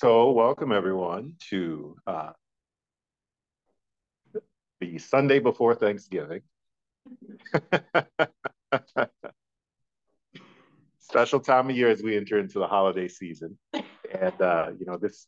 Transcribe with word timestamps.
So, 0.00 0.30
welcome 0.30 0.70
everyone 0.70 1.34
to 1.50 1.96
uh, 2.06 2.30
the 4.80 4.96
Sunday 4.98 5.40
before 5.40 5.74
Thanksgiving. 5.74 6.42
Special 11.00 11.40
time 11.40 11.68
of 11.68 11.76
year 11.76 11.88
as 11.88 12.00
we 12.00 12.16
enter 12.16 12.38
into 12.38 12.60
the 12.60 12.68
holiday 12.68 13.08
season, 13.08 13.58
and 13.72 14.40
uh, 14.40 14.70
you 14.78 14.86
know 14.86 14.98
this 14.98 15.26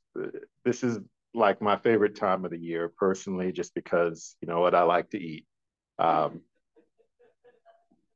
this 0.64 0.84
is 0.84 1.00
like 1.34 1.61
my 1.61 1.77
favorite 1.77 2.14
time 2.14 2.45
of 2.45 2.52
the 2.52 2.59
year 2.61 2.93
personally, 2.96 3.50
just 3.50 3.75
because 3.75 4.37
you 4.41 4.46
know 4.46 4.61
what 4.61 4.77
I 4.77 4.82
like 4.82 5.11
to 5.11 5.18
eat. 5.18 5.46
Um, 5.98 6.43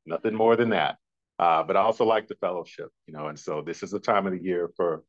nothing 0.07 0.37
more 0.37 0.55
than 0.55 0.69
that. 0.69 0.99
Uh, 1.37 1.65
but 1.65 1.77
I 1.77 1.81
also 1.81 2.05
like 2.05 2.29
the 2.29 2.37
fellowship, 2.37 2.91
you 3.09 3.13
know, 3.13 3.27
and 3.27 3.37
so 3.37 3.61
this 3.61 3.83
is 3.83 3.91
the 3.91 3.99
time 3.99 4.29
of 4.29 4.33
the 4.33 4.41
year 4.41 4.71
for 4.77 5.03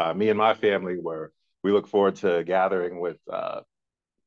uh, 0.00 0.14
me 0.14 0.30
and 0.30 0.38
my 0.38 0.54
family 0.54 0.94
where 0.94 1.30
we 1.62 1.72
look 1.72 1.86
forward 1.86 2.16
to 2.16 2.42
gathering 2.44 3.00
with 3.00 3.18
uh, 3.30 3.60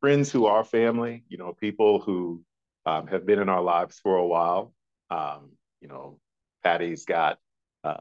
friends 0.02 0.32
who 0.32 0.46
are 0.46 0.64
family, 0.64 1.24
you 1.30 1.38
know, 1.38 1.54
people 1.54 2.00
who 2.00 2.44
um, 2.86 3.08
have 3.08 3.26
been 3.26 3.40
in 3.40 3.50
our 3.50 3.62
lives 3.62 4.00
for 4.00 4.18
a 4.18 4.28
while. 4.28 4.72
Um, 5.10 5.54
you 5.82 5.88
know, 5.88 6.20
Patty's 6.64 7.06
got 7.06 7.40
uh, 7.84 7.98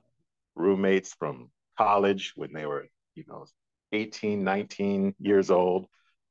roommates 0.54 1.14
from 1.14 1.48
college 1.78 2.34
when 2.36 2.52
they 2.52 2.66
were, 2.66 2.88
you 3.14 3.24
know, 3.26 3.46
18, 3.92 4.44
19 4.44 5.14
years 5.18 5.50
old 5.50 5.86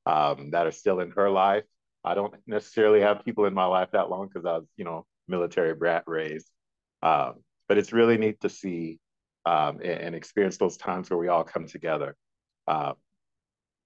um, 0.05 0.51
that 0.51 0.67
are 0.67 0.71
still 0.71 0.99
in 0.99 1.09
her 1.11 1.31
life. 1.31 1.63
I 2.03 2.13
don't 2.13 2.35
necessarily 2.45 3.01
have 3.01 3.25
people 3.25 3.45
in 3.45 3.55
my 3.55 3.65
life 3.65 3.89
that 3.93 4.11
long 4.11 4.27
because 4.27 4.45
I 4.45 4.57
was, 4.57 4.67
you 4.77 4.85
know, 4.85 5.07
military 5.27 5.73
brat 5.73 6.03
raised. 6.05 6.49
Um, 7.01 7.43
but 7.67 7.79
it's 7.79 7.93
really 7.93 8.19
neat 8.19 8.41
to 8.41 8.49
see 8.49 8.99
um, 9.45 9.77
and, 9.77 9.99
and, 9.99 10.15
experience 10.15 10.57
those 10.57 10.77
times 10.77 11.09
where 11.09 11.17
we 11.17 11.27
all 11.27 11.43
come 11.43 11.67
together, 11.67 12.15
uh, 12.67 12.93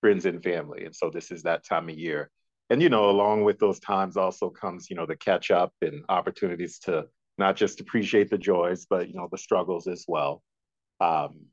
friends 0.01 0.25
and 0.25 0.43
family. 0.43 0.85
And 0.85 0.95
so 0.95 1.09
this 1.09 1.31
is 1.31 1.43
that 1.43 1.65
time 1.65 1.89
of 1.89 1.97
year. 1.97 2.29
And, 2.69 2.81
you 2.81 2.89
know, 2.89 3.09
along 3.09 3.43
with 3.43 3.59
those 3.59 3.79
times 3.79 4.17
also 4.17 4.49
comes, 4.49 4.89
you 4.89 4.95
know, 4.95 5.05
the 5.05 5.15
catch 5.15 5.51
up 5.51 5.73
and 5.81 6.03
opportunities 6.09 6.79
to 6.79 7.05
not 7.37 7.55
just 7.55 7.79
appreciate 7.79 8.29
the 8.29 8.37
joys, 8.37 8.85
but, 8.89 9.07
you 9.07 9.15
know, 9.15 9.29
the 9.31 9.37
struggles 9.37 9.87
as 9.87 10.05
well. 10.07 10.41
Um, 10.99 11.45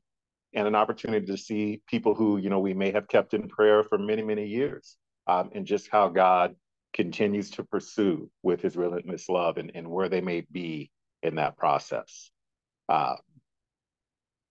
and 0.53 0.67
an 0.67 0.75
opportunity 0.75 1.25
to 1.25 1.37
see 1.37 1.81
people 1.87 2.13
who, 2.13 2.37
you 2.37 2.49
know, 2.49 2.59
we 2.59 2.73
may 2.73 2.91
have 2.91 3.07
kept 3.07 3.33
in 3.33 3.47
prayer 3.47 3.83
for 3.83 3.97
many, 3.97 4.21
many 4.21 4.47
years 4.47 4.97
um, 5.27 5.49
and 5.53 5.65
just 5.65 5.89
how 5.89 6.09
God 6.09 6.55
continues 6.93 7.49
to 7.51 7.63
pursue 7.63 8.29
with 8.43 8.61
his 8.61 8.75
relentless 8.75 9.27
love 9.29 9.57
and, 9.57 9.71
and 9.73 9.89
where 9.89 10.09
they 10.09 10.21
may 10.21 10.41
be 10.51 10.91
in 11.23 11.35
that 11.35 11.57
process. 11.57 12.29
Uh, 12.87 13.15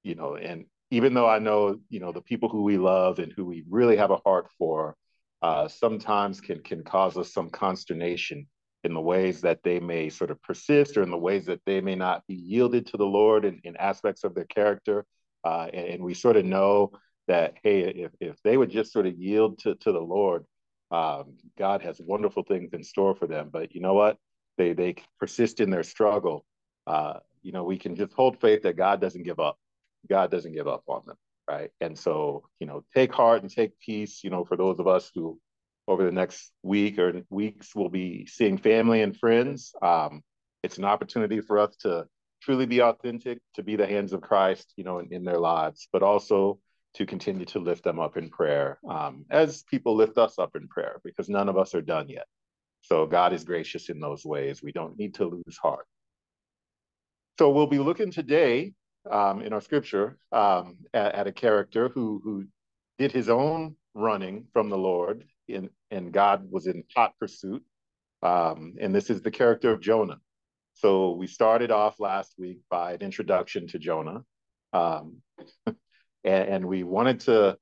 you 0.02 0.14
know, 0.14 0.36
and 0.36 0.66
even 0.90 1.14
though 1.14 1.28
I 1.28 1.38
know, 1.38 1.78
you 1.88 2.00
know, 2.00 2.12
the 2.12 2.20
people 2.20 2.48
who 2.48 2.62
we 2.62 2.78
love 2.78 3.18
and 3.18 3.32
who 3.32 3.44
we 3.44 3.64
really 3.68 3.96
have 3.96 4.10
a 4.10 4.18
heart 4.18 4.48
for, 4.58 4.96
uh, 5.40 5.68
sometimes 5.68 6.40
can 6.40 6.60
can 6.62 6.84
cause 6.84 7.16
us 7.16 7.32
some 7.32 7.50
consternation 7.50 8.46
in 8.84 8.94
the 8.94 9.00
ways 9.00 9.40
that 9.40 9.62
they 9.62 9.80
may 9.80 10.08
sort 10.08 10.30
of 10.30 10.42
persist 10.42 10.96
or 10.96 11.02
in 11.02 11.10
the 11.10 11.18
ways 11.18 11.46
that 11.46 11.60
they 11.66 11.80
may 11.80 11.94
not 11.94 12.26
be 12.26 12.34
yielded 12.34 12.86
to 12.86 12.96
the 12.96 13.06
Lord 13.06 13.44
in, 13.44 13.60
in 13.64 13.76
aspects 13.76 14.24
of 14.24 14.34
their 14.34 14.44
character. 14.44 15.04
Uh, 15.44 15.68
and, 15.72 15.86
and, 15.86 16.04
we 16.04 16.14
sort 16.14 16.36
of 16.36 16.44
know 16.44 16.92
that, 17.26 17.54
hey, 17.62 17.80
if, 17.80 18.12
if 18.20 18.36
they 18.42 18.56
would 18.56 18.70
just 18.70 18.92
sort 18.92 19.06
of 19.06 19.14
yield 19.14 19.58
to, 19.60 19.74
to 19.76 19.92
the 19.92 20.00
Lord, 20.00 20.44
um, 20.90 21.36
God 21.58 21.82
has 21.82 22.00
wonderful 22.00 22.44
things 22.44 22.72
in 22.72 22.84
store 22.84 23.14
for 23.14 23.26
them. 23.26 23.50
But 23.52 23.74
you 23.74 23.80
know 23.80 23.94
what? 23.94 24.18
They, 24.58 24.72
they 24.72 24.96
persist 25.18 25.60
in 25.60 25.70
their 25.70 25.82
struggle. 25.82 26.44
Uh, 26.86 27.14
you 27.42 27.52
know, 27.52 27.64
we 27.64 27.78
can 27.78 27.96
just 27.96 28.12
hold 28.12 28.40
faith 28.40 28.62
that 28.62 28.76
God 28.76 29.00
doesn't 29.00 29.24
give 29.24 29.40
up. 29.40 29.58
God 30.08 30.30
doesn't 30.30 30.54
give 30.54 30.68
up 30.68 30.82
on 30.88 31.02
them, 31.06 31.16
right? 31.48 31.70
And 31.80 31.98
so, 31.98 32.44
you 32.60 32.66
know, 32.66 32.84
take 32.94 33.12
heart 33.12 33.42
and 33.42 33.50
take 33.50 33.78
peace, 33.78 34.22
you 34.24 34.30
know, 34.30 34.44
for 34.44 34.56
those 34.56 34.78
of 34.78 34.86
us 34.86 35.10
who 35.14 35.38
over 35.88 36.04
the 36.04 36.12
next 36.12 36.52
week 36.62 36.98
or 36.98 37.22
weeks 37.28 37.74
will 37.74 37.88
be 37.88 38.26
seeing 38.26 38.58
family 38.58 39.02
and 39.02 39.16
friends. 39.16 39.74
Um, 39.82 40.22
it's 40.62 40.78
an 40.78 40.84
opportunity 40.84 41.40
for 41.40 41.58
us 41.58 41.74
to 41.80 42.06
truly 42.40 42.66
be 42.66 42.82
authentic, 42.82 43.38
to 43.54 43.62
be 43.62 43.76
the 43.76 43.86
hands 43.86 44.12
of 44.12 44.20
Christ, 44.20 44.72
you 44.76 44.84
know, 44.84 44.98
in, 44.98 45.12
in 45.12 45.24
their 45.24 45.38
lives, 45.38 45.88
but 45.92 46.02
also 46.02 46.58
to 46.94 47.06
continue 47.06 47.46
to 47.46 47.58
lift 47.58 47.84
them 47.84 47.98
up 47.98 48.16
in 48.16 48.28
prayer 48.28 48.78
um, 48.88 49.24
as 49.30 49.62
people 49.64 49.96
lift 49.96 50.18
us 50.18 50.38
up 50.38 50.54
in 50.54 50.68
prayer, 50.68 51.00
because 51.04 51.28
none 51.28 51.48
of 51.48 51.56
us 51.56 51.74
are 51.74 51.82
done 51.82 52.08
yet. 52.08 52.26
So 52.82 53.06
God 53.06 53.32
is 53.32 53.44
gracious 53.44 53.88
in 53.88 54.00
those 54.00 54.24
ways. 54.24 54.62
We 54.62 54.72
don't 54.72 54.98
need 54.98 55.14
to 55.14 55.24
lose 55.24 55.56
heart. 55.60 55.86
So 57.38 57.50
we'll 57.50 57.66
be 57.66 57.78
looking 57.78 58.10
today 58.10 58.74
um, 59.10 59.42
in 59.42 59.52
our 59.52 59.60
scripture 59.60 60.16
um, 60.30 60.76
at, 60.94 61.14
at, 61.14 61.26
a 61.26 61.32
character 61.32 61.88
who 61.88 62.20
who 62.22 62.46
did 62.98 63.12
his 63.12 63.28
own 63.28 63.76
running 63.94 64.46
from 64.52 64.68
the 64.68 64.78
Lord, 64.78 65.24
in, 65.48 65.70
and 65.90 66.12
God 66.12 66.46
was 66.50 66.66
in 66.66 66.84
hot 66.94 67.14
pursuit. 67.18 67.62
Um, 68.22 68.74
and 68.80 68.94
this 68.94 69.10
is 69.10 69.20
the 69.20 69.30
character 69.30 69.72
of 69.72 69.80
Jonah. 69.80 70.18
So 70.74 71.12
we 71.12 71.26
started 71.26 71.70
off 71.70 71.98
last 71.98 72.34
week 72.38 72.60
by 72.70 72.92
an 72.94 73.02
introduction 73.02 73.66
to 73.68 73.78
Jonah, 73.78 74.24
um, 74.72 75.16
and, 75.66 75.76
and 76.24 76.64
we 76.64 76.82
wanted 76.82 77.20
to 77.20 77.58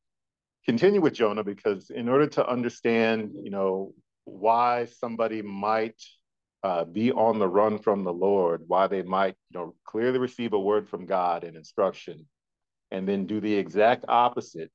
continue 0.66 1.00
with 1.00 1.14
Jonah 1.14 1.44
because 1.44 1.90
in 1.90 2.08
order 2.08 2.26
to 2.28 2.46
understand, 2.46 3.32
you 3.42 3.50
know, 3.50 3.94
why 4.24 4.84
somebody 4.84 5.42
might 5.42 6.00
uh, 6.62 6.84
be 6.84 7.10
on 7.12 7.38
the 7.38 7.48
run 7.48 7.78
from 7.78 8.04
the 8.04 8.12
Lord, 8.12 8.62
why 8.66 8.86
they 8.86 9.02
might, 9.02 9.36
you 9.50 9.58
know, 9.58 9.74
clearly 9.84 10.18
receive 10.18 10.52
a 10.52 10.60
word 10.60 10.88
from 10.88 11.06
God 11.06 11.44
and 11.44 11.56
instruction, 11.56 12.26
and 12.90 13.08
then 13.08 13.26
do 13.26 13.40
the 13.40 13.54
exact 13.54 14.04
opposite 14.08 14.70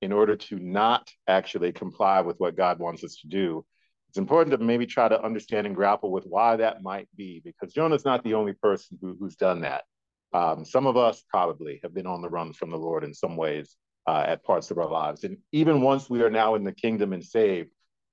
in 0.00 0.12
order 0.12 0.34
to 0.34 0.58
not 0.58 1.10
actually 1.28 1.72
comply 1.72 2.22
with 2.22 2.36
what 2.38 2.56
God 2.56 2.78
wants 2.78 3.04
us 3.04 3.16
to 3.16 3.28
do. 3.28 3.64
It's 4.08 4.18
important 4.18 4.58
to 4.58 4.64
maybe 4.64 4.86
try 4.86 5.08
to 5.08 5.22
understand 5.22 5.66
and 5.66 5.76
grapple 5.76 6.10
with 6.10 6.24
why 6.24 6.56
that 6.56 6.82
might 6.82 7.08
be, 7.16 7.40
because 7.44 7.72
Jonah's 7.72 8.04
not 8.04 8.24
the 8.24 8.34
only 8.34 8.54
person 8.54 8.98
who, 9.00 9.16
who's 9.20 9.36
done 9.36 9.60
that. 9.60 9.84
Um, 10.32 10.64
some 10.64 10.86
of 10.86 10.96
us 10.96 11.22
probably 11.28 11.80
have 11.82 11.92
been 11.92 12.06
on 12.06 12.22
the 12.22 12.28
run 12.30 12.52
from 12.52 12.70
the 12.70 12.78
Lord 12.78 13.04
in 13.04 13.12
some 13.12 13.36
ways 13.36 13.76
uh, 14.06 14.24
at 14.26 14.44
parts 14.44 14.70
of 14.70 14.78
our 14.78 14.88
lives. 14.88 15.24
And 15.24 15.38
even 15.52 15.82
once 15.82 16.08
we 16.08 16.22
are 16.22 16.30
now 16.30 16.54
in 16.54 16.64
the 16.64 16.72
kingdom 16.72 17.12
and 17.12 17.24
saved, 17.24 17.70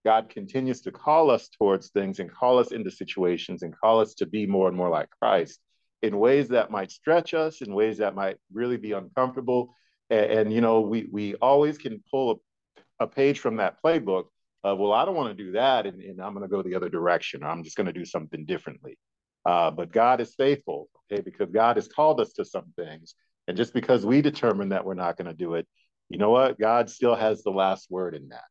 God 0.07 0.29
continues 0.29 0.79
to 0.83 0.91
call 0.93 1.29
us 1.29 1.49
towards 1.49 1.89
things 1.89 2.19
and 2.19 2.31
call 2.31 2.59
us 2.59 2.71
into 2.71 2.89
situations 2.89 3.61
and 3.61 3.77
call 3.77 3.99
us 3.99 4.13
to 4.13 4.25
be 4.25 4.45
more 4.45 4.69
and 4.69 4.77
more 4.77 4.87
like 4.87 5.09
Christ 5.21 5.59
in 6.01 6.17
ways 6.17 6.47
that 6.47 6.71
might 6.71 6.91
stretch 6.91 7.33
us, 7.33 7.61
in 7.61 7.73
ways 7.73 7.97
that 7.97 8.15
might 8.15 8.37
really 8.53 8.77
be 8.77 8.93
uncomfortable. 8.93 9.75
And, 10.09 10.25
and 10.31 10.53
you 10.53 10.61
know, 10.61 10.79
we 10.79 11.09
we 11.11 11.35
always 11.35 11.77
can 11.77 12.01
pull 12.09 12.25
a, 12.31 13.03
a 13.03 13.07
page 13.07 13.39
from 13.39 13.57
that 13.57 13.83
playbook 13.83 14.27
of, 14.63 14.79
well, 14.79 14.93
I 14.93 15.03
don't 15.03 15.19
want 15.21 15.37
to 15.37 15.43
do 15.43 15.51
that, 15.51 15.85
and, 15.85 16.01
and 16.01 16.21
I'm 16.21 16.33
going 16.33 16.47
to 16.49 16.55
go 16.55 16.61
the 16.61 16.75
other 16.75 16.87
direction. 16.87 17.43
Or 17.43 17.49
I'm 17.49 17.65
just 17.65 17.75
going 17.75 17.87
to 17.87 17.99
do 18.01 18.05
something 18.05 18.45
differently. 18.45 18.97
Uh, 19.45 19.71
but 19.71 19.91
God 19.91 20.21
is 20.21 20.33
faithful, 20.35 20.87
okay, 21.11 21.21
because 21.21 21.51
God 21.51 21.75
has 21.75 21.89
called 21.89 22.21
us 22.21 22.31
to 22.37 22.45
some 22.45 22.71
things. 22.77 23.13
And 23.49 23.57
just 23.57 23.73
because 23.73 24.05
we 24.05 24.21
determine 24.21 24.69
that 24.69 24.85
we're 24.85 24.93
not 24.93 25.17
going 25.17 25.27
to 25.27 25.33
do 25.33 25.55
it, 25.55 25.67
you 26.07 26.17
know 26.17 26.29
what? 26.29 26.57
God 26.57 26.89
still 26.89 27.15
has 27.15 27.43
the 27.43 27.51
last 27.51 27.91
word 27.91 28.15
in 28.15 28.29
that. 28.29 28.45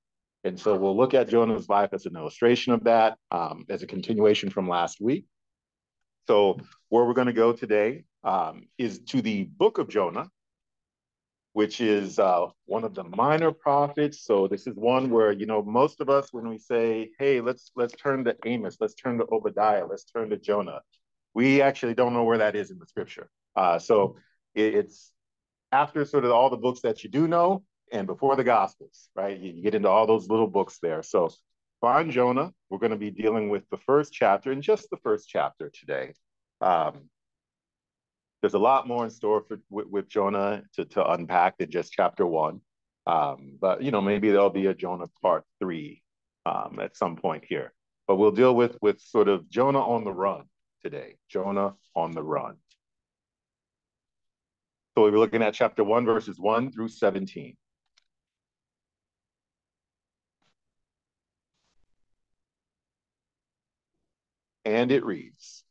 And 0.47 0.61
so 0.61 0.77
we'll 0.77 0.97
look 0.97 1.13
at 1.13 1.29
Jonah's 1.29 1.69
life 1.69 1.91
as 1.93 2.07
an 2.07 2.15
illustration 2.15 2.73
of 2.73 2.85
that, 2.85 3.19
um, 3.33 3.67
as 3.69 3.83
a 3.83 3.87
continuation 3.87 4.49
from 4.49 4.69
last 4.69 5.01
week. 5.01 5.25
So 6.29 6.61
where 6.89 7.05
we're 7.05 7.15
going 7.15 7.27
to 7.27 7.33
go 7.33 7.53
today 7.53 8.05
um, 8.23 8.63
is 8.79 9.01
to 9.07 9.21
the 9.23 9.43
book 9.45 9.79
of 9.79 9.89
Jonah, 9.89 10.29
which 11.53 11.81
is 11.81 12.21
uh, 12.21 12.47
one 12.67 12.85
of 12.85 12.95
the 12.95 13.03
minor 13.03 13.51
prophets. 13.51 14.25
So 14.25 14.47
this 14.47 14.69
is 14.69 14.77
one 14.77 15.11
where 15.11 15.33
you 15.33 15.47
know 15.47 15.65
most 15.65 16.01
of 16.01 16.09
us, 16.09 16.29
when 16.31 16.49
we 16.49 16.59
say, 16.59 17.11
"Hey, 17.19 17.41
let's 17.41 17.73
let's 17.75 17.95
turn 17.95 18.25
to 18.27 18.37
Amos, 18.45 18.77
let's 18.79 18.95
turn 18.95 19.19
to 19.19 19.27
Obadiah, 19.33 19.87
let's 19.87 20.05
turn 20.05 20.31
to 20.31 20.37
Jonah," 20.37 20.81
we 21.35 21.61
actually 21.61 21.95
don't 21.95 22.13
know 22.13 22.25
where 22.25 22.39
that 22.39 22.55
is 22.55 22.71
in 22.71 22.79
the 22.79 22.87
scripture. 22.87 23.29
Uh, 23.57 23.81
so 23.81 24.17
it, 24.55 24.75
it's 24.77 25.11
after 25.73 26.05
sort 26.05 26.25
of 26.25 26.31
all 26.31 26.51
the 26.51 26.57
books 26.57 26.83
that 26.83 27.03
you 27.03 27.11
do 27.11 27.27
know, 27.27 27.65
and 27.93 28.07
before 28.07 28.37
the 28.37 28.45
Gospels, 28.45 29.09
right? 29.15 29.39
You, 29.39 29.63
get 29.63 29.75
into 29.75 29.89
all 29.89 30.07
those 30.07 30.29
little 30.29 30.47
books 30.47 30.79
there. 30.83 31.03
So 31.03 31.31
find 31.81 32.11
Jonah. 32.11 32.53
We're 32.71 32.79
going 32.79 32.91
to 32.91 32.97
be 32.97 33.11
dealing 33.11 33.49
with 33.49 33.69
the 33.71 33.77
first 33.79 34.13
chapter 34.13 34.53
and 34.53 34.63
just 34.63 34.91
the 34.91 34.97
first 34.99 35.29
chapter 35.29 35.71
today. 35.71 36.15
Um, 36.61 37.09
there's 38.41 38.55
a 38.55 38.59
lot 38.59 38.87
more 38.87 39.05
in 39.05 39.11
store 39.11 39.43
for 39.43 39.59
with, 39.71 39.87
with 39.89 40.09
Jonah 40.09 40.63
to, 40.75 40.85
to 40.85 41.11
unpack 41.13 41.59
than 41.59 41.71
just 41.71 41.93
chapter 41.93 42.27
one. 42.27 42.61
Um, 43.07 43.57
but 43.61 43.83
you 43.83 43.91
know, 43.91 44.01
maybe 44.01 44.31
there'll 44.31 44.51
be 44.51 44.67
a 44.67 44.75
Jonah 44.75 45.07
part 45.23 45.45
three 45.61 46.03
um, 46.45 46.79
at 46.81 46.97
some 46.97 47.17
point 47.17 47.45
here. 47.49 47.73
But 48.07 48.17
we'll 48.17 48.33
deal 48.33 48.55
with 48.55 48.77
with 48.81 49.01
sort 49.01 49.29
of 49.29 49.49
Jonah 49.49 49.81
on 49.81 50.05
the 50.05 50.13
run 50.13 50.45
today. 50.83 51.17
Jonah 51.29 51.75
on 51.95 52.13
the 52.13 52.23
run. 52.23 52.57
So 54.95 55.03
we'll 55.03 55.13
be 55.13 55.19
looking 55.19 55.43
at 55.43 55.55
chapter 55.55 55.85
one, 55.85 56.07
verses 56.07 56.39
one 56.39 56.73
through 56.73 56.89
17. 56.89 57.57
And 64.67 64.91
it 64.91 65.05
reads. 65.05 65.63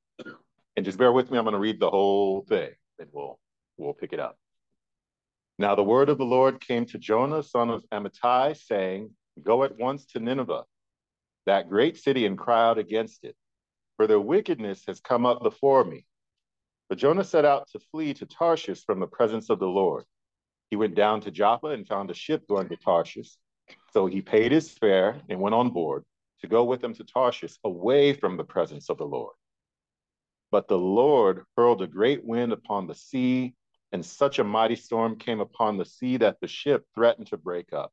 And 0.76 0.86
just 0.86 0.98
bear 0.98 1.12
with 1.12 1.30
me, 1.30 1.38
I'm 1.38 1.44
going 1.44 1.54
to 1.54 1.60
read 1.60 1.80
the 1.80 1.90
whole 1.90 2.42
thing, 2.48 2.72
and 2.98 3.10
we'll 3.12 3.38
we'll 3.78 3.94
pick 3.94 4.14
it 4.14 4.20
up. 4.20 4.38
Now 5.60 5.76
the 5.76 5.84
word 5.84 6.10
of 6.10 6.18
the 6.18 6.26
Lord 6.26 6.60
came 6.60 6.86
to 6.88 6.98
Jonah, 6.98 7.44
son 7.44 7.70
of 7.70 7.84
Amittai, 7.94 8.58
saying, 8.58 9.12
Go 9.44 9.64
at 9.64 9.78
once 9.78 10.06
to 10.08 10.20
Nineveh, 10.20 10.64
that 11.46 11.70
great 11.70 11.98
city, 11.98 12.26
and 12.26 12.38
cry 12.38 12.70
out 12.70 12.78
against 12.78 13.26
it, 13.26 13.36
for 13.98 14.08
their 14.08 14.20
wickedness 14.20 14.84
has 14.88 15.02
come 15.02 15.26
up 15.26 15.44
before 15.44 15.84
me. 15.84 16.06
But 16.88 16.98
Jonah 16.98 17.24
set 17.24 17.46
out 17.46 17.68
to 17.72 17.80
flee 17.92 18.14
to 18.16 18.26
Tarshish 18.26 18.86
from 18.86 19.00
the 19.00 19.08
presence 19.08 19.50
of 19.50 19.60
the 19.60 19.68
Lord. 19.68 20.06
He 20.70 20.78
went 20.78 20.96
down 20.96 21.22
to 21.22 21.32
Joppa 21.32 21.68
and 21.68 21.88
found 21.88 22.12
a 22.12 22.14
ship 22.14 22.48
going 22.48 22.70
to 22.70 22.78
Tarshish. 22.78 23.36
So 23.92 24.06
he 24.06 24.22
paid 24.22 24.52
his 24.52 24.72
fare 24.72 25.22
and 25.30 25.42
went 25.42 25.56
on 25.56 25.72
board 25.72 26.06
to 26.46 26.50
go 26.50 26.64
with 26.64 26.82
them 26.82 26.94
to 26.94 27.04
Tarshish, 27.04 27.58
away 27.64 28.14
from 28.14 28.38
the 28.38 28.44
presence 28.44 28.90
of 28.90 28.98
the 28.98 29.06
Lord. 29.06 29.34
But 30.52 30.68
the 30.68 30.78
Lord 30.78 31.44
hurled 31.58 31.82
a 31.82 31.88
great 31.88 32.24
wind 32.24 32.54
upon 32.54 32.88
the 32.88 32.96
sea, 32.96 33.56
and 33.92 34.06
such 34.06 34.40
a 34.40 34.44
mighty 34.44 34.76
storm 34.76 35.18
came 35.18 35.40
upon 35.40 35.78
the 35.78 35.86
sea 35.86 36.18
that 36.18 36.40
the 36.40 36.48
ship 36.48 36.86
threatened 36.94 37.28
to 37.28 37.38
break 37.38 37.74
up. 37.74 37.92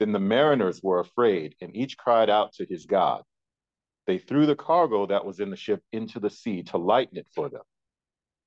Then 0.00 0.12
the 0.12 0.18
mariners 0.18 0.82
were 0.82 0.98
afraid, 0.98 1.54
and 1.60 1.76
each 1.76 1.96
cried 1.96 2.28
out 2.28 2.54
to 2.54 2.66
his 2.66 2.86
God. 2.86 3.22
They 4.06 4.18
threw 4.18 4.46
the 4.46 4.56
cargo 4.56 5.06
that 5.06 5.24
was 5.24 5.38
in 5.38 5.50
the 5.50 5.56
ship 5.56 5.82
into 5.92 6.18
the 6.18 6.30
sea 6.30 6.64
to 6.64 6.78
lighten 6.78 7.18
it 7.18 7.28
for 7.34 7.48
them. 7.48 7.62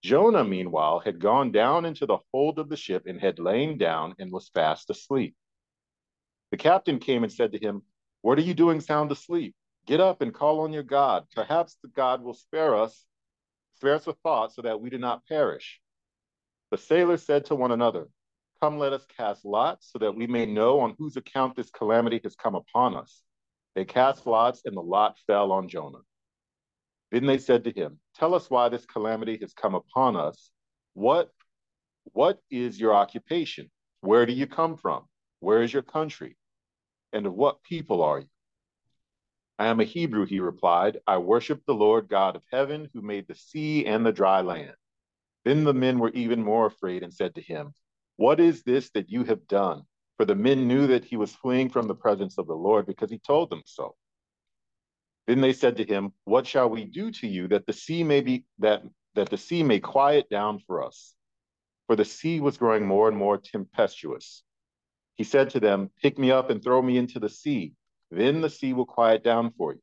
Jonah, 0.04 0.44
meanwhile, 0.44 1.00
had 1.00 1.20
gone 1.20 1.52
down 1.52 1.86
into 1.86 2.06
the 2.06 2.18
hold 2.34 2.60
of 2.60 2.68
the 2.68 2.76
ship 2.76 3.04
and 3.06 3.22
had 3.22 3.40
lain 3.40 3.78
down 3.78 4.16
and 4.20 4.32
was 4.32 4.50
fast 4.50 4.90
asleep. 4.90 5.34
The 6.52 6.58
captain 6.58 7.00
came 7.00 7.24
and 7.24 7.32
said 7.32 7.54
to 7.54 7.58
him, 7.58 7.84
What 8.24 8.38
are 8.38 8.44
you 8.44 8.54
doing 8.54 8.80
sound 8.80 9.12
asleep? 9.12 9.54
Get 9.86 10.00
up 10.00 10.22
and 10.22 10.34
call 10.34 10.62
on 10.62 10.72
your 10.72 10.82
God. 10.82 11.26
Perhaps 11.36 11.76
the 11.84 11.90
God 11.90 12.24
will 12.24 12.34
spare 12.34 12.74
us, 12.74 13.06
spare 13.76 13.96
us 13.96 14.08
a 14.08 14.14
thought 14.14 14.54
so 14.54 14.62
that 14.62 14.80
we 14.80 14.90
do 14.90 14.98
not 14.98 15.28
perish. 15.28 15.82
The 16.72 16.78
sailors 16.78 17.24
said 17.24 17.44
to 17.48 17.56
one 17.56 17.74
another, 17.74 18.08
Come, 18.62 18.80
let 18.80 18.94
us 18.94 19.06
cast 19.18 19.44
lots 19.44 19.92
so 19.92 20.00
that 20.00 20.16
we 20.16 20.26
may 20.26 20.46
know 20.46 20.80
on 20.80 20.96
whose 20.98 21.18
account 21.18 21.58
this 21.58 21.70
calamity 21.70 22.22
has 22.24 22.34
come 22.34 22.56
upon 22.56 22.96
us. 22.96 23.24
They 23.76 23.84
cast 23.84 24.26
lots, 24.26 24.62
and 24.64 24.78
the 24.78 24.82
lot 24.82 25.18
fell 25.28 25.52
on 25.52 25.68
Jonah. 25.68 26.00
Then 27.12 27.26
they 27.26 27.40
said 27.40 27.66
to 27.66 27.72
him, 27.72 28.00
Tell 28.16 28.34
us 28.34 28.50
why 28.50 28.70
this 28.70 28.86
calamity 28.86 29.38
has 29.42 29.54
come 29.54 29.76
upon 29.76 30.16
us. 30.16 30.50
What, 30.94 31.30
what 32.06 32.40
is 32.50 32.80
your 32.80 32.96
occupation? 32.96 33.70
Where 34.00 34.26
do 34.26 34.32
you 34.32 34.48
come 34.48 34.78
from? 34.78 35.10
Where 35.42 35.62
is 35.62 35.74
your 35.74 35.84
country? 35.84 36.38
And 37.14 37.26
of 37.26 37.34
what 37.34 37.64
people 37.64 38.02
are 38.02 38.20
you? 38.20 38.28
I 39.60 39.68
am 39.68 39.80
a 39.80 39.86
Hebrew, 39.86 40.26
he 40.26 40.40
replied. 40.40 41.00
I 41.06 41.20
worship 41.20 41.62
the 41.66 41.76
Lord 41.76 42.10
God 42.10 42.36
of 42.36 42.44
heaven, 42.52 42.90
who 42.94 43.02
made 43.02 43.28
the 43.28 43.36
sea 43.36 43.86
and 43.86 44.06
the 44.06 44.12
dry 44.12 44.42
land. 44.42 44.74
Then 45.46 45.64
the 45.64 45.74
men 45.74 46.00
were 46.00 46.10
even 46.10 46.44
more 46.44 46.66
afraid 46.66 47.04
and 47.04 47.14
said 47.14 47.36
to 47.36 47.42
him, 47.42 47.74
What 48.16 48.40
is 48.40 48.64
this 48.64 48.90
that 48.92 49.10
you 49.10 49.24
have 49.26 49.48
done? 49.48 49.84
For 50.18 50.26
the 50.26 50.36
men 50.36 50.68
knew 50.68 50.88
that 50.88 51.06
he 51.06 51.18
was 51.18 51.36
fleeing 51.36 51.70
from 51.70 51.88
the 51.88 51.96
presence 51.96 52.38
of 52.38 52.48
the 52.48 52.56
Lord 52.56 52.86
because 52.86 53.12
he 53.12 53.20
told 53.20 53.50
them 53.50 53.62
so. 53.66 53.96
Then 55.28 55.42
they 55.42 55.54
said 55.54 55.78
to 55.78 55.86
him, 55.86 56.14
What 56.26 56.48
shall 56.48 56.70
we 56.70 56.86
do 56.86 57.12
to 57.12 57.28
you 57.28 57.48
that 57.50 57.66
the 57.66 57.74
sea 57.74 58.04
may 58.04 58.22
be 58.22 58.46
that 58.60 58.84
that 59.16 59.30
the 59.30 59.38
sea 59.38 59.64
may 59.64 59.80
quiet 59.80 60.30
down 60.30 60.60
for 60.60 60.84
us? 60.84 61.14
For 61.88 61.96
the 61.96 62.06
sea 62.06 62.40
was 62.40 62.58
growing 62.58 62.86
more 62.86 63.08
and 63.08 63.18
more 63.18 63.38
tempestuous. 63.38 64.44
He 65.16 65.24
said 65.24 65.50
to 65.52 65.60
them, 65.60 65.90
Pick 66.02 66.18
me 66.18 66.32
up 66.32 66.50
and 66.50 66.64
throw 66.64 66.82
me 66.82 66.98
into 66.98 67.20
the 67.20 67.30
sea. 67.30 67.74
Then 68.12 68.42
the 68.42 68.50
sea 68.50 68.74
will 68.74 68.86
quiet 68.86 69.24
down 69.24 69.52
for 69.58 69.74
you. 69.74 69.82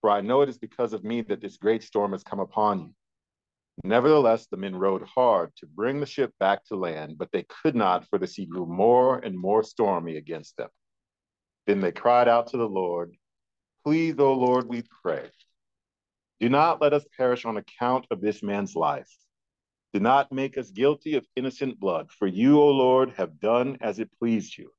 For 0.00 0.10
I 0.10 0.20
know 0.20 0.40
it 0.40 0.48
is 0.48 0.58
because 0.58 0.92
of 0.92 1.04
me 1.04 1.20
that 1.22 1.40
this 1.40 1.58
great 1.58 1.82
storm 1.82 2.12
has 2.12 2.22
come 2.22 2.40
upon 2.40 2.80
you. 2.80 2.94
Nevertheless, 3.84 4.46
the 4.46 4.56
men 4.56 4.76
rowed 4.76 5.02
hard 5.02 5.54
to 5.56 5.66
bring 5.66 6.00
the 6.00 6.06
ship 6.06 6.32
back 6.38 6.64
to 6.66 6.76
land, 6.76 7.16
but 7.16 7.30
they 7.32 7.44
could 7.44 7.74
not, 7.74 8.06
for 8.08 8.18
the 8.18 8.26
sea 8.26 8.46
grew 8.46 8.66
more 8.66 9.18
and 9.18 9.38
more 9.38 9.62
stormy 9.62 10.16
against 10.16 10.56
them. 10.56 10.68
Then 11.66 11.80
they 11.80 11.92
cried 11.92 12.28
out 12.28 12.48
to 12.48 12.56
the 12.56 12.68
Lord, 12.68 13.14
Please, 13.84 14.16
O 14.18 14.34
Lord, 14.34 14.68
we 14.68 14.82
pray. 15.02 15.30
Do 16.38 16.48
not 16.48 16.80
let 16.82 16.92
us 16.92 17.04
perish 17.16 17.44
on 17.44 17.56
account 17.56 18.06
of 18.10 18.20
this 18.20 18.42
man's 18.42 18.74
life. 18.74 19.10
Do 19.92 20.00
not 20.00 20.30
make 20.30 20.56
us 20.56 20.70
guilty 20.70 21.16
of 21.16 21.26
innocent 21.34 21.80
blood, 21.80 22.10
for 22.12 22.26
you, 22.28 22.60
O 22.60 22.68
Lord, 22.68 23.10
have 23.16 23.40
done 23.40 23.78
as 23.80 23.98
it 23.98 24.10
pleased 24.18 24.56
you. 24.56 24.70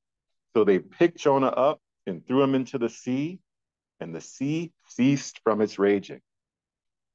So 0.54 0.64
they 0.64 0.78
picked 0.78 1.18
Jonah 1.18 1.48
up 1.48 1.80
and 2.06 2.26
threw 2.26 2.42
him 2.42 2.54
into 2.54 2.78
the 2.78 2.88
sea, 2.88 3.40
and 4.00 4.14
the 4.14 4.20
sea 4.20 4.72
ceased 4.88 5.40
from 5.44 5.60
its 5.60 5.78
raging. 5.78 6.20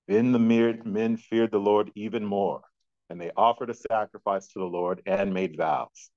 Then 0.07 0.31
the 0.31 0.39
men 0.39 1.17
feared 1.17 1.51
the 1.51 1.59
Lord 1.59 1.91
even 1.95 2.23
more, 2.25 2.61
and 3.09 3.19
they 3.19 3.31
offered 3.35 3.69
a 3.69 3.73
sacrifice 3.73 4.47
to 4.49 4.59
the 4.59 4.65
Lord 4.65 5.01
and 5.05 5.33
made 5.33 5.57
vows. 5.57 6.09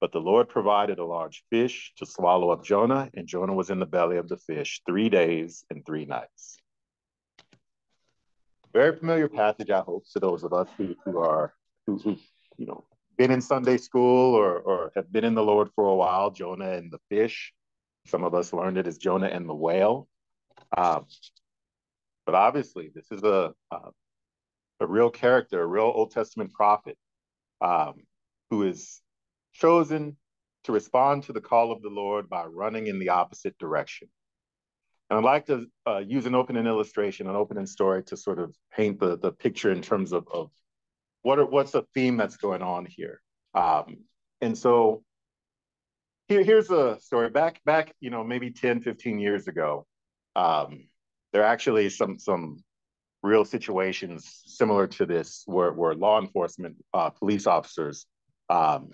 But 0.00 0.12
the 0.12 0.20
Lord 0.20 0.48
provided 0.48 0.98
a 0.98 1.04
large 1.04 1.44
fish 1.50 1.92
to 1.96 2.06
swallow 2.06 2.50
up 2.50 2.64
Jonah, 2.64 3.10
and 3.12 3.28
Jonah 3.28 3.54
was 3.54 3.68
in 3.68 3.78
the 3.78 3.86
belly 3.86 4.16
of 4.16 4.28
the 4.28 4.38
fish 4.38 4.80
three 4.86 5.10
days 5.10 5.64
and 5.70 5.84
three 5.84 6.06
nights. 6.06 6.59
Very 8.72 8.96
familiar 8.96 9.28
passage, 9.28 9.70
I 9.70 9.80
hope, 9.80 10.04
to 10.12 10.20
those 10.20 10.44
of 10.44 10.52
us 10.52 10.68
who, 10.76 10.94
who 11.04 11.18
are 11.18 11.54
who, 11.86 11.98
who 11.98 12.16
you 12.56 12.66
know 12.66 12.84
been 13.16 13.30
in 13.30 13.40
Sunday 13.40 13.76
school 13.76 14.34
or 14.34 14.58
or 14.58 14.92
have 14.94 15.12
been 15.12 15.24
in 15.24 15.34
the 15.34 15.42
Lord 15.42 15.70
for 15.74 15.86
a 15.86 15.94
while. 15.94 16.30
Jonah 16.30 16.72
and 16.72 16.90
the 16.90 17.00
fish. 17.08 17.52
Some 18.06 18.24
of 18.24 18.34
us 18.34 18.52
learned 18.52 18.78
it 18.78 18.86
as 18.86 18.98
Jonah 18.98 19.26
and 19.26 19.48
the 19.48 19.54
whale. 19.54 20.08
Um, 20.76 21.06
but 22.26 22.34
obviously, 22.34 22.90
this 22.94 23.10
is 23.10 23.24
a 23.24 23.52
uh, 23.70 23.90
a 24.80 24.86
real 24.86 25.10
character, 25.10 25.60
a 25.60 25.66
real 25.66 25.92
Old 25.94 26.12
Testament 26.12 26.52
prophet, 26.52 26.96
um, 27.60 27.94
who 28.50 28.62
is 28.62 29.00
chosen 29.52 30.16
to 30.64 30.72
respond 30.72 31.24
to 31.24 31.32
the 31.32 31.40
call 31.40 31.72
of 31.72 31.82
the 31.82 31.88
Lord 31.88 32.28
by 32.28 32.44
running 32.44 32.86
in 32.86 32.98
the 32.98 33.10
opposite 33.10 33.58
direction. 33.58 34.08
And 35.10 35.18
I'd 35.18 35.24
like 35.24 35.46
to 35.46 35.66
uh, 35.88 35.98
use 35.98 36.26
an 36.26 36.36
opening 36.36 36.66
illustration, 36.66 37.28
an 37.28 37.34
opening 37.34 37.66
story 37.66 38.04
to 38.04 38.16
sort 38.16 38.38
of 38.38 38.54
paint 38.72 39.00
the, 39.00 39.18
the 39.18 39.32
picture 39.32 39.72
in 39.72 39.82
terms 39.82 40.12
of, 40.12 40.26
of 40.32 40.50
what 41.22 41.40
are, 41.40 41.46
what's 41.46 41.72
the 41.72 41.82
theme 41.94 42.16
that's 42.16 42.36
going 42.36 42.62
on 42.62 42.86
here. 42.86 43.20
Um, 43.52 44.04
and 44.40 44.56
so 44.56 45.02
here, 46.28 46.44
here's 46.44 46.70
a 46.70 46.98
story 47.00 47.28
back, 47.28 47.60
back, 47.64 47.92
you 47.98 48.10
know, 48.10 48.22
maybe 48.22 48.52
10, 48.52 48.82
15 48.82 49.18
years 49.18 49.48
ago. 49.48 49.84
Um, 50.36 50.86
there 51.32 51.42
are 51.42 51.52
actually 51.52 51.90
some, 51.90 52.16
some 52.20 52.62
real 53.24 53.44
situations 53.44 54.42
similar 54.46 54.86
to 54.86 55.06
this 55.06 55.42
where, 55.46 55.72
where 55.72 55.94
law 55.94 56.20
enforcement, 56.20 56.76
uh, 56.94 57.10
police 57.10 57.48
officers 57.48 58.06
um, 58.48 58.90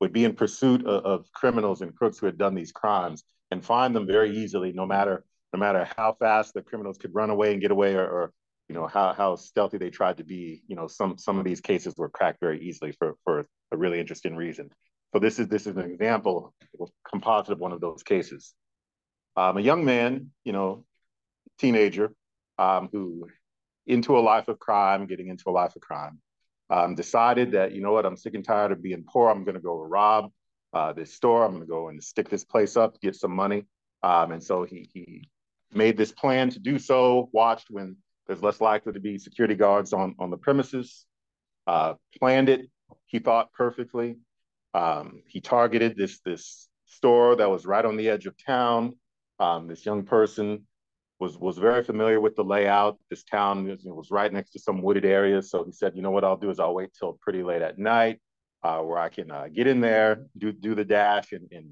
would 0.00 0.12
be 0.12 0.24
in 0.24 0.34
pursuit 0.36 0.86
of, 0.86 1.04
of 1.04 1.32
criminals 1.32 1.82
and 1.82 1.94
crooks 1.96 2.18
who 2.18 2.26
had 2.26 2.38
done 2.38 2.54
these 2.54 2.70
crimes 2.70 3.24
and 3.50 3.64
find 3.64 3.94
them 3.94 4.06
very 4.06 4.36
easily, 4.36 4.72
no 4.72 4.86
matter 4.86 5.24
no 5.52 5.60
matter 5.60 5.88
how 5.96 6.16
fast 6.18 6.52
the 6.52 6.62
criminals 6.62 6.98
could 6.98 7.14
run 7.14 7.30
away 7.30 7.52
and 7.52 7.62
get 7.62 7.70
away, 7.70 7.94
or, 7.94 8.06
or 8.06 8.32
you 8.68 8.74
know 8.74 8.86
how 8.86 9.12
how 9.12 9.36
stealthy 9.36 9.78
they 9.78 9.90
tried 9.90 10.16
to 10.18 10.24
be. 10.24 10.62
You 10.66 10.76
know, 10.76 10.86
some 10.88 11.18
some 11.18 11.38
of 11.38 11.44
these 11.44 11.60
cases 11.60 11.94
were 11.96 12.08
cracked 12.08 12.40
very 12.40 12.60
easily 12.60 12.92
for 12.92 13.14
for 13.24 13.46
a 13.72 13.76
really 13.76 14.00
interesting 14.00 14.36
reason. 14.36 14.70
So 15.12 15.20
this 15.20 15.38
is 15.38 15.48
this 15.48 15.66
is 15.66 15.76
an 15.76 15.90
example, 15.90 16.54
composite 17.08 17.52
of 17.52 17.60
one 17.60 17.72
of 17.72 17.80
those 17.80 18.02
cases. 18.02 18.54
Um, 19.36 19.56
a 19.56 19.60
young 19.60 19.84
man, 19.84 20.30
you 20.44 20.52
know, 20.52 20.84
teenager, 21.58 22.12
um, 22.58 22.88
who 22.92 23.28
into 23.86 24.18
a 24.18 24.20
life 24.20 24.48
of 24.48 24.58
crime, 24.58 25.06
getting 25.06 25.28
into 25.28 25.50
a 25.50 25.52
life 25.52 25.76
of 25.76 25.82
crime, 25.82 26.20
um, 26.70 26.94
decided 26.94 27.52
that, 27.52 27.72
you 27.72 27.82
know 27.82 27.92
what, 27.92 28.06
I'm 28.06 28.16
sick 28.16 28.34
and 28.34 28.44
tired 28.44 28.72
of 28.72 28.82
being 28.82 29.04
poor. 29.06 29.28
I'm 29.28 29.44
going 29.44 29.56
to 29.56 29.60
go 29.60 29.80
rob 29.80 30.30
uh, 30.74 30.92
this 30.92 31.14
store. 31.14 31.44
I'm 31.44 31.52
going 31.52 31.62
to 31.62 31.68
go 31.68 31.88
and 31.88 32.02
stick 32.02 32.28
this 32.28 32.44
place 32.44 32.76
up, 32.76 33.00
get 33.00 33.14
some 33.14 33.34
money. 33.34 33.64
Um, 34.02 34.32
and 34.32 34.42
so 34.42 34.64
he, 34.64 34.88
he 34.92 35.28
made 35.72 35.96
this 35.96 36.12
plan 36.12 36.50
to 36.50 36.58
do 36.58 36.78
so, 36.78 37.30
watched 37.32 37.68
when 37.70 37.96
there's 38.26 38.42
less 38.42 38.60
likely 38.60 38.92
to 38.92 39.00
be 39.00 39.18
security 39.18 39.54
guards 39.54 39.92
on, 39.92 40.14
on 40.18 40.30
the 40.30 40.36
premises, 40.36 41.06
uh, 41.66 41.94
planned 42.18 42.48
it, 42.48 42.68
he 43.06 43.18
thought 43.18 43.52
perfectly. 43.52 44.16
Um, 44.74 45.22
he 45.26 45.40
targeted 45.40 45.96
this, 45.96 46.20
this 46.24 46.68
store 46.86 47.36
that 47.36 47.50
was 47.50 47.64
right 47.64 47.84
on 47.84 47.96
the 47.96 48.08
edge 48.08 48.26
of 48.26 48.34
town. 48.44 48.94
Um, 49.38 49.68
this 49.68 49.86
young 49.86 50.04
person 50.04 50.66
was 51.20 51.38
was 51.38 51.58
very 51.58 51.82
familiar 51.84 52.20
with 52.20 52.34
the 52.36 52.44
layout. 52.44 52.98
This 53.08 53.24
town 53.24 53.66
was, 53.66 53.84
was 53.84 54.10
right 54.10 54.32
next 54.32 54.50
to 54.50 54.58
some 54.58 54.82
wooded 54.82 55.04
areas, 55.04 55.50
so 55.50 55.64
he 55.64 55.72
said, 55.72 55.94
"You 55.94 56.02
know 56.02 56.10
what 56.10 56.24
I'll 56.24 56.36
do 56.36 56.50
is 56.50 56.58
I'll 56.58 56.74
wait 56.74 56.90
till 56.98 57.18
pretty 57.20 57.42
late 57.42 57.62
at 57.62 57.78
night, 57.78 58.20
uh, 58.64 58.80
where 58.80 58.98
I 58.98 59.10
can 59.10 59.30
uh, 59.30 59.48
get 59.52 59.66
in 59.66 59.80
there, 59.80 60.26
do 60.36 60.50
do 60.50 60.74
the 60.74 60.84
dash, 60.84 61.32
and, 61.32 61.46
and 61.52 61.70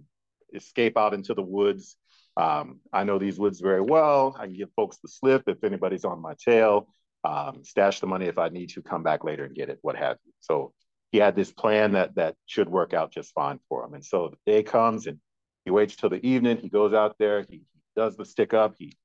escape 0.54 0.98
out 0.98 1.14
into 1.14 1.34
the 1.34 1.42
woods. 1.42 1.96
Um, 2.36 2.80
I 2.92 3.04
know 3.04 3.18
these 3.18 3.38
woods 3.38 3.60
very 3.60 3.80
well. 3.80 4.36
I 4.38 4.44
can 4.44 4.54
give 4.54 4.70
folks 4.76 4.98
the 4.98 5.08
slip 5.08 5.44
if 5.46 5.64
anybody's 5.64 6.04
on 6.04 6.20
my 6.20 6.34
tail. 6.34 6.88
Um, 7.24 7.64
stash 7.64 8.00
the 8.00 8.06
money 8.06 8.26
if 8.26 8.38
I 8.38 8.48
need 8.50 8.70
to. 8.70 8.82
Come 8.82 9.02
back 9.02 9.24
later 9.24 9.44
and 9.44 9.54
get 9.54 9.70
it, 9.70 9.78
what 9.80 9.96
have 9.96 10.18
you." 10.24 10.32
So 10.40 10.74
he 11.12 11.18
had 11.18 11.34
this 11.34 11.50
plan 11.50 11.92
that 11.92 12.14
that 12.16 12.36
should 12.46 12.68
work 12.68 12.92
out 12.92 13.12
just 13.12 13.32
fine 13.32 13.58
for 13.68 13.84
him. 13.84 13.94
And 13.94 14.04
so 14.04 14.28
the 14.28 14.52
day 14.52 14.62
comes, 14.62 15.06
and 15.06 15.18
he 15.64 15.70
waits 15.70 15.96
till 15.96 16.10
the 16.10 16.24
evening. 16.26 16.58
He 16.58 16.68
goes 16.68 16.92
out 16.92 17.16
there. 17.18 17.44
He, 17.48 17.56
he 17.56 17.80
does 17.96 18.16
the 18.16 18.24
stick 18.24 18.52
up. 18.52 18.74
He 18.78 18.96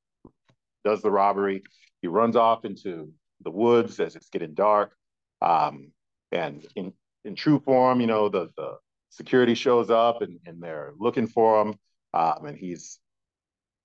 does 0.83 1.01
the 1.01 1.11
robbery. 1.11 1.63
He 2.01 2.07
runs 2.07 2.35
off 2.35 2.65
into 2.65 3.11
the 3.43 3.51
woods 3.51 3.99
as 3.99 4.15
it's 4.15 4.29
getting 4.29 4.53
dark. 4.53 4.93
Um, 5.41 5.91
and 6.31 6.65
in, 6.75 6.93
in 7.27 7.35
true 7.35 7.59
form, 7.59 8.01
you 8.01 8.07
know, 8.07 8.29
the, 8.29 8.49
the 8.57 8.77
security 9.09 9.53
shows 9.53 9.89
up 9.89 10.21
and, 10.21 10.39
and 10.45 10.61
they're 10.61 10.93
looking 10.97 11.27
for 11.27 11.61
him. 11.61 11.75
Um, 12.13 12.45
and 12.45 12.57
he's 12.57 12.99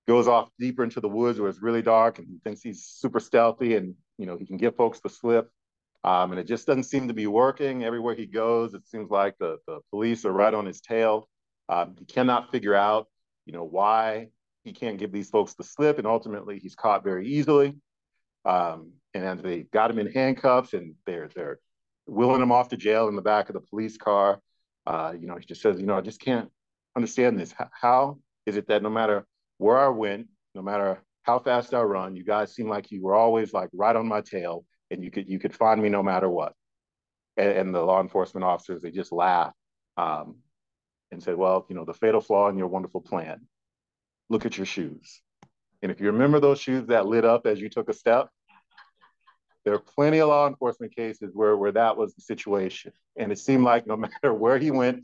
goes 0.07 0.27
off 0.27 0.49
deeper 0.59 0.83
into 0.83 0.99
the 0.99 1.07
woods 1.07 1.39
where 1.39 1.49
it's 1.49 1.61
really 1.61 1.81
dark 1.81 2.19
and 2.19 2.27
he 2.27 2.37
thinks 2.43 2.61
he's 2.61 2.83
super 2.83 3.19
stealthy 3.19 3.75
and, 3.75 3.95
you 4.17 4.25
know, 4.25 4.37
he 4.37 4.45
can 4.45 4.57
give 4.57 4.75
folks 4.75 4.99
the 4.99 5.09
slip. 5.09 5.49
Um, 6.03 6.31
and 6.31 6.39
it 6.39 6.47
just 6.47 6.67
doesn't 6.67 6.83
seem 6.83 7.07
to 7.07 7.13
be 7.13 7.27
working. 7.27 7.83
Everywhere 7.83 8.13
he 8.13 8.25
goes, 8.25 8.73
it 8.73 8.85
seems 8.85 9.09
like 9.09 9.37
the, 9.39 9.59
the 9.67 9.79
police 9.91 10.25
are 10.25 10.33
right 10.33 10.53
on 10.53 10.65
his 10.65 10.81
tail. 10.81 11.29
Um, 11.69 11.95
he 11.97 12.05
cannot 12.05 12.51
figure 12.51 12.75
out, 12.75 13.07
you 13.45 13.53
know, 13.53 13.63
why 13.63 14.27
he 14.65 14.73
can't 14.73 14.97
give 14.97 15.13
these 15.13 15.29
folks 15.29 15.53
the 15.53 15.63
slip. 15.63 15.97
And 15.99 16.07
ultimately, 16.07 16.59
he's 16.59 16.75
caught 16.75 17.05
very 17.05 17.27
easily. 17.29 17.75
Um, 18.43 18.91
and 19.13 19.39
they 19.39 19.61
got 19.71 19.89
him 19.89 19.99
in 19.99 20.11
handcuffs 20.11 20.73
and 20.73 20.95
they're, 21.05 21.29
they're 21.33 21.59
wheeling 22.05 22.41
him 22.41 22.51
off 22.51 22.69
to 22.69 22.77
jail 22.77 23.07
in 23.07 23.15
the 23.15 23.21
back 23.21 23.49
of 23.49 23.53
the 23.53 23.61
police 23.61 23.97
car. 23.97 24.39
Uh, 24.85 25.13
you 25.17 25.27
know, 25.27 25.35
he 25.35 25.45
just 25.45 25.61
says, 25.61 25.79
you 25.79 25.85
know, 25.85 25.97
I 25.97 26.01
just 26.01 26.19
can't 26.19 26.49
understand 26.95 27.39
this. 27.39 27.53
How 27.71 28.19
is 28.45 28.57
it 28.57 28.67
that 28.67 28.83
no 28.83 28.89
matter 28.89 29.25
where 29.57 29.77
I 29.77 29.87
went, 29.87 30.27
no 30.55 30.61
matter 30.61 31.01
how 31.23 31.39
fast 31.39 31.73
I 31.73 31.81
run, 31.81 32.15
you 32.15 32.23
guys 32.23 32.53
seem 32.53 32.67
like 32.67 32.91
you 32.91 33.01
were 33.01 33.15
always 33.15 33.53
like 33.53 33.69
right 33.73 33.95
on 33.95 34.07
my 34.07 34.21
tail 34.21 34.65
and 34.91 35.03
you 35.03 35.09
could 35.09 35.27
you 35.27 35.39
could 35.39 35.55
find 35.55 35.81
me 35.81 35.89
no 35.89 36.03
matter 36.03 36.29
what. 36.29 36.53
And, 37.37 37.49
and 37.49 37.75
the 37.75 37.81
law 37.81 38.01
enforcement 38.01 38.43
officers 38.43 38.81
they 38.81 38.91
just 38.91 39.11
laughed 39.11 39.55
um, 39.97 40.35
and 41.11 41.23
said, 41.23 41.35
"Well, 41.35 41.65
you 41.69 41.75
know, 41.75 41.85
the 41.85 41.93
fatal 41.93 42.21
flaw 42.21 42.49
in 42.49 42.57
your 42.57 42.67
wonderful 42.67 43.01
plan. 43.01 43.47
Look 44.29 44.45
at 44.45 44.57
your 44.57 44.65
shoes." 44.65 45.21
And 45.81 45.91
if 45.91 45.99
you 45.99 46.07
remember 46.07 46.39
those 46.39 46.59
shoes 46.59 46.85
that 46.87 47.07
lit 47.07 47.25
up 47.25 47.45
as 47.45 47.59
you 47.59 47.69
took 47.69 47.89
a 47.89 47.93
step, 47.93 48.29
there 49.65 49.73
are 49.73 49.79
plenty 49.79 50.19
of 50.19 50.29
law 50.29 50.47
enforcement 50.47 50.95
cases 50.95 51.31
where 51.33 51.55
where 51.55 51.71
that 51.71 51.97
was 51.97 52.13
the 52.15 52.21
situation, 52.21 52.91
and 53.15 53.31
it 53.31 53.39
seemed 53.39 53.63
like 53.63 53.87
no 53.87 53.95
matter 54.05 54.33
where 54.33 54.57
he 54.57 54.71
went, 54.71 55.03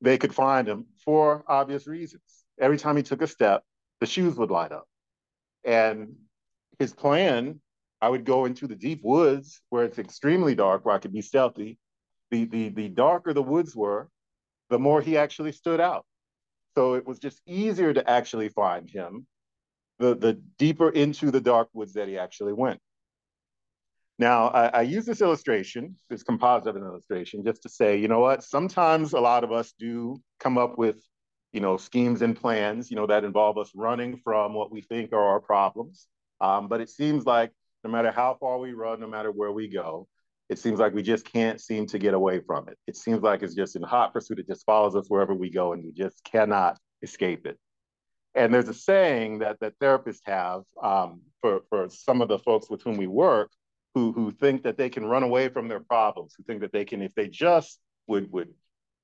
they 0.00 0.18
could 0.18 0.34
find 0.34 0.68
him 0.68 0.86
for 1.04 1.44
obvious 1.48 1.86
reasons. 1.86 2.22
Every 2.60 2.78
time 2.78 2.96
he 2.96 3.02
took 3.02 3.22
a 3.22 3.26
step, 3.26 3.62
the 4.00 4.06
shoes 4.06 4.36
would 4.36 4.50
light 4.50 4.72
up, 4.72 4.86
and 5.64 6.16
his 6.78 6.92
plan 6.92 7.60
I 8.00 8.08
would 8.08 8.24
go 8.24 8.44
into 8.44 8.66
the 8.66 8.76
deep 8.76 9.00
woods 9.02 9.60
where 9.70 9.84
it's 9.84 9.98
extremely 9.98 10.54
dark, 10.54 10.84
where 10.84 10.94
I 10.94 10.98
could 10.98 11.12
be 11.12 11.22
stealthy. 11.22 11.78
The 12.30 12.44
the 12.44 12.68
the 12.68 12.88
darker 12.88 13.32
the 13.32 13.42
woods 13.42 13.74
were, 13.74 14.08
the 14.70 14.78
more 14.78 15.00
he 15.00 15.16
actually 15.16 15.52
stood 15.52 15.80
out. 15.80 16.04
So 16.76 16.94
it 16.94 17.06
was 17.06 17.18
just 17.18 17.40
easier 17.46 17.92
to 17.92 18.08
actually 18.08 18.50
find 18.50 18.88
him, 18.88 19.26
the 19.98 20.14
the 20.14 20.34
deeper 20.58 20.90
into 20.90 21.30
the 21.30 21.40
dark 21.40 21.68
woods 21.72 21.94
that 21.94 22.08
he 22.08 22.18
actually 22.18 22.52
went. 22.52 22.80
Now 24.18 24.48
I, 24.48 24.66
I 24.68 24.82
use 24.82 25.06
this 25.06 25.20
illustration, 25.20 25.96
this 26.10 26.22
composite 26.22 26.68
of 26.68 26.76
an 26.76 26.82
illustration, 26.82 27.44
just 27.44 27.62
to 27.62 27.68
say, 27.68 27.98
you 27.98 28.08
know 28.08 28.20
what? 28.20 28.42
Sometimes 28.42 29.12
a 29.12 29.20
lot 29.20 29.44
of 29.44 29.52
us 29.52 29.72
do 29.78 30.20
come 30.40 30.58
up 30.58 30.76
with, 30.76 30.96
you 31.52 31.60
know, 31.60 31.76
schemes 31.76 32.22
and 32.22 32.36
plans, 32.36 32.90
you 32.90 32.96
know, 32.96 33.06
that 33.06 33.24
involve 33.24 33.58
us 33.58 33.70
running 33.74 34.20
from 34.24 34.54
what 34.54 34.72
we 34.72 34.80
think 34.82 35.12
are 35.12 35.22
our 35.22 35.40
problems. 35.40 36.08
Um, 36.40 36.68
but 36.68 36.80
it 36.80 36.90
seems 36.90 37.26
like 37.26 37.52
no 37.84 37.90
matter 37.90 38.10
how 38.10 38.36
far 38.40 38.58
we 38.58 38.72
run, 38.72 39.00
no 39.00 39.06
matter 39.06 39.30
where 39.30 39.52
we 39.52 39.68
go, 39.68 40.08
it 40.48 40.58
seems 40.58 40.78
like 40.78 40.94
we 40.94 41.02
just 41.02 41.30
can't 41.30 41.60
seem 41.60 41.86
to 41.86 41.98
get 41.98 42.14
away 42.14 42.40
from 42.40 42.68
it. 42.68 42.78
It 42.86 42.96
seems 42.96 43.22
like 43.22 43.42
it's 43.42 43.54
just 43.54 43.76
in 43.76 43.82
hot 43.82 44.12
pursuit. 44.12 44.38
It 44.38 44.48
just 44.48 44.64
follows 44.64 44.96
us 44.96 45.08
wherever 45.08 45.34
we 45.34 45.50
go, 45.50 45.74
and 45.74 45.84
we 45.84 45.92
just 45.92 46.24
cannot 46.24 46.78
escape 47.02 47.46
it. 47.46 47.58
And 48.34 48.52
there's 48.52 48.68
a 48.68 48.74
saying 48.74 49.40
that 49.40 49.60
that 49.60 49.78
therapists 49.78 50.20
have 50.24 50.62
um, 50.82 51.20
for 51.40 51.60
for 51.68 51.88
some 51.90 52.22
of 52.22 52.28
the 52.28 52.38
folks 52.38 52.70
with 52.70 52.82
whom 52.82 52.96
we 52.96 53.06
work, 53.06 53.50
who 53.98 54.12
who 54.12 54.30
think 54.30 54.62
that 54.62 54.76
they 54.76 54.90
can 54.90 55.04
run 55.04 55.22
away 55.22 55.48
from 55.48 55.68
their 55.68 55.80
problems, 55.80 56.34
who 56.36 56.44
think 56.44 56.60
that 56.60 56.72
they 56.72 56.84
can, 56.84 57.02
if 57.02 57.14
they 57.14 57.28
just 57.28 57.80
would 58.06 58.30
would 58.32 58.52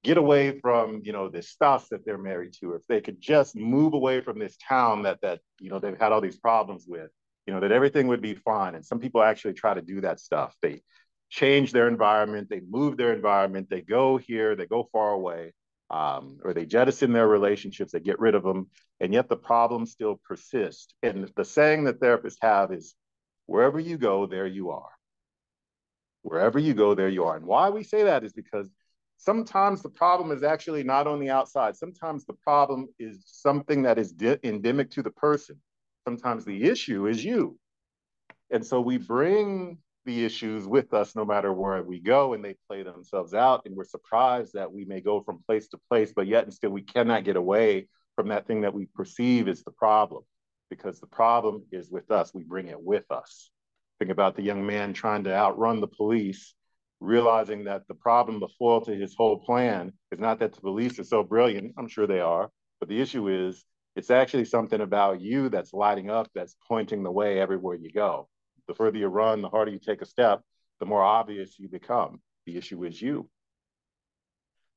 get 0.02 0.16
away 0.18 0.60
from 0.60 1.00
you 1.04 1.12
know 1.12 1.28
this 1.28 1.50
spouse 1.50 1.88
that 1.88 2.04
they're 2.04 2.18
married 2.18 2.52
to, 2.60 2.72
or 2.72 2.76
if 2.76 2.86
they 2.88 3.00
could 3.00 3.20
just 3.20 3.56
move 3.56 3.94
away 3.94 4.20
from 4.20 4.38
this 4.38 4.56
town 4.56 5.02
that 5.02 5.20
that 5.22 5.40
you 5.60 5.70
know 5.70 5.78
they've 5.78 5.98
had 5.98 6.12
all 6.12 6.20
these 6.20 6.38
problems 6.38 6.86
with, 6.86 7.10
you 7.46 7.52
know, 7.52 7.60
that 7.60 7.72
everything 7.72 8.06
would 8.08 8.22
be 8.22 8.34
fine. 8.34 8.74
And 8.74 8.84
some 8.84 9.00
people 9.00 9.22
actually 9.22 9.54
try 9.54 9.74
to 9.74 9.82
do 9.82 10.00
that 10.02 10.20
stuff. 10.20 10.54
They 10.62 10.82
change 11.30 11.72
their 11.72 11.88
environment, 11.88 12.48
they 12.48 12.60
move 12.60 12.96
their 12.96 13.12
environment, 13.12 13.68
they 13.68 13.80
go 13.80 14.16
here, 14.16 14.54
they 14.54 14.66
go 14.66 14.88
far 14.92 15.10
away, 15.10 15.52
um, 15.90 16.38
or 16.44 16.54
they 16.54 16.66
jettison 16.66 17.12
their 17.12 17.26
relationships, 17.26 17.90
they 17.92 18.00
get 18.00 18.20
rid 18.20 18.36
of 18.36 18.44
them, 18.44 18.70
and 19.00 19.12
yet 19.12 19.28
the 19.28 19.36
problems 19.36 19.90
still 19.90 20.20
persist. 20.28 20.94
And 21.02 21.28
the 21.34 21.44
saying 21.44 21.84
that 21.84 21.98
therapists 21.98 22.38
have 22.40 22.72
is 22.72 22.94
wherever 23.46 23.78
you 23.78 23.98
go, 23.98 24.26
there 24.26 24.46
you 24.46 24.70
are. 24.70 24.90
Wherever 26.22 26.58
you 26.58 26.74
go, 26.74 26.94
there 26.94 27.08
you 27.08 27.24
are. 27.24 27.36
And 27.36 27.46
why 27.46 27.70
we 27.70 27.82
say 27.82 28.04
that 28.04 28.24
is 28.24 28.32
because 28.32 28.70
sometimes 29.18 29.82
the 29.82 29.90
problem 29.90 30.30
is 30.30 30.42
actually 30.42 30.82
not 30.82 31.06
on 31.06 31.20
the 31.20 31.30
outside. 31.30 31.76
Sometimes 31.76 32.24
the 32.24 32.34
problem 32.34 32.88
is 32.98 33.22
something 33.26 33.82
that 33.82 33.98
is 33.98 34.14
endemic 34.42 34.90
to 34.92 35.02
the 35.02 35.10
person 35.10 35.60
sometimes 36.04 36.44
the 36.44 36.64
issue 36.64 37.06
is 37.06 37.24
you. 37.24 37.58
And 38.50 38.64
so 38.64 38.80
we 38.80 38.98
bring 38.98 39.78
the 40.04 40.24
issues 40.24 40.66
with 40.66 40.92
us 40.92 41.16
no 41.16 41.24
matter 41.24 41.52
where 41.52 41.82
we 41.82 41.98
go 41.98 42.34
and 42.34 42.44
they 42.44 42.56
play 42.68 42.82
themselves 42.82 43.32
out. 43.32 43.62
And 43.64 43.74
we're 43.74 43.84
surprised 43.84 44.52
that 44.52 44.70
we 44.70 44.84
may 44.84 45.00
go 45.00 45.22
from 45.22 45.42
place 45.46 45.66
to 45.68 45.78
place, 45.90 46.12
but 46.14 46.26
yet 46.26 46.44
and 46.44 46.52
still 46.52 46.70
we 46.70 46.82
cannot 46.82 47.24
get 47.24 47.36
away 47.36 47.88
from 48.16 48.28
that 48.28 48.46
thing 48.46 48.60
that 48.60 48.74
we 48.74 48.86
perceive 48.94 49.48
is 49.48 49.64
the 49.64 49.72
problem 49.72 50.22
because 50.71 51.00
the 51.00 51.06
problem 51.06 51.64
is 51.73 51.90
with 51.90 52.11
us. 52.11 52.33
We 52.35 52.44
bring 52.44 52.68
it 52.68 52.80
with 52.80 53.04
us. 53.11 53.50
Think 53.99 54.11
about 54.11 54.37
the 54.37 54.42
young 54.42 54.66
man 54.66 54.92
trying 54.92 55.25
to 55.25 55.35
outrun 55.35 55.80
the 55.80 55.87
police, 55.87 56.54
realizing 57.00 57.64
that 57.64 57.87
the 57.88 57.94
problem, 57.94 58.40
the 58.40 58.49
foil 58.59 58.80
to 58.83 58.94
his 58.94 59.14
whole 59.16 59.38
plan, 59.38 59.92
is 60.11 60.18
not 60.18 60.38
that 60.40 60.52
the 60.52 60.61
police 60.61 60.99
are 60.99 61.04
so 61.04 61.23
brilliant. 61.23 61.75
I'm 61.78 61.88
sure 61.88 62.06
they 62.06 62.21
are. 62.21 62.50
But 62.80 62.88
the 62.88 63.00
issue 63.00 63.28
is 63.28 63.64
it's 63.97 64.11
actually 64.11 64.44
something 64.47 64.80
about 64.80 65.21
you 65.21 65.49
that's 65.49 65.73
lighting 65.73 66.11
up, 66.11 66.28
that's 66.35 66.56
pointing 66.66 67.02
the 67.02 67.12
way 67.12 67.38
everywhere 67.38 67.76
you 67.76 67.92
go. 67.92 68.28
The 68.66 68.75
further 68.75 68.99
you 68.99 69.06
run, 69.06 69.42
the 69.42 69.49
harder 69.49 69.71
you 69.71 69.78
take 69.78 70.02
a 70.02 70.06
step, 70.06 70.42
the 70.80 70.87
more 70.87 71.02
obvious 71.02 71.59
you 71.59 71.68
become. 71.68 72.21
The 72.47 72.56
issue 72.56 72.85
is 72.85 73.00
you. 73.00 73.28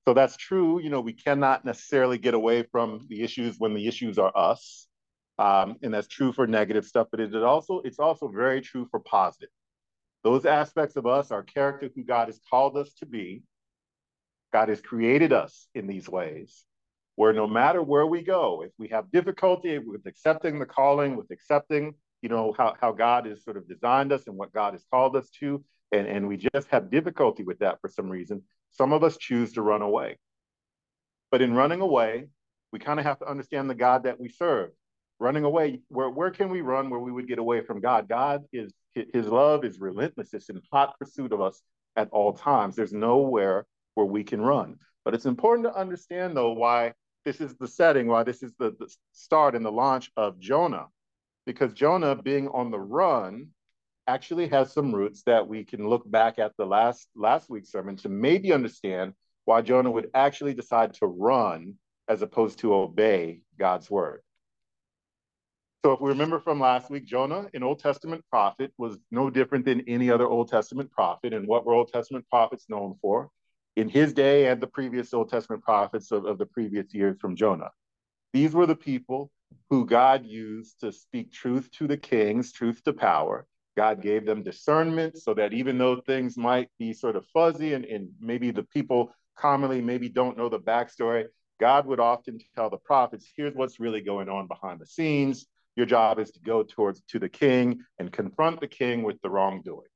So 0.08 0.14
that's 0.14 0.38
true. 0.38 0.80
You 0.80 0.90
know, 0.90 1.02
we 1.02 1.14
cannot 1.14 1.66
necessarily 1.66 2.18
get 2.18 2.34
away 2.34 2.64
from 2.72 3.08
the 3.10 3.24
issues 3.24 3.56
when 3.58 3.74
the 3.74 3.88
issues 3.88 4.18
are 4.18 4.32
us. 4.36 4.88
Um, 5.40 5.76
and 5.84 5.94
that's 5.94 6.08
true 6.08 6.32
for 6.32 6.48
negative 6.48 6.86
stuff, 6.86 7.08
but 7.12 7.20
it 7.20 7.36
also 7.36 7.82
it's 7.82 8.00
also 8.00 8.28
very 8.28 8.62
true 8.62 8.88
for 8.90 9.00
positive. 9.00 9.50
Those 10.24 10.46
aspects 10.46 10.96
of 10.96 11.06
us, 11.06 11.32
our 11.32 11.44
character, 11.44 11.90
who 11.96 12.04
God 12.04 12.28
has 12.28 12.40
called 12.50 12.76
us 12.76 12.94
to 12.96 13.06
be, 13.06 13.44
God 14.52 14.70
has 14.70 14.82
created 14.82 15.32
us 15.32 15.68
in 15.76 15.86
these 15.88 16.10
ways 16.10 16.66
where 17.18 17.34
no 17.34 17.48
matter 17.48 17.82
where 17.82 18.06
we 18.06 18.22
go, 18.22 18.62
if 18.64 18.72
we 18.78 18.88
have 18.90 19.12
difficulty 19.12 19.80
with 19.80 20.06
accepting 20.06 20.60
the 20.60 20.66
calling, 20.66 21.18
with 21.18 21.32
accepting, 21.32 21.96
you 22.22 22.30
know, 22.30 22.54
how, 22.56 22.76
how 22.80 22.92
God 22.92 23.26
has 23.26 23.44
sort 23.44 23.58
of 23.58 23.68
designed 23.68 24.12
us 24.12 24.28
and 24.28 24.38
what 24.38 24.54
God 24.54 24.74
has 24.74 24.86
called 24.92 25.16
us 25.16 25.28
to, 25.40 25.64
and, 25.92 26.08
and 26.08 26.28
we 26.28 26.38
just 26.38 26.68
have 26.70 26.92
difficulty 26.92 27.44
with 27.44 27.58
that 27.60 27.82
for 27.82 27.90
some 27.90 28.08
reason, 28.08 28.44
some 28.70 28.94
of 28.94 29.04
us 29.04 29.18
choose 29.18 29.54
to 29.54 29.64
run 29.64 29.82
away. 29.82 30.18
But 31.32 31.42
in 31.42 31.56
running 31.56 31.82
away, 31.82 32.28
we 32.72 32.78
kind 32.78 33.00
of 33.00 33.06
have 33.08 33.18
to 33.20 33.28
understand 33.28 33.68
the 33.68 33.76
God 33.76 34.04
that 34.04 34.20
we 34.20 34.30
serve. 34.30 34.70
Running 35.20 35.44
away, 35.44 35.82
where, 35.88 36.10
where 36.10 36.32
can 36.32 36.50
we 36.50 36.62
run 36.62 36.90
where 36.90 37.00
we 37.00 37.12
would 37.12 37.28
get 37.28 37.40
away 37.40 37.62
from 37.62 37.82
God? 37.82 38.08
God 38.08 38.44
is, 38.54 38.72
his 38.94 39.28
love 39.28 39.66
is 39.66 39.80
relentless. 39.80 40.34
It's 40.34 40.50
in 40.50 40.62
hot 40.72 40.98
pursuit 41.00 41.34
of 41.34 41.42
us 41.42 41.62
at 41.96 42.10
all 42.12 42.34
times. 42.34 42.76
There's 42.76 42.94
nowhere 42.94 43.66
where 43.96 44.06
we 44.06 44.24
can 44.24 44.42
run. 44.42 44.78
But 45.04 45.16
it's 45.16 45.26
important 45.26 45.68
to 45.68 45.80
understand, 45.80 46.38
though, 46.38 46.52
why 46.52 46.94
this 47.26 47.42
is 47.42 47.56
the 47.56 47.68
setting, 47.68 48.08
why 48.08 48.24
this 48.24 48.44
is 48.44 48.54
the, 48.60 48.76
the 48.80 48.94
start 49.12 49.56
and 49.56 49.66
the 49.66 49.72
launch 49.72 50.12
of 50.16 50.40
Jonah, 50.40 50.88
because 51.46 51.74
Jonah 51.74 52.16
being 52.16 52.48
on 52.50 52.72
the 52.72 52.80
run 52.80 53.48
actually 54.08 54.48
has 54.48 54.72
some 54.72 54.94
roots 54.94 55.24
that 55.24 55.48
we 55.48 55.64
can 55.64 55.90
look 55.90 56.10
back 56.10 56.40
at 56.40 56.54
the 56.58 56.66
last 56.66 57.10
last 57.16 57.50
week's 57.50 57.72
sermon 57.72 57.98
to 57.98 58.10
maybe 58.10 58.54
understand 58.54 59.14
why 59.46 59.62
Jonah 59.62 59.92
would 59.92 60.10
actually 60.14 60.54
decide 60.54 60.94
to 60.94 61.06
run 61.06 61.74
as 62.08 62.22
opposed 62.22 62.60
to 62.60 62.74
obey 62.74 63.42
God's 63.60 63.90
word. 63.90 64.22
So 65.86 65.94
if 65.94 66.02
we 66.02 66.10
remember 66.10 66.40
from 66.40 66.60
last 66.60 66.90
week, 66.90 67.06
Jonah, 67.06 67.48
an 67.54 67.64
Old 67.64 67.80
Testament 67.80 68.24
prophet, 68.30 68.74
was 68.78 68.98
no 69.12 69.30
different 69.30 69.66
than 69.66 69.82
any 69.88 70.10
other 70.12 70.28
Old 70.28 70.50
Testament 70.50 70.92
prophet. 70.92 71.34
And 71.34 71.48
what 71.48 71.66
were 71.66 71.74
Old 71.74 71.92
Testament 71.94 72.26
prophets 72.30 72.66
known 72.68 72.96
for? 73.02 73.30
in 73.78 73.88
his 73.88 74.12
day 74.12 74.48
and 74.48 74.60
the 74.60 74.68
previous 74.68 75.14
Old 75.14 75.30
Testament 75.30 75.64
prophets 75.64 76.12
of, 76.12 76.26
of 76.26 76.40
the 76.40 76.48
previous 76.48 76.94
years 76.94 77.16
from 77.22 77.36
Jonah. 77.36 77.70
These 78.34 78.54
were 78.54 78.66
the 78.66 78.76
people 78.76 79.32
who 79.70 79.86
God 79.86 80.26
used 80.26 80.80
to 80.80 80.92
speak 80.92 81.32
truth 81.32 81.70
to 81.74 81.88
the 81.88 81.96
kings, 81.96 82.52
truth 82.52 82.84
to 82.86 82.94
power. 82.94 83.46
God 83.78 84.02
gave 84.02 84.26
them 84.26 84.42
discernment 84.42 85.18
so 85.20 85.36
that 85.36 85.54
even 85.54 85.78
though 85.78 86.02
things 86.02 86.38
might 86.38 86.70
be 86.80 86.92
sort 86.92 87.16
of 87.16 87.28
fuzzy 87.28 87.76
and, 87.76 87.86
and 87.86 88.10
maybe 88.20 88.50
the 88.50 88.64
people 88.64 89.12
commonly 89.38 89.80
maybe 89.80 90.10
don't 90.10 90.38
know 90.38 90.50
the 90.50 90.60
backstory, 90.60 91.26
God 91.60 91.86
would 91.86 92.00
often 92.00 92.40
tell 92.56 92.72
the 92.72 92.78
prophets, 92.78 93.30
here's 93.36 93.54
what's 93.54 93.80
really 93.80 94.02
going 94.02 94.28
on 94.28 94.48
behind 94.48 94.80
the 94.80 94.88
scenes. 94.88 95.46
Your 95.78 95.86
job 95.86 96.18
is 96.18 96.32
to 96.32 96.40
go 96.40 96.64
towards 96.64 97.02
to 97.10 97.20
the 97.20 97.30
king 97.30 97.84
and 98.00 98.12
confront 98.12 98.60
the 98.60 98.68
king 98.68 99.04
with 99.04 99.22
the 99.22 99.30
wrongdoing. 99.30 99.88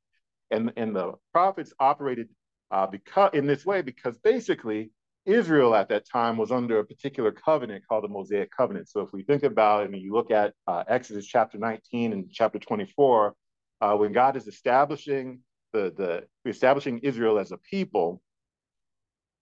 And, 0.52 0.72
and 0.78 0.96
the 0.96 1.14
prophets 1.34 1.74
operated 1.80 2.30
uh, 2.70 2.86
because 2.86 3.32
in 3.34 3.48
this 3.48 3.66
way 3.66 3.82
because 3.82 4.18
basically 4.20 4.92
Israel 5.26 5.74
at 5.74 5.90
that 5.90 6.08
time 6.08 6.38
was 6.38 6.52
under 6.52 6.80
a 6.80 6.86
particular 6.86 7.32
covenant 7.32 7.84
called 7.88 8.04
the 8.04 8.10
Mosaic 8.10 8.52
covenant. 8.56 8.90
So 8.90 9.02
if 9.02 9.12
we 9.12 9.24
think 9.24 9.42
about 9.42 9.84
it 9.84 9.92
and 9.92 10.00
you 10.00 10.14
look 10.14 10.30
at 10.30 10.54
uh, 10.68 10.84
Exodus 10.88 11.26
chapter 11.26 11.58
19 11.58 12.14
and 12.14 12.30
chapter 12.32 12.60
24, 12.60 13.34
uh, 13.82 13.96
when 13.96 14.14
God 14.14 14.38
is 14.38 14.48
establishing 14.48 15.40
the 15.74 15.94
the 15.98 16.50
establishing 16.50 17.00
Israel 17.00 17.40
as 17.40 17.52
a 17.52 17.58
people, 17.58 18.22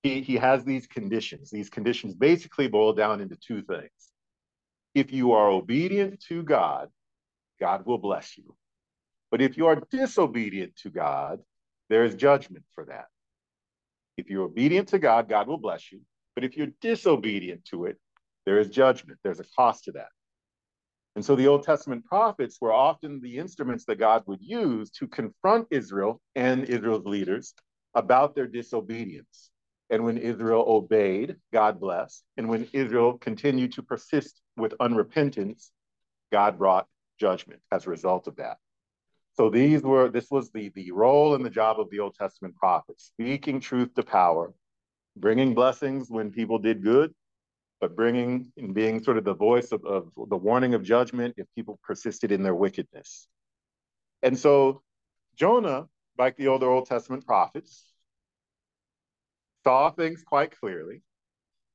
he, 0.03 0.22
he 0.22 0.36
has 0.36 0.63
these 0.63 0.88
conditions. 0.88 1.50
These 1.50 1.69
conditions 1.69 2.13
basically 2.13 2.69
boil 2.69 2.93
down 2.93 3.19
into 3.19 3.36
two 3.36 3.62
things. 3.62 4.12
If 5.00 5.13
you 5.13 5.32
are 5.32 5.50
obedient 5.50 6.20
to 6.27 6.44
God, 6.44 6.89
God 7.58 7.86
will 7.86 8.00
bless 8.00 8.38
you. 8.38 8.53
But 9.32 9.41
if 9.41 9.56
you 9.56 9.68
are 9.68 9.82
disobedient 9.89 10.75
to 10.84 10.89
God, 10.89 11.39
there 11.88 12.03
is 12.03 12.15
judgment 12.15 12.65
for 12.75 12.84
that. 12.84 13.06
If 14.18 14.29
you're 14.29 14.44
obedient 14.44 14.89
to 14.89 15.00
God, 15.00 15.29
God 15.29 15.48
will 15.48 15.58
bless 15.58 15.89
you. 15.89 16.01
But 16.36 16.44
if 16.44 16.58
you're 16.58 16.74
disobedient 16.82 17.63
to 17.72 17.86
it, 17.86 17.98
there 18.46 18.60
is 18.60 18.68
judgment. 18.68 19.20
There's 19.24 19.39
a 19.39 19.46
cost 19.56 19.86
to 19.86 19.94
that. 19.94 20.10
And 21.15 21.24
so 21.24 21.38
the 21.38 21.48
Old 21.48 21.63
Testament 21.63 22.03
prophets 22.03 22.58
were 22.60 22.74
often 22.74 23.22
the 23.22 23.38
instruments 23.38 23.86
that 23.86 24.00
God 24.00 24.24
would 24.27 24.41
use 24.41 24.89
to 25.00 25.08
confront 25.08 25.68
Israel 25.72 26.20
and 26.36 26.65
Israel's 26.65 27.06
leaders 27.06 27.53
about 27.96 28.36
their 28.36 28.48
disobedience. 28.48 29.50
And 29.89 30.03
when 30.03 30.17
Israel 30.17 30.63
obeyed, 30.67 31.38
God 31.51 31.79
blessed. 31.79 32.24
And 32.38 32.48
when 32.48 32.67
Israel 32.74 33.17
continued 33.17 33.74
to 33.74 33.84
persist 33.84 34.41
with 34.55 34.74
unrepentance, 34.79 35.72
God 36.31 36.58
brought 36.58 36.88
judgment 37.19 37.62
as 37.72 37.86
a 37.86 37.89
result 37.89 38.27
of 38.27 38.36
that. 38.38 38.58
So 39.34 39.50
these 39.50 39.81
were 39.81 40.10
this 40.10 40.29
was 40.29 40.51
the 40.51 40.69
the 40.75 40.91
role 40.91 41.34
and 41.34 41.46
the 41.46 41.50
job 41.50 41.79
of 41.79 41.89
the 41.89 42.00
Old 42.00 42.15
Testament 42.15 42.55
prophets, 42.55 43.05
speaking 43.05 43.60
truth 43.60 43.93
to 43.96 44.03
power, 44.03 44.53
bringing 45.15 45.53
blessings 45.53 46.10
when 46.10 46.31
people 46.31 46.60
did 46.60 46.84
good, 46.84 47.13
but 47.79 47.96
bringing 47.96 48.51
and 48.58 48.74
being 48.74 49.01
sort 49.01 49.17
of 49.17 49.24
the 49.24 49.34
voice 49.34 49.72
of, 49.72 49.86
of 49.86 50.12
the 50.27 50.38
warning 50.38 50.74
of 50.74 50.84
judgment 50.84 51.36
if 51.38 51.48
people 51.55 51.79
persisted 51.84 52.31
in 52.31 52.43
their 52.43 52.55
wickedness. 52.55 53.27
And 54.22 54.38
so 54.38 54.81
Jonah, 55.38 55.88
like 56.17 56.36
the 56.36 56.50
older 56.50 56.69
Old 56.69 56.88
Testament 56.88 57.25
prophets, 57.25 57.88
saw 59.63 59.92
things 59.92 60.24
quite 60.24 60.58
clearly. 60.60 61.01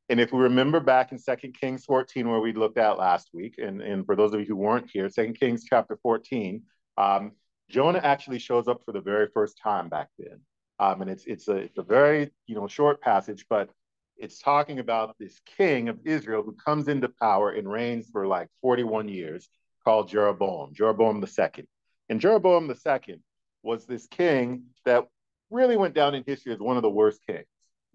And 0.08 0.20
if 0.20 0.32
we 0.32 0.40
remember 0.40 0.80
back 0.80 1.12
in 1.12 1.18
2 1.18 1.52
Kings 1.52 1.84
14, 1.86 2.28
where 2.28 2.40
we 2.40 2.52
looked 2.52 2.76
at 2.76 2.98
last 2.98 3.30
week, 3.32 3.54
and, 3.58 3.80
and 3.80 4.04
for 4.04 4.16
those 4.16 4.34
of 4.34 4.40
you 4.40 4.46
who 4.46 4.56
weren't 4.56 4.90
here, 4.92 5.08
2 5.08 5.32
Kings 5.32 5.64
chapter 5.68 5.96
14, 6.02 6.62
um, 6.98 7.32
Jonah 7.70 8.00
actually 8.02 8.38
shows 8.38 8.68
up 8.68 8.82
for 8.84 8.92
the 8.92 9.00
very 9.00 9.28
first 9.32 9.58
time 9.62 9.88
back 9.88 10.08
then. 10.18 10.40
Um, 10.78 11.02
and 11.02 11.10
it's 11.10 11.24
it's 11.24 11.48
a 11.48 11.56
it's 11.56 11.78
a 11.78 11.82
very 11.82 12.30
you 12.46 12.56
know 12.56 12.66
short 12.66 13.00
passage, 13.00 13.46
but 13.48 13.70
it's 14.16 14.40
talking 14.40 14.80
about 14.80 15.16
this 15.18 15.40
king 15.56 15.88
of 15.88 15.98
Israel 16.04 16.42
who 16.42 16.52
comes 16.52 16.88
into 16.88 17.08
power 17.08 17.50
and 17.50 17.70
reigns 17.70 18.08
for 18.12 18.26
like 18.26 18.48
41 18.60 19.08
years, 19.08 19.48
called 19.84 20.08
Jeroboam, 20.08 20.74
Jeroboam 20.74 21.24
second. 21.26 21.68
And 22.08 22.20
Jeroboam 22.20 22.66
the 22.66 22.74
second 22.74 23.20
was 23.62 23.86
this 23.86 24.06
king 24.08 24.64
that 24.84 25.06
really 25.50 25.76
went 25.76 25.94
down 25.94 26.14
in 26.14 26.24
history 26.26 26.52
as 26.52 26.58
one 26.58 26.76
of 26.76 26.82
the 26.82 26.90
worst 26.90 27.20
kings 27.26 27.46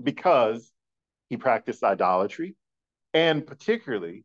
because 0.01 0.71
he 1.29 1.37
practiced 1.37 1.83
idolatry, 1.83 2.55
and 3.13 3.45
particularly, 3.45 4.23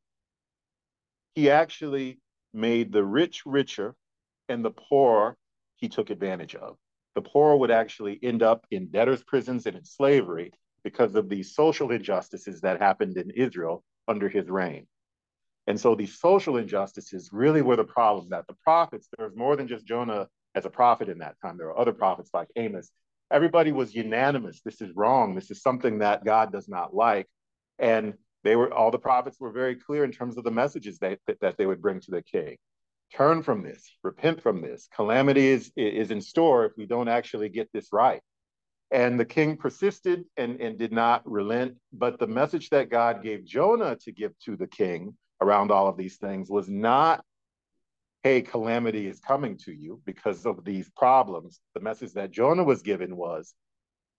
he 1.35 1.51
actually 1.51 2.19
made 2.53 2.93
the 2.93 3.05
rich 3.05 3.43
richer 3.45 3.95
and 4.49 4.65
the 4.65 4.71
poor 4.71 5.37
he 5.77 5.89
took 5.89 6.11
advantage 6.11 6.55
of. 6.55 6.77
The 7.15 7.23
poor 7.23 7.57
would 7.57 7.71
actually 7.71 8.19
end 8.23 8.43
up 8.43 8.67
in 8.71 8.91
debtors' 8.91 9.25
prisons 9.25 9.67
and 9.67 9.77
in 9.77 9.85
slavery 9.85 10.53
because 10.83 11.15
of 11.15 11.29
these 11.29 11.55
social 11.55 11.91
injustices 11.91 12.61
that 12.61 12.81
happened 12.81 13.17
in 13.17 13.31
Israel 13.31 13.83
under 14.07 14.29
his 14.29 14.49
reign. 14.49 14.87
And 15.67 15.81
so 15.81 15.95
these 15.95 16.19
social 16.19 16.59
injustices 16.59 17.31
really 17.33 17.63
were 17.63 17.77
the 17.77 17.85
problem 17.85 18.29
that 18.31 18.47
the 18.47 18.57
prophets, 18.63 19.09
there 19.17 19.27
was 19.27 19.37
more 19.37 19.57
than 19.57 19.67
just 19.67 19.87
Jonah 19.87 20.29
as 20.55 20.67
a 20.67 20.71
prophet 20.71 21.09
in 21.09 21.19
that 21.19 21.37
time. 21.41 21.57
There 21.57 21.69
were 21.69 21.79
other 21.79 21.93
prophets 21.93 22.31
like 22.35 22.49
Amos 22.57 22.91
everybody 23.31 23.73
was 23.73 23.95
unanimous. 23.95 24.61
This 24.65 24.81
is 24.81 24.95
wrong. 24.95 25.35
This 25.35 25.51
is 25.51 25.63
something 25.63 25.99
that 25.99 26.25
God 26.25 26.53
does 26.53 26.69
not 26.69 26.95
like. 26.95 27.27
And 27.79 28.15
they 28.45 28.57
were 28.57 28.73
all 28.73 28.91
the 28.91 28.99
prophets 28.99 29.41
were 29.41 29.53
very 29.53 29.75
clear 29.75 30.05
in 30.05 30.13
terms 30.13 30.37
of 30.37 30.45
the 30.45 30.51
messages 30.51 30.99
that, 30.99 31.19
that 31.41 31.57
they 31.57 31.67
would 31.67 31.83
bring 31.83 32.01
to 32.01 32.11
the 32.11 32.23
king. 32.23 32.57
Turn 33.15 33.43
from 33.43 33.63
this, 33.63 33.97
repent 34.03 34.43
from 34.43 34.61
this. 34.61 34.89
Calamity 34.95 35.49
is, 35.49 35.73
is 35.77 36.11
in 36.11 36.21
store 36.21 36.67
if 36.67 36.73
we 36.77 36.87
don't 36.87 37.09
actually 37.09 37.49
get 37.49 37.69
this 37.73 37.89
right. 37.93 38.21
And 38.91 39.19
the 39.19 39.25
king 39.25 39.57
persisted 39.57 40.25
and, 40.37 40.61
and 40.61 40.79
did 40.79 40.93
not 40.93 41.29
relent. 41.29 41.77
But 41.93 42.19
the 42.19 42.27
message 42.27 42.71
that 42.71 42.91
God 42.91 43.23
gave 43.23 43.45
Jonah 43.45 43.97
to 44.05 44.13
give 44.13 44.39
to 44.41 44.57
the 44.57 44.67
king 44.67 45.17
around 45.41 45.71
all 45.71 45.89
of 45.89 45.97
these 45.97 46.17
things 46.17 46.51
was 46.51 46.69
not 46.69 47.25
hey, 48.25 48.41
calamity 48.41 49.07
is 49.07 49.21
coming 49.21 49.59
to 49.59 49.71
you 49.71 50.01
because 50.07 50.47
of 50.47 50.65
these 50.65 50.89
problems, 50.97 51.61
the 51.75 51.81
message 51.81 52.15
that 52.15 52.31
Jonah 52.31 52.65
was 52.65 52.81
given 52.81 53.17
was, 53.17 53.53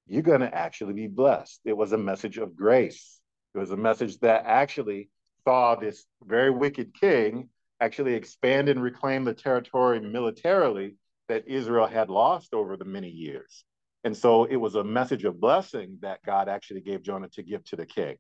you're 0.06 0.22
going 0.22 0.42
to 0.42 0.56
actually 0.56 0.94
be 0.94 1.08
blessed. 1.08 1.60
It 1.66 1.76
was 1.76 1.92
a 1.92 1.98
message 1.98 2.38
of 2.38 2.56
grace. 2.56 3.20
It 3.56 3.58
was 3.58 3.72
a 3.72 3.78
message 3.78 4.20
that 4.20 4.44
actually 4.46 5.10
saw 5.44 5.74
this 5.74 6.06
very 6.24 6.52
wicked 6.52 6.94
king 6.94 7.50
actually 7.82 8.14
expand 8.14 8.70
and 8.70 8.82
reclaim 8.82 9.24
the 9.24 9.34
territory 9.34 10.00
militarily 10.00 10.98
that 11.28 11.48
Israel 11.48 11.88
had 11.88 12.12
lost 12.12 12.54
over 12.54 12.78
the 12.78 12.86
many 12.86 13.10
years. 13.10 13.66
And 14.04 14.16
so 14.16 14.44
it 14.44 14.58
was 14.58 14.76
a 14.76 14.84
message 14.84 15.26
of 15.26 15.42
blessing 15.42 15.98
that 16.04 16.20
God 16.24 16.48
actually 16.48 16.82
gave 16.82 17.02
Jonah 17.02 17.30
to 17.30 17.42
give 17.42 17.64
to 17.66 17.76
the 17.76 17.88
king. 17.88 18.18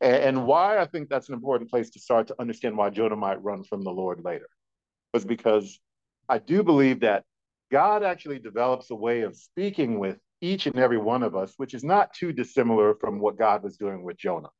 And, 0.00 0.46
why 0.46 0.78
I 0.78 0.84
think 0.84 1.08
that's 1.08 1.28
an 1.28 1.34
important 1.34 1.70
place 1.70 1.90
to 1.90 2.00
start 2.00 2.26
to 2.26 2.34
understand 2.40 2.76
why 2.76 2.90
Jonah 2.90 3.16
might 3.16 3.42
run 3.42 3.62
from 3.62 3.82
the 3.82 3.92
Lord 3.92 4.20
later 4.24 4.48
was 5.16 5.24
because 5.24 5.80
I 6.28 6.36
do 6.36 6.62
believe 6.62 7.00
that 7.00 7.24
God 7.72 8.02
actually 8.02 8.38
develops 8.38 8.90
a 8.90 8.94
way 8.94 9.22
of 9.22 9.34
speaking 9.34 9.98
with 9.98 10.18
each 10.42 10.66
and 10.66 10.78
every 10.78 10.98
one 10.98 11.22
of 11.22 11.34
us, 11.34 11.54
which 11.56 11.72
is 11.72 11.82
not 11.82 12.12
too 12.12 12.34
dissimilar 12.34 12.94
from 12.96 13.18
what 13.18 13.38
God 13.38 13.62
was 13.62 13.78
doing 13.78 14.02
with 14.02 14.18
Jonah. 14.18 14.50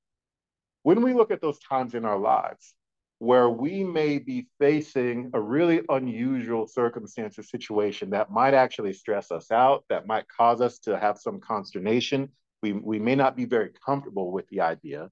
When 0.83 1.03
we 1.03 1.13
look 1.13 1.31
at 1.31 1.43
those 1.43 1.59
times 1.59 1.95
in 1.95 2.07
our 2.07 2.19
lives 2.19 2.73
where 3.19 3.51
we 3.51 3.85
may 3.85 4.19
be 4.19 4.47
facing 4.59 5.31
a 5.35 5.41
really 5.41 5.83
unusual 5.91 6.67
circumstance 6.67 7.39
or 7.39 7.43
situation 7.43 8.09
that 8.11 8.31
might 8.31 8.55
actually 8.55 8.95
stress 8.95 9.31
us 9.31 9.51
out, 9.51 9.85
that 9.91 10.07
might 10.07 10.25
cause 10.29 10.63
us 10.63 10.79
to 10.79 10.99
have 10.99 11.19
some 11.19 11.39
consternation, 11.39 12.31
we, 12.63 12.73
we 12.73 12.99
may 12.99 13.15
not 13.15 13.37
be 13.37 13.45
very 13.45 13.73
comfortable 13.85 14.33
with 14.33 14.49
the 14.49 14.63
idea. 14.63 15.11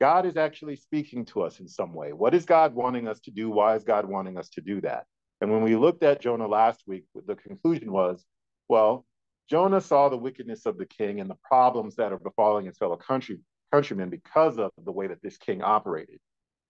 God 0.00 0.24
is 0.24 0.38
actually 0.38 0.76
speaking 0.76 1.26
to 1.26 1.42
us 1.42 1.60
in 1.60 1.68
some 1.68 1.92
way. 1.92 2.14
What 2.14 2.34
is 2.34 2.46
God 2.46 2.74
wanting 2.74 3.06
us 3.06 3.20
to 3.20 3.30
do? 3.30 3.50
Why 3.50 3.76
is 3.76 3.84
God 3.84 4.06
wanting 4.06 4.38
us 4.38 4.48
to 4.50 4.62
do 4.62 4.80
that? 4.80 5.04
And 5.42 5.52
when 5.52 5.62
we 5.62 5.76
looked 5.76 6.02
at 6.02 6.22
Jonah 6.22 6.48
last 6.48 6.82
week, 6.86 7.04
the 7.26 7.34
conclusion 7.34 7.92
was, 7.92 8.24
well, 8.68 9.04
Jonah 9.50 9.80
saw 9.80 10.08
the 10.08 10.16
wickedness 10.16 10.64
of 10.64 10.78
the 10.78 10.86
king 10.86 11.20
and 11.20 11.28
the 11.28 11.36
problems 11.44 11.96
that 11.96 12.12
are 12.12 12.18
befalling 12.18 12.66
his 12.66 12.78
fellow 12.78 12.96
country, 12.96 13.40
countrymen 13.72 14.08
because 14.08 14.58
of 14.58 14.70
the 14.82 14.92
way 14.92 15.06
that 15.06 15.22
this 15.22 15.36
king 15.36 15.62
operated. 15.62 16.18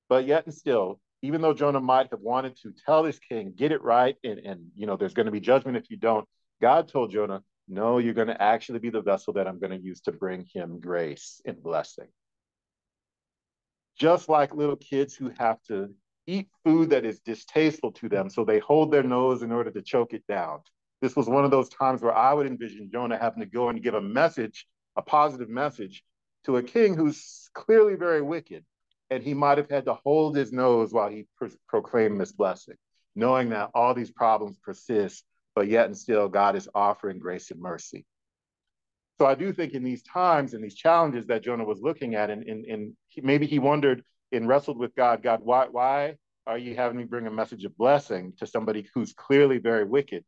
But 0.08 0.26
yet 0.26 0.46
and 0.46 0.54
still, 0.54 1.00
even 1.22 1.40
though 1.40 1.54
Jonah 1.54 1.80
might 1.80 2.10
have 2.10 2.20
wanted 2.20 2.56
to 2.62 2.72
tell 2.84 3.04
this 3.04 3.20
king, 3.20 3.52
get 3.54 3.70
it 3.70 3.82
right, 3.82 4.16
and, 4.24 4.40
and 4.40 4.66
you 4.74 4.86
know, 4.86 4.96
there's 4.96 5.14
going 5.14 5.26
to 5.26 5.32
be 5.32 5.40
judgment 5.40 5.76
if 5.76 5.88
you 5.88 5.96
don't, 5.96 6.26
God 6.60 6.88
told 6.88 7.12
Jonah, 7.12 7.42
no, 7.68 7.98
you're 7.98 8.14
going 8.14 8.28
to 8.28 8.42
actually 8.42 8.80
be 8.80 8.90
the 8.90 9.02
vessel 9.02 9.34
that 9.34 9.46
I'm 9.46 9.60
going 9.60 9.78
to 9.78 9.84
use 9.84 10.00
to 10.02 10.12
bring 10.12 10.46
him 10.52 10.80
grace 10.80 11.40
and 11.44 11.62
blessing 11.62 12.08
just 14.00 14.30
like 14.30 14.54
little 14.54 14.76
kids 14.76 15.14
who 15.14 15.30
have 15.38 15.62
to 15.68 15.90
eat 16.26 16.48
food 16.64 16.88
that 16.88 17.04
is 17.04 17.20
distasteful 17.20 17.92
to 17.92 18.08
them, 18.08 18.30
so 18.30 18.44
they 18.44 18.58
hold 18.58 18.90
their 18.90 19.02
nose 19.02 19.42
in 19.42 19.52
order 19.52 19.70
to 19.70 19.82
choke 19.82 20.14
it 20.14 20.26
down. 20.26 20.60
This 21.02 21.14
was 21.14 21.28
one 21.28 21.44
of 21.44 21.50
those 21.50 21.68
times 21.68 22.00
where 22.00 22.16
I 22.16 22.32
would 22.32 22.46
envision 22.46 22.88
Jonah 22.90 23.18
having 23.18 23.40
to 23.40 23.46
go 23.46 23.68
and 23.68 23.82
give 23.82 23.92
a 23.94 24.00
message, 24.00 24.66
a 24.96 25.02
positive 25.02 25.50
message, 25.50 26.02
to 26.44 26.56
a 26.56 26.62
king 26.62 26.94
who's 26.94 27.50
clearly 27.52 27.94
very 27.94 28.22
wicked. 28.22 28.64
And 29.10 29.22
he 29.22 29.34
might 29.34 29.58
have 29.58 29.68
had 29.68 29.84
to 29.84 29.94
hold 29.94 30.34
his 30.34 30.50
nose 30.50 30.92
while 30.92 31.10
he 31.10 31.26
pro- 31.36 31.50
proclaimed 31.68 32.18
this 32.18 32.32
blessing, 32.32 32.76
knowing 33.14 33.50
that 33.50 33.70
all 33.74 33.92
these 33.92 34.10
problems 34.10 34.56
persist, 34.62 35.24
but 35.54 35.68
yet 35.68 35.86
and 35.86 35.96
still 35.96 36.28
God 36.28 36.56
is 36.56 36.68
offering 36.74 37.18
grace 37.18 37.50
and 37.50 37.60
mercy. 37.60 38.06
So 39.20 39.26
I 39.26 39.34
do 39.34 39.52
think 39.52 39.74
in 39.74 39.84
these 39.84 40.02
times 40.02 40.54
and 40.54 40.64
these 40.64 40.74
challenges 40.74 41.26
that 41.26 41.42
Jonah 41.42 41.66
was 41.66 41.82
looking 41.82 42.14
at, 42.14 42.30
and, 42.30 42.42
and, 42.44 42.64
and 42.64 42.96
he, 43.08 43.20
maybe 43.20 43.46
he 43.46 43.58
wondered 43.58 44.02
and 44.32 44.48
wrestled 44.48 44.78
with 44.78 44.94
God, 44.94 45.22
God, 45.22 45.40
why, 45.42 45.66
why 45.70 46.14
are 46.46 46.56
you 46.56 46.74
having 46.74 46.96
me 46.96 47.04
bring 47.04 47.26
a 47.26 47.30
message 47.30 47.66
of 47.66 47.76
blessing 47.76 48.32
to 48.38 48.46
somebody 48.46 48.88
who's 48.94 49.12
clearly 49.12 49.58
very 49.58 49.84
wicked? 49.84 50.24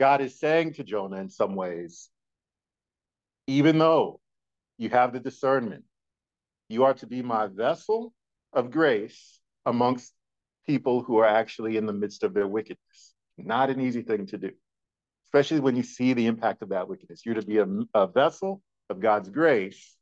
God 0.00 0.20
is 0.20 0.40
saying 0.40 0.72
to 0.72 0.82
Jonah 0.82 1.18
in 1.18 1.30
some 1.30 1.54
ways, 1.54 2.10
even 3.46 3.78
though 3.78 4.18
you 4.76 4.88
have 4.88 5.12
the 5.12 5.20
discernment, 5.20 5.84
you 6.68 6.82
are 6.82 6.94
to 6.94 7.06
be 7.06 7.22
my 7.22 7.46
vessel 7.46 8.12
of 8.52 8.72
grace 8.72 9.38
amongst 9.64 10.12
people 10.66 11.04
who 11.04 11.18
are 11.18 11.28
actually 11.28 11.76
in 11.76 11.86
the 11.86 11.92
midst 11.92 12.24
of 12.24 12.34
their 12.34 12.48
wickedness. 12.48 13.14
Not 13.36 13.70
an 13.70 13.80
easy 13.80 14.02
thing 14.02 14.26
to 14.26 14.38
do. 14.38 14.50
Especially 15.28 15.60
when 15.60 15.76
you 15.76 15.82
see 15.82 16.14
the 16.14 16.26
impact 16.26 16.62
of 16.62 16.70
that 16.70 16.88
wickedness. 16.88 17.24
You're 17.24 17.34
to 17.34 17.46
be 17.46 17.58
a, 17.58 17.66
a 17.94 18.06
vessel 18.06 18.62
of 18.88 18.98
God's 18.98 19.28
grace 19.28 19.94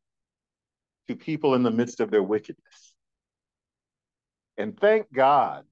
to 1.08 1.16
people 1.16 1.54
in 1.54 1.64
the 1.64 1.70
midst 1.70 2.00
of 2.00 2.12
their 2.12 2.22
wickedness. 2.22 2.94
And 4.56 4.78
thank 4.78 5.12
God 5.12 5.64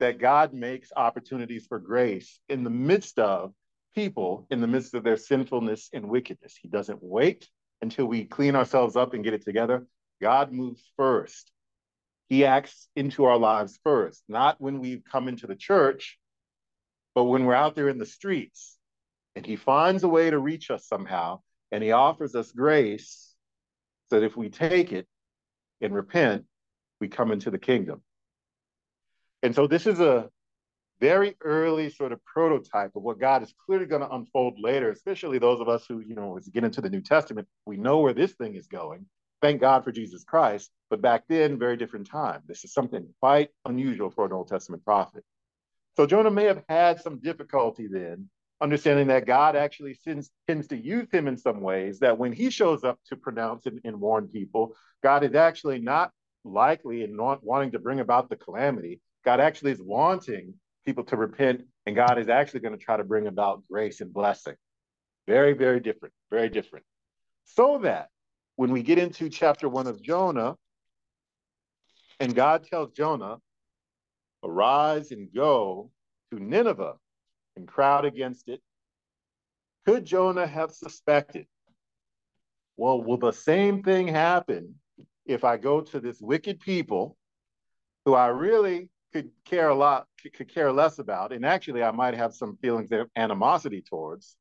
that 0.00 0.18
God 0.18 0.54
makes 0.54 0.90
opportunities 0.96 1.66
for 1.66 1.78
grace 1.78 2.40
in 2.48 2.64
the 2.64 2.70
midst 2.70 3.18
of 3.18 3.52
people, 3.94 4.46
in 4.50 4.62
the 4.62 4.66
midst 4.66 4.94
of 4.94 5.04
their 5.04 5.18
sinfulness 5.18 5.90
and 5.92 6.08
wickedness. 6.08 6.56
He 6.60 6.68
doesn't 6.68 6.98
wait 7.02 7.48
until 7.82 8.06
we 8.06 8.24
clean 8.24 8.56
ourselves 8.56 8.96
up 8.96 9.12
and 9.12 9.22
get 9.22 9.34
it 9.34 9.44
together. 9.44 9.86
God 10.22 10.52
moves 10.52 10.82
first. 10.96 11.52
He 12.28 12.46
acts 12.46 12.88
into 12.96 13.24
our 13.24 13.36
lives 13.36 13.78
first, 13.84 14.22
not 14.26 14.58
when 14.58 14.80
we've 14.80 15.04
come 15.04 15.28
into 15.28 15.46
the 15.46 15.54
church, 15.54 16.18
but 17.14 17.24
when 17.24 17.44
we're 17.44 17.54
out 17.54 17.74
there 17.74 17.90
in 17.90 17.98
the 17.98 18.06
streets. 18.06 18.78
And 19.36 19.46
He 19.46 19.56
finds 19.56 20.02
a 20.02 20.08
way 20.08 20.30
to 20.30 20.38
reach 20.38 20.70
us 20.70 20.86
somehow, 20.86 21.40
and 21.70 21.82
He 21.82 21.92
offers 21.92 22.34
us 22.34 22.52
grace 22.52 23.34
so 24.10 24.20
that 24.20 24.26
if 24.26 24.36
we 24.36 24.48
take 24.48 24.92
it 24.92 25.06
and 25.80 25.94
repent, 25.94 26.44
we 27.00 27.08
come 27.08 27.32
into 27.32 27.50
the 27.50 27.58
kingdom. 27.58 28.02
And 29.42 29.54
so 29.54 29.66
this 29.66 29.86
is 29.86 30.00
a 30.00 30.28
very 31.00 31.34
early 31.40 31.90
sort 31.90 32.12
of 32.12 32.24
prototype 32.24 32.94
of 32.94 33.02
what 33.02 33.18
God 33.18 33.42
is 33.42 33.52
clearly 33.66 33.86
going 33.86 34.02
to 34.02 34.14
unfold 34.14 34.58
later, 34.60 34.90
especially 34.90 35.38
those 35.38 35.60
of 35.60 35.68
us 35.68 35.84
who, 35.88 35.98
you 35.98 36.14
know, 36.14 36.36
as 36.36 36.46
we 36.46 36.52
get 36.52 36.62
into 36.62 36.80
the 36.80 36.90
New 36.90 37.00
Testament, 37.00 37.48
we 37.66 37.76
know 37.76 37.98
where 37.98 38.14
this 38.14 38.32
thing 38.34 38.54
is 38.54 38.68
going. 38.68 39.04
Thank 39.40 39.60
God 39.60 39.82
for 39.82 39.90
Jesus 39.90 40.22
Christ. 40.22 40.70
But 40.90 41.02
back 41.02 41.24
then, 41.28 41.58
very 41.58 41.76
different 41.76 42.06
time. 42.06 42.42
This 42.46 42.64
is 42.64 42.72
something 42.72 43.08
quite 43.18 43.48
unusual 43.66 44.10
for 44.10 44.26
an 44.26 44.32
Old 44.32 44.46
Testament 44.46 44.84
prophet. 44.84 45.24
So 45.96 46.06
Jonah 46.06 46.30
may 46.30 46.44
have 46.44 46.62
had 46.68 47.00
some 47.00 47.18
difficulty 47.18 47.88
then, 47.90 48.30
understanding 48.62 49.08
that 49.08 49.26
God 49.26 49.56
actually 49.56 49.98
tends, 50.04 50.30
tends 50.46 50.68
to 50.68 50.76
use 50.76 51.10
him 51.10 51.26
in 51.26 51.36
some 51.36 51.60
ways, 51.60 51.98
that 51.98 52.16
when 52.16 52.32
he 52.32 52.48
shows 52.48 52.84
up 52.84 52.98
to 53.08 53.16
pronounce 53.16 53.66
and, 53.66 53.80
and 53.84 54.00
warn 54.00 54.28
people, 54.28 54.76
God 55.02 55.24
is 55.24 55.34
actually 55.34 55.80
not 55.80 56.12
likely 56.44 57.02
and 57.02 57.16
not 57.16 57.42
wanting 57.42 57.72
to 57.72 57.80
bring 57.80 58.00
about 58.00 58.30
the 58.30 58.36
calamity. 58.36 59.00
God 59.24 59.40
actually 59.40 59.72
is 59.72 59.82
wanting 59.82 60.54
people 60.86 61.04
to 61.04 61.16
repent, 61.16 61.62
and 61.86 61.96
God 61.96 62.18
is 62.18 62.28
actually 62.28 62.60
going 62.60 62.78
to 62.78 62.84
try 62.84 62.96
to 62.96 63.04
bring 63.04 63.26
about 63.26 63.64
grace 63.70 64.00
and 64.00 64.12
blessing. 64.12 64.54
Very, 65.26 65.52
very 65.52 65.80
different, 65.80 66.14
very 66.30 66.48
different. 66.48 66.84
So 67.44 67.78
that 67.78 68.08
when 68.56 68.70
we 68.70 68.82
get 68.82 68.98
into 68.98 69.28
chapter 69.28 69.68
one 69.68 69.88
of 69.88 70.00
Jonah, 70.00 70.54
and 72.20 72.34
God 72.34 72.64
tells 72.64 72.92
Jonah, 72.92 73.38
arise 74.44 75.10
and 75.10 75.28
go 75.34 75.90
to 76.30 76.38
Nineveh 76.38 76.94
and 77.56 77.66
crowd 77.66 78.04
against 78.04 78.48
it, 78.48 78.60
could 79.86 80.04
Jonah 80.04 80.46
have 80.46 80.70
suspected? 80.72 81.46
Well, 82.76 83.02
will 83.02 83.18
the 83.18 83.32
same 83.32 83.82
thing 83.82 84.08
happen 84.08 84.76
if 85.26 85.44
I 85.44 85.56
go 85.56 85.80
to 85.80 86.00
this 86.00 86.20
wicked 86.20 86.60
people 86.60 87.16
who 88.04 88.14
I 88.14 88.28
really 88.28 88.88
could 89.12 89.30
care 89.44 89.68
a 89.68 89.74
lot, 89.74 90.06
could 90.34 90.52
care 90.52 90.72
less 90.72 90.98
about, 90.98 91.32
and 91.32 91.44
actually 91.44 91.82
I 91.82 91.90
might 91.90 92.14
have 92.14 92.34
some 92.34 92.56
feelings 92.56 92.90
of 92.92 93.08
animosity 93.16 93.82
towards. 93.82 94.36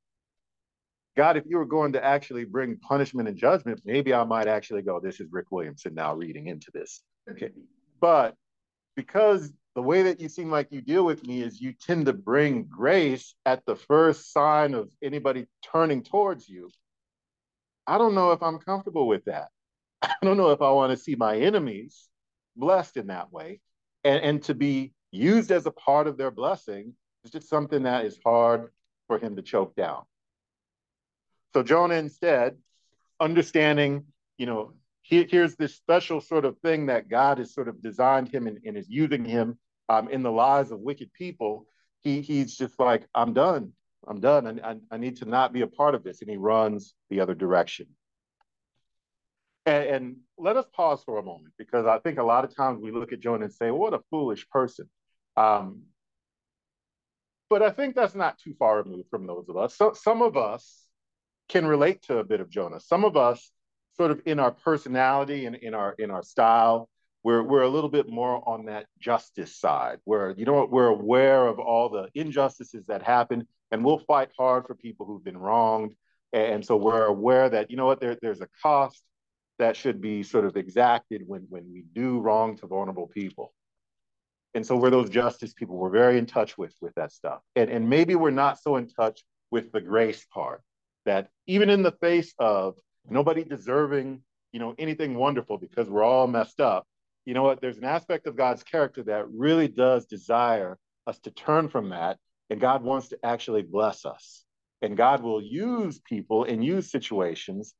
God, 1.17 1.35
if 1.35 1.43
you 1.45 1.57
were 1.57 1.65
going 1.65 1.91
to 1.93 2.03
actually 2.03 2.45
bring 2.45 2.77
punishment 2.77 3.27
and 3.27 3.37
judgment, 3.37 3.81
maybe 3.83 4.13
I 4.13 4.23
might 4.23 4.47
actually 4.47 4.81
go, 4.81 4.99
this 4.99 5.19
is 5.19 5.27
Rick 5.29 5.51
Williamson 5.51 5.93
now 5.93 6.15
reading 6.15 6.47
into 6.47 6.71
this. 6.73 7.01
Okay. 7.29 7.49
But 7.99 8.35
because 8.95 9.51
the 9.75 9.81
way 9.81 10.03
that 10.03 10.19
you 10.19 10.27
seem 10.27 10.51
like 10.51 10.71
you 10.71 10.81
deal 10.81 11.05
with 11.05 11.25
me 11.25 11.41
is 11.41 11.61
you 11.61 11.73
tend 11.73 12.05
to 12.07 12.13
bring 12.13 12.65
grace 12.65 13.35
at 13.45 13.65
the 13.65 13.75
first 13.75 14.33
sign 14.33 14.73
of 14.73 14.91
anybody 15.01 15.47
turning 15.71 16.03
towards 16.03 16.49
you. 16.49 16.69
I 17.87 17.97
don't 17.97 18.15
know 18.15 18.31
if 18.31 18.43
I'm 18.43 18.59
comfortable 18.59 19.07
with 19.07 19.25
that. 19.25 19.49
I 20.01 20.13
don't 20.21 20.37
know 20.37 20.51
if 20.51 20.61
I 20.61 20.71
want 20.71 20.91
to 20.91 20.97
see 20.97 21.15
my 21.15 21.37
enemies 21.37 22.09
blessed 22.55 22.97
in 22.97 23.07
that 23.07 23.31
way 23.31 23.61
and, 24.03 24.21
and 24.21 24.43
to 24.43 24.53
be 24.53 24.93
used 25.11 25.51
as 25.51 25.65
a 25.65 25.71
part 25.71 26.07
of 26.07 26.17
their 26.17 26.31
blessing 26.31 26.93
is 27.23 27.31
just 27.31 27.49
something 27.49 27.83
that 27.83 28.05
is 28.05 28.19
hard 28.25 28.71
for 29.07 29.19
him 29.19 29.35
to 29.35 29.41
choke 29.41 29.75
down. 29.75 30.03
So 31.53 31.63
Jonah 31.63 31.95
instead, 31.95 32.57
understanding, 33.19 34.05
you 34.37 34.45
know, 34.45 34.73
he, 35.11 35.27
here's 35.29 35.57
this 35.57 35.75
special 35.75 36.21
sort 36.21 36.45
of 36.45 36.57
thing 36.59 36.85
that 36.85 37.09
God 37.09 37.37
has 37.37 37.53
sort 37.53 37.67
of 37.67 37.81
designed 37.81 38.29
him 38.29 38.47
and, 38.47 38.59
and 38.65 38.77
is 38.77 38.89
using 38.89 39.25
him 39.25 39.59
um, 39.89 40.07
in 40.07 40.23
the 40.23 40.31
lives 40.31 40.71
of 40.71 40.79
wicked 40.79 41.11
people. 41.11 41.67
He, 41.99 42.21
he's 42.21 42.55
just 42.55 42.79
like, 42.79 43.05
I'm 43.13 43.33
done. 43.33 43.73
I'm 44.07 44.21
done. 44.21 44.61
I, 44.63 44.71
I, 44.71 44.75
I 44.89 44.97
need 44.97 45.17
to 45.17 45.25
not 45.25 45.51
be 45.51 45.61
a 45.61 45.67
part 45.67 45.95
of 45.95 46.03
this. 46.05 46.21
And 46.21 46.29
he 46.29 46.37
runs 46.37 46.95
the 47.09 47.19
other 47.19 47.35
direction. 47.35 47.87
And, 49.65 49.83
and, 49.83 50.15
let 50.39 50.57
us 50.57 50.65
pause 50.73 51.03
for 51.03 51.19
a 51.19 51.23
moment 51.23 51.53
because 51.55 51.85
I 51.85 51.99
think 51.99 52.17
a 52.17 52.23
lot 52.23 52.45
of 52.45 52.55
times 52.55 52.79
we 52.81 52.91
look 52.91 53.13
at 53.13 53.19
Jonah 53.19 53.43
and 53.43 53.53
say, 53.53 53.69
what 53.69 53.93
a 53.93 53.99
foolish 54.09 54.49
person. 54.49 54.89
Um, 55.37 55.83
but 57.47 57.61
I 57.61 57.69
think 57.69 57.93
that's 57.93 58.15
not 58.15 58.39
too 58.39 58.55
far 58.57 58.77
removed 58.77 59.09
from 59.11 59.27
those 59.27 59.49
of 59.49 59.57
us. 59.57 59.75
So 59.75 59.93
some 59.93 60.23
of 60.23 60.35
us 60.35 60.87
can 61.47 61.67
relate 61.67 62.01
to 62.03 62.17
a 62.17 62.23
bit 62.23 62.39
of 62.39 62.49
Jonah. 62.49 62.79
Some 62.79 63.05
of 63.05 63.15
us, 63.15 63.51
sort 63.97 64.11
of 64.11 64.21
in 64.25 64.39
our 64.39 64.51
personality 64.51 65.45
and 65.45 65.55
in 65.55 65.73
our 65.73 65.93
in 65.99 66.11
our 66.11 66.23
style, 66.23 66.89
we're 67.23 67.43
we're 67.43 67.63
a 67.63 67.69
little 67.69 67.89
bit 67.89 68.09
more 68.09 68.47
on 68.47 68.65
that 68.65 68.87
justice 68.99 69.55
side, 69.55 69.99
where 70.05 70.31
you 70.31 70.45
know 70.45 70.53
what, 70.53 70.71
we're 70.71 70.87
aware 70.87 71.47
of 71.47 71.59
all 71.59 71.89
the 71.89 72.09
injustices 72.15 72.85
that 72.87 73.03
happen, 73.03 73.47
and 73.71 73.83
we'll 73.83 73.99
fight 73.99 74.29
hard 74.37 74.65
for 74.65 74.75
people 74.75 75.05
who've 75.05 75.23
been 75.23 75.37
wronged. 75.37 75.93
And 76.33 76.65
so 76.65 76.77
we're 76.77 77.05
aware 77.05 77.49
that 77.49 77.69
you 77.69 77.77
know 77.77 77.85
what 77.85 77.99
there, 77.99 78.17
there's 78.21 78.41
a 78.41 78.47
cost 78.63 79.03
that 79.59 79.77
should 79.77 80.01
be 80.01 80.23
sort 80.23 80.45
of 80.45 80.57
exacted 80.57 81.21
when, 81.27 81.45
when 81.49 81.71
we 81.71 81.83
do 81.93 82.19
wrong 82.19 82.57
to 82.57 82.65
vulnerable 82.65 83.07
people. 83.07 83.53
And 84.55 84.65
so 84.65 84.75
we're 84.75 84.89
those 84.89 85.09
justice 85.09 85.53
people. 85.53 85.77
We're 85.77 85.91
very 85.91 86.17
in 86.17 86.25
touch 86.25 86.57
with, 86.57 86.73
with 86.81 86.95
that 86.95 87.11
stuff. 87.11 87.41
And, 87.55 87.69
and 87.69 87.87
maybe 87.87 88.15
we're 88.15 88.31
not 88.31 88.59
so 88.59 88.77
in 88.77 88.87
touch 88.87 89.23
with 89.51 89.71
the 89.71 89.79
grace 89.79 90.25
part 90.33 90.63
that 91.05 91.29
even 91.45 91.69
in 91.69 91.83
the 91.83 91.91
face 91.91 92.33
of 92.39 92.75
nobody 93.09 93.43
deserving, 93.43 94.21
you 94.51 94.59
know, 94.59 94.75
anything 94.77 95.15
wonderful 95.15 95.57
because 95.57 95.89
we're 95.89 96.03
all 96.03 96.27
messed 96.27 96.59
up, 96.59 96.85
you 97.25 97.33
know 97.33 97.43
what? 97.43 97.61
There's 97.61 97.77
an 97.77 97.83
aspect 97.83 98.27
of 98.27 98.35
God's 98.35 98.63
character 98.63 99.03
that 99.03 99.29
really 99.29 99.67
does 99.67 100.05
desire 100.05 100.77
us 101.07 101.19
to 101.19 101.31
turn 101.31 101.69
from 101.69 101.89
that. 101.89 102.17
And 102.49 102.59
God 102.59 102.83
wants 102.83 103.09
to 103.09 103.19
actually 103.23 103.61
bless 103.61 104.05
us. 104.05 104.43
And 104.81 104.97
God 104.97 105.21
will 105.21 105.41
use 105.41 105.99
people 105.99 106.43
and 106.43 106.63
use 106.63 106.89
situations 106.89 107.73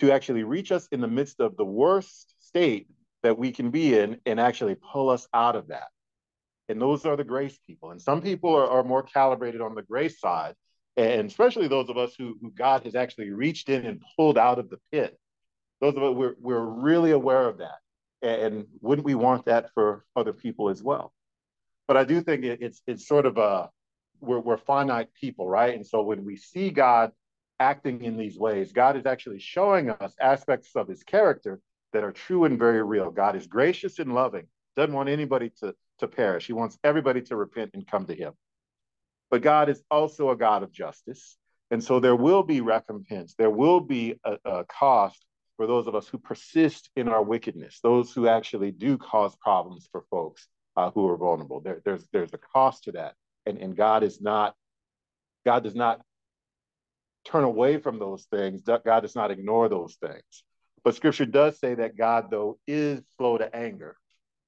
to 0.00 0.12
actually 0.12 0.42
reach 0.42 0.72
us 0.72 0.88
in 0.90 1.00
the 1.00 1.08
midst 1.08 1.40
of 1.40 1.56
the 1.56 1.64
worst 1.64 2.34
state 2.40 2.88
that 3.22 3.38
we 3.38 3.52
can 3.52 3.70
be 3.70 3.96
in 3.96 4.18
and 4.26 4.40
actually 4.40 4.74
pull 4.74 5.10
us 5.10 5.28
out 5.32 5.56
of 5.56 5.68
that. 5.68 5.88
And 6.68 6.80
those 6.80 7.04
are 7.04 7.16
the 7.16 7.24
grace 7.24 7.58
people. 7.66 7.90
And 7.90 8.00
some 8.00 8.22
people 8.22 8.54
are, 8.54 8.66
are 8.66 8.84
more 8.84 9.02
calibrated 9.02 9.60
on 9.60 9.74
the 9.74 9.82
grace 9.82 10.20
side, 10.20 10.54
and 10.96 11.28
especially 11.28 11.68
those 11.68 11.88
of 11.88 11.96
us 11.96 12.14
who, 12.16 12.36
who 12.40 12.50
God 12.50 12.84
has 12.84 12.94
actually 12.94 13.30
reached 13.30 13.68
in 13.68 13.86
and 13.86 14.02
pulled 14.16 14.38
out 14.38 14.58
of 14.58 14.70
the 14.70 14.78
pit. 14.92 15.18
Those 15.80 15.96
of 15.96 16.02
us, 16.02 16.14
we're, 16.14 16.34
we're 16.40 16.64
really 16.64 17.12
aware 17.12 17.48
of 17.48 17.58
that. 17.58 17.78
And 18.22 18.66
wouldn't 18.80 19.06
we 19.06 19.14
want 19.14 19.46
that 19.46 19.72
for 19.72 20.04
other 20.14 20.34
people 20.34 20.68
as 20.68 20.82
well? 20.82 21.12
But 21.88 21.96
I 21.96 22.04
do 22.04 22.20
think 22.20 22.44
it, 22.44 22.60
it's 22.60 22.82
it's 22.86 23.08
sort 23.08 23.24
of 23.24 23.38
a 23.38 23.70
we're, 24.20 24.40
we're 24.40 24.58
finite 24.58 25.08
people, 25.14 25.48
right? 25.48 25.74
And 25.74 25.86
so 25.86 26.02
when 26.02 26.24
we 26.24 26.36
see 26.36 26.70
God 26.70 27.12
acting 27.60 28.02
in 28.02 28.16
these 28.16 28.38
ways. 28.38 28.72
God 28.72 28.96
is 28.96 29.06
actually 29.06 29.38
showing 29.38 29.90
us 29.90 30.14
aspects 30.20 30.74
of 30.74 30.88
his 30.88 31.04
character 31.04 31.60
that 31.92 32.02
are 32.02 32.10
true 32.10 32.44
and 32.44 32.58
very 32.58 32.82
real. 32.82 33.10
God 33.10 33.36
is 33.36 33.46
gracious 33.46 33.98
and 33.98 34.14
loving, 34.14 34.46
doesn't 34.76 34.94
want 34.94 35.10
anybody 35.10 35.52
to, 35.60 35.74
to 35.98 36.08
perish. 36.08 36.46
He 36.46 36.54
wants 36.54 36.78
everybody 36.82 37.20
to 37.22 37.36
repent 37.36 37.70
and 37.74 37.86
come 37.86 38.06
to 38.06 38.14
him. 38.14 38.32
But 39.30 39.42
God 39.42 39.68
is 39.68 39.82
also 39.90 40.30
a 40.30 40.36
God 40.36 40.62
of 40.62 40.72
justice. 40.72 41.36
And 41.70 41.82
so 41.82 42.00
there 42.00 42.16
will 42.16 42.42
be 42.42 42.60
recompense, 42.60 43.34
there 43.38 43.50
will 43.50 43.80
be 43.80 44.16
a, 44.24 44.36
a 44.44 44.64
cost 44.64 45.24
for 45.56 45.66
those 45.66 45.86
of 45.86 45.94
us 45.94 46.08
who 46.08 46.18
persist 46.18 46.90
in 46.96 47.06
our 47.06 47.22
wickedness, 47.22 47.80
those 47.82 48.12
who 48.12 48.26
actually 48.26 48.70
do 48.70 48.96
cause 48.96 49.36
problems 49.36 49.88
for 49.92 50.04
folks 50.10 50.48
uh, 50.76 50.90
who 50.90 51.06
are 51.06 51.16
vulnerable. 51.16 51.60
There, 51.60 51.82
there's, 51.84 52.08
there's 52.12 52.32
a 52.32 52.38
cost 52.38 52.84
to 52.84 52.92
that. 52.92 53.14
And, 53.46 53.58
and 53.58 53.76
God 53.76 54.02
is 54.02 54.20
not, 54.20 54.54
God 55.44 55.62
does 55.62 55.74
not 55.74 56.00
turn 57.24 57.44
away 57.44 57.76
from 57.78 57.98
those 57.98 58.24
things. 58.30 58.62
God 58.62 59.00
does 59.00 59.14
not 59.14 59.30
ignore 59.30 59.68
those 59.68 59.96
things. 59.96 60.44
But 60.82 60.94
scripture 60.94 61.26
does 61.26 61.60
say 61.60 61.74
that 61.74 61.96
God, 61.96 62.30
though, 62.30 62.58
is 62.66 63.02
slow 63.18 63.36
to 63.36 63.54
anger. 63.54 63.96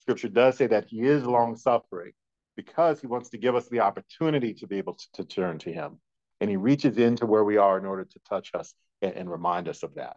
Scripture 0.00 0.28
does 0.28 0.56
say 0.56 0.66
that 0.68 0.86
he 0.88 1.02
is 1.02 1.24
long 1.24 1.56
suffering 1.56 2.12
because 2.56 3.00
he 3.00 3.06
wants 3.06 3.30
to 3.30 3.38
give 3.38 3.54
us 3.54 3.68
the 3.68 3.80
opportunity 3.80 4.54
to 4.54 4.66
be 4.66 4.78
able 4.78 4.94
to, 4.94 5.06
to, 5.14 5.24
turn 5.24 5.58
to 5.58 5.72
him. 5.72 5.98
And 6.40 6.50
he 6.50 6.56
reaches 6.56 6.98
into 6.98 7.26
where 7.26 7.44
we 7.44 7.56
are 7.56 7.78
in 7.78 7.86
order 7.86 8.04
to 8.04 8.20
touch 8.28 8.50
us 8.54 8.74
and, 9.00 9.14
and 9.14 9.30
remind 9.30 9.68
us 9.68 9.82
of 9.82 9.94
that. 9.94 10.16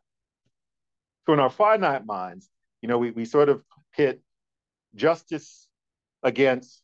So 1.25 1.33
in 1.33 1.39
our 1.39 1.49
finite 1.49 2.05
minds, 2.05 2.49
you 2.81 2.89
know, 2.89 2.97
we, 2.97 3.11
we 3.11 3.25
sort 3.25 3.49
of 3.49 3.63
pit 3.95 4.21
justice 4.95 5.67
against 6.23 6.81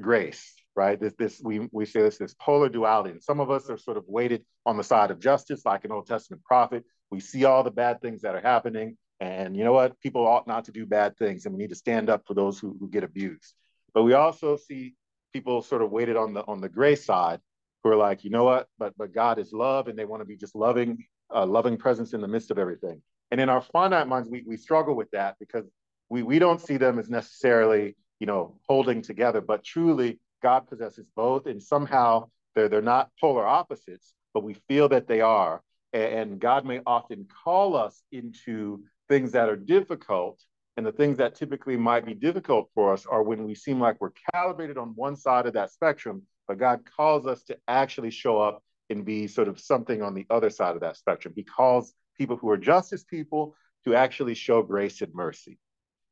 grace. 0.00 0.54
right? 0.76 1.00
This, 1.00 1.14
this 1.18 1.40
we, 1.42 1.68
we 1.72 1.86
say 1.86 2.02
this, 2.02 2.18
this 2.18 2.34
polar 2.34 2.68
duality. 2.68 3.10
And 3.10 3.22
some 3.22 3.40
of 3.40 3.50
us 3.50 3.68
are 3.70 3.78
sort 3.78 3.96
of 3.96 4.04
weighted 4.06 4.44
on 4.66 4.76
the 4.76 4.84
side 4.84 5.10
of 5.10 5.20
justice, 5.20 5.64
like 5.64 5.84
an 5.84 5.92
Old 5.92 6.06
Testament 6.06 6.42
prophet. 6.44 6.84
We 7.10 7.20
see 7.20 7.44
all 7.44 7.62
the 7.62 7.70
bad 7.70 8.00
things 8.00 8.22
that 8.22 8.34
are 8.34 8.40
happening. 8.40 8.96
And 9.20 9.56
you 9.56 9.64
know 9.64 9.72
what? 9.72 10.00
People 10.00 10.26
ought 10.26 10.46
not 10.46 10.64
to 10.64 10.72
do 10.72 10.86
bad 10.86 11.16
things, 11.16 11.46
and 11.46 11.54
we 11.54 11.62
need 11.62 11.70
to 11.70 11.76
stand 11.76 12.10
up 12.10 12.26
for 12.26 12.34
those 12.34 12.58
who, 12.58 12.76
who 12.78 12.88
get 12.88 13.04
abused. 13.04 13.54
But 13.94 14.02
we 14.02 14.12
also 14.14 14.56
see 14.56 14.94
people 15.32 15.62
sort 15.62 15.82
of 15.82 15.90
weighted 15.90 16.16
on 16.16 16.34
the 16.34 16.44
on 16.46 16.60
the 16.60 16.68
gray 16.68 16.96
side, 16.96 17.40
who 17.82 17.90
are 17.90 17.96
like, 17.96 18.24
you 18.24 18.30
know 18.30 18.44
what? 18.44 18.68
But 18.78 18.94
but 18.98 19.14
God 19.14 19.38
is 19.38 19.52
love, 19.52 19.88
and 19.88 19.98
they 19.98 20.04
want 20.04 20.20
to 20.20 20.26
be 20.26 20.36
just 20.36 20.54
loving, 20.54 21.04
uh, 21.34 21.46
loving 21.46 21.76
presence 21.76 22.12
in 22.12 22.20
the 22.20 22.28
midst 22.28 22.50
of 22.50 22.58
everything. 22.58 23.00
And 23.30 23.40
in 23.40 23.48
our 23.48 23.62
finite 23.62 24.08
minds, 24.08 24.28
we 24.28 24.42
we 24.46 24.56
struggle 24.56 24.94
with 24.94 25.10
that 25.12 25.36
because 25.38 25.64
we 26.08 26.22
we 26.22 26.38
don't 26.38 26.60
see 26.60 26.76
them 26.76 26.98
as 26.98 27.08
necessarily 27.08 27.96
you 28.18 28.26
know 28.26 28.58
holding 28.68 29.02
together, 29.02 29.40
but 29.40 29.64
truly 29.64 30.18
God 30.42 30.68
possesses 30.68 31.06
both, 31.14 31.46
and 31.46 31.62
somehow 31.62 32.28
they're 32.54 32.68
they're 32.68 32.82
not 32.82 33.10
polar 33.20 33.46
opposites, 33.46 34.14
but 34.32 34.42
we 34.42 34.54
feel 34.68 34.88
that 34.88 35.06
they 35.06 35.20
are. 35.20 35.62
And 35.92 36.40
God 36.40 36.64
may 36.64 36.80
often 36.84 37.26
call 37.44 37.76
us 37.76 38.02
into 38.10 38.82
things 39.08 39.32
that 39.32 39.48
are 39.48 39.56
difficult. 39.56 40.42
And 40.76 40.84
the 40.84 40.92
things 40.92 41.18
that 41.18 41.36
typically 41.36 41.76
might 41.76 42.04
be 42.04 42.14
difficult 42.14 42.68
for 42.74 42.92
us 42.92 43.06
are 43.06 43.22
when 43.22 43.44
we 43.44 43.54
seem 43.54 43.78
like 43.78 44.00
we're 44.00 44.10
calibrated 44.34 44.76
on 44.76 44.88
one 44.96 45.16
side 45.16 45.46
of 45.46 45.54
that 45.54 45.70
spectrum, 45.70 46.22
but 46.48 46.58
God 46.58 46.80
calls 46.96 47.26
us 47.26 47.42
to 47.44 47.56
actually 47.68 48.10
show 48.10 48.40
up 48.40 48.62
and 48.90 49.04
be 49.04 49.26
sort 49.28 49.48
of 49.48 49.60
something 49.60 50.02
on 50.02 50.14
the 50.14 50.26
other 50.30 50.50
side 50.50 50.74
of 50.74 50.80
that 50.80 50.96
spectrum. 50.96 51.32
He 51.36 51.44
calls 51.44 51.94
people 52.18 52.36
who 52.36 52.50
are 52.50 52.56
justice 52.56 53.04
people 53.04 53.54
to 53.84 53.94
actually 53.94 54.34
show 54.34 54.62
grace 54.62 55.00
and 55.00 55.14
mercy. 55.14 55.58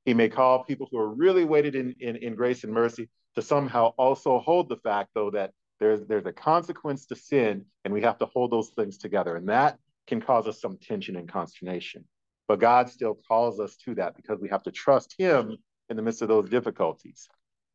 He 0.05 0.15
may 0.15 0.29
call 0.29 0.65
people 0.65 0.89
who 0.91 0.99
are 0.99 1.13
really 1.13 1.45
weighted 1.45 1.75
in, 1.75 1.95
in, 2.01 2.17
in 2.17 2.35
grace 2.35 2.65
and 2.65 2.73
mercy 2.73 3.09
to 3.35 3.43
somehow 3.43 3.95
also 3.99 4.39
hold 4.39 4.69
the 4.69 4.77
fact, 4.77 5.11
though, 5.15 5.31
that 5.31 5.53
there's, 5.81 6.07
there's 6.07 6.27
a 6.27 6.33
consequence 6.33 7.07
to 7.07 7.17
sin, 7.17 7.65
and 7.85 7.93
we 7.93 8.03
have 8.03 8.19
to 8.19 8.27
hold 8.27 8.51
those 8.53 8.71
things 8.71 8.99
together. 8.99 9.37
And 9.37 9.49
that 9.49 9.79
can 10.07 10.21
cause 10.21 10.47
us 10.47 10.61
some 10.61 10.77
tension 10.77 11.17
and 11.17 11.29
consternation. 11.29 12.05
But 12.53 12.61
God 12.61 12.91
still 12.91 13.19
calls 13.27 13.59
us 13.61 13.77
to 13.87 13.95
that 13.95 14.15
because 14.15 14.39
we 14.39 14.51
have 14.51 14.63
to 14.65 14.71
trust 14.71 15.15
Him 15.17 15.57
in 15.89 15.97
the 15.97 16.03
midst 16.03 16.21
of 16.21 16.29
those 16.29 16.51
difficulties. 16.51 17.27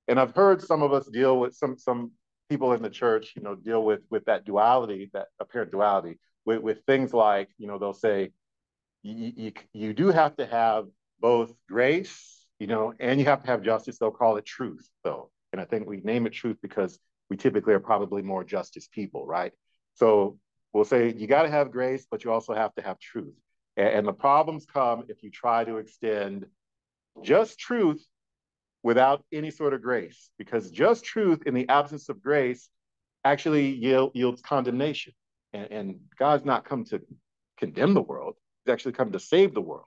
And 0.08 0.20
I've 0.20 0.36
heard 0.36 0.62
some 0.62 0.84
of 0.84 0.94
us 0.94 1.08
deal 1.08 1.40
with 1.40 1.56
some 1.56 1.80
some 1.80 2.12
people 2.48 2.74
in 2.74 2.84
the 2.84 2.90
church, 2.92 3.34
you 3.36 3.42
know, 3.42 3.56
deal 3.56 3.84
with 3.84 4.02
with 4.12 4.26
that 4.26 4.46
duality, 4.46 5.10
that 5.13 5.30
apparent 5.40 5.72
duality, 5.72 6.20
with, 6.46 6.62
with 6.62 6.84
things 6.86 7.12
like, 7.12 7.50
you 7.58 7.66
know, 7.66 7.80
they'll 7.80 7.92
say, 7.92 8.30
you, 9.02 9.52
you, 9.74 9.94
do 9.96 10.10
have 10.10 10.36
to 10.36 10.46
have 10.46 10.86
both 11.20 11.52
grace, 11.68 12.46
you 12.60 12.68
know, 12.68 12.94
and 13.00 13.20
you 13.20 13.26
have 13.26 13.42
to 13.42 13.48
have 13.48 13.63
justice. 13.63 13.98
They'll 13.98 14.12
call 14.12 14.38
it 14.38 14.46
truth, 14.46 14.88
though. 15.04 15.32
And 15.54 15.60
I 15.60 15.66
think 15.66 15.90
we 15.90 16.02
name 16.02 16.28
it 16.28 16.34
truth 16.34 16.58
because 16.62 17.00
we 17.32 17.36
typically 17.38 17.74
are 17.74 17.80
probably 17.80 18.22
more 18.22 18.44
justice 18.44 18.88
people, 18.88 19.26
right? 19.26 19.54
So 19.96 20.38
we'll 20.72 20.86
say 20.86 21.12
you 21.18 21.26
got 21.26 21.44
to 21.44 21.50
have 21.50 21.72
grace, 21.72 22.06
but 22.12 22.24
you 22.24 22.32
also 22.32 22.54
have 22.54 22.76
to 22.76 22.84
have 22.84 23.00
truth. 23.00 23.34
And, 23.78 23.88
and 23.88 24.08
the 24.08 24.13
problems 24.13 24.66
come 24.66 25.06
if 25.08 25.24
you 25.24 25.32
try 25.32 25.63
to 25.63 25.78
extend 25.78 26.48
just 27.24 27.58
truth 27.58 28.06
without 28.84 29.24
any 29.32 29.52
sort 29.52 29.74
of 29.74 29.82
grace, 29.82 30.30
because 30.38 30.72
just 30.72 31.06
truth 31.06 31.44
in 31.46 31.54
the 31.54 31.70
absence 31.70 32.10
of 32.10 32.22
grace 32.22 32.70
actually 33.24 33.70
yield, 33.70 34.12
yields 34.13 34.42
condemnation. 34.42 35.13
And, 35.54 35.72
and, 35.72 36.00
God's 36.20 36.46
not 36.46 36.66
come 36.66 36.84
to 36.86 37.02
condemn 37.58 37.94
the 37.94 38.02
world, 38.02 38.36
He's 38.66 38.74
actually 38.74 38.92
come 38.94 39.12
to 39.13 39.20
save 39.20 39.54
the 39.54 39.62
world. 39.62 39.86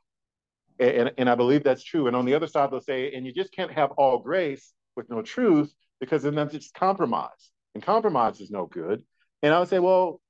And, 0.78 0.90
and, 0.90 1.10
and 1.18 1.30
I 1.30 1.34
believe 1.34 1.62
that's 1.62 1.84
true. 1.84 2.06
And 2.06 2.16
on 2.16 2.24
the 2.24 2.34
other 2.34 2.46
side, 2.46 2.70
they'll 2.70 2.80
say, 2.80 3.12
and 3.12 3.26
you 3.26 3.32
just 3.32 3.52
can't 3.52 3.72
have 3.72 3.90
all 3.92 4.18
grace 4.18 4.72
with 4.96 5.10
no 5.10 5.22
truth, 5.22 5.72
because 6.00 6.22
then 6.22 6.34
that's 6.34 6.52
just 6.52 6.74
compromise. 6.74 7.50
And 7.74 7.82
compromise 7.82 8.40
is 8.40 8.50
no 8.50 8.66
good. 8.66 9.02
And 9.42 9.54
I 9.54 9.60
would 9.60 9.68
say, 9.68 9.78
well, 9.78 10.20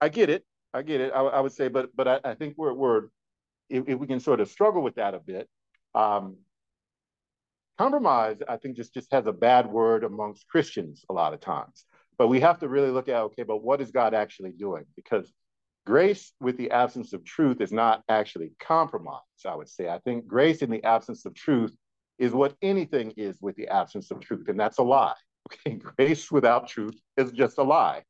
I 0.00 0.08
get 0.08 0.30
it. 0.30 0.44
I 0.74 0.82
get 0.82 1.00
it. 1.00 1.12
I, 1.14 1.20
I 1.20 1.40
would 1.40 1.52
say, 1.52 1.68
but 1.68 1.94
but 1.96 2.08
I, 2.08 2.20
I 2.24 2.34
think 2.34 2.54
we're 2.56 2.72
we're 2.72 3.02
if, 3.70 3.88
if, 3.88 3.98
we 3.98 4.06
can 4.06 4.20
sort 4.20 4.40
of 4.40 4.48
struggle 4.48 4.82
with 4.82 4.96
that 4.96 5.14
a 5.14 5.18
bit. 5.18 5.48
Um, 5.94 6.36
compromise, 7.78 8.38
I 8.48 8.56
think, 8.56 8.76
just 8.76 8.94
just 8.94 9.12
has 9.12 9.26
a 9.26 9.32
bad 9.32 9.66
word 9.66 10.04
amongst 10.04 10.48
Christians 10.48 11.04
a 11.08 11.12
lot 11.12 11.34
of 11.34 11.40
times. 11.40 11.84
But 12.18 12.28
we 12.28 12.40
have 12.40 12.58
to 12.60 12.68
really 12.68 12.90
look 12.90 13.08
at 13.08 13.20
okay, 13.22 13.44
but 13.44 13.62
what 13.62 13.80
is 13.80 13.90
God 13.90 14.14
actually 14.14 14.52
doing? 14.52 14.84
Because 14.96 15.32
grace 15.86 16.32
with 16.40 16.58
the 16.58 16.70
absence 16.70 17.12
of 17.12 17.24
truth 17.24 17.60
is 17.60 17.72
not 17.72 18.02
actually 18.08 18.52
compromise. 18.60 19.22
I 19.46 19.54
would 19.54 19.68
say. 19.68 19.88
I 19.88 19.98
think 20.00 20.26
grace 20.26 20.62
in 20.62 20.70
the 20.70 20.84
absence 20.84 21.24
of 21.24 21.34
truth 21.34 21.74
is 22.18 22.32
what 22.32 22.56
anything 22.62 23.12
is 23.16 23.38
with 23.40 23.56
the 23.56 23.68
absence 23.68 24.10
of 24.10 24.20
truth, 24.20 24.48
and 24.48 24.58
that's 24.58 24.78
a 24.78 24.82
lie. 24.82 25.14
Okay, 25.50 25.76
grace 25.76 26.30
without 26.30 26.68
truth 26.68 27.00
is 27.16 27.32
just 27.32 27.56
a 27.56 27.62
lie. 27.62 28.02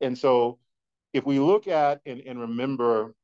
And 0.00 0.16
so 0.16 0.60
if 1.14 1.24
we 1.24 1.38
look 1.38 1.68
at 1.68 2.00
and, 2.04 2.20
and 2.20 2.40
remember 2.40 3.14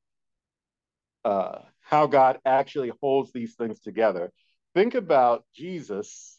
uh, 1.24 1.59
how 1.81 2.07
God 2.07 2.38
actually 2.46 2.92
holds 3.03 3.33
these 3.33 3.57
things 3.57 3.81
together, 3.81 4.33
think 4.74 4.94
about 4.94 5.44
Jesus 5.55 6.38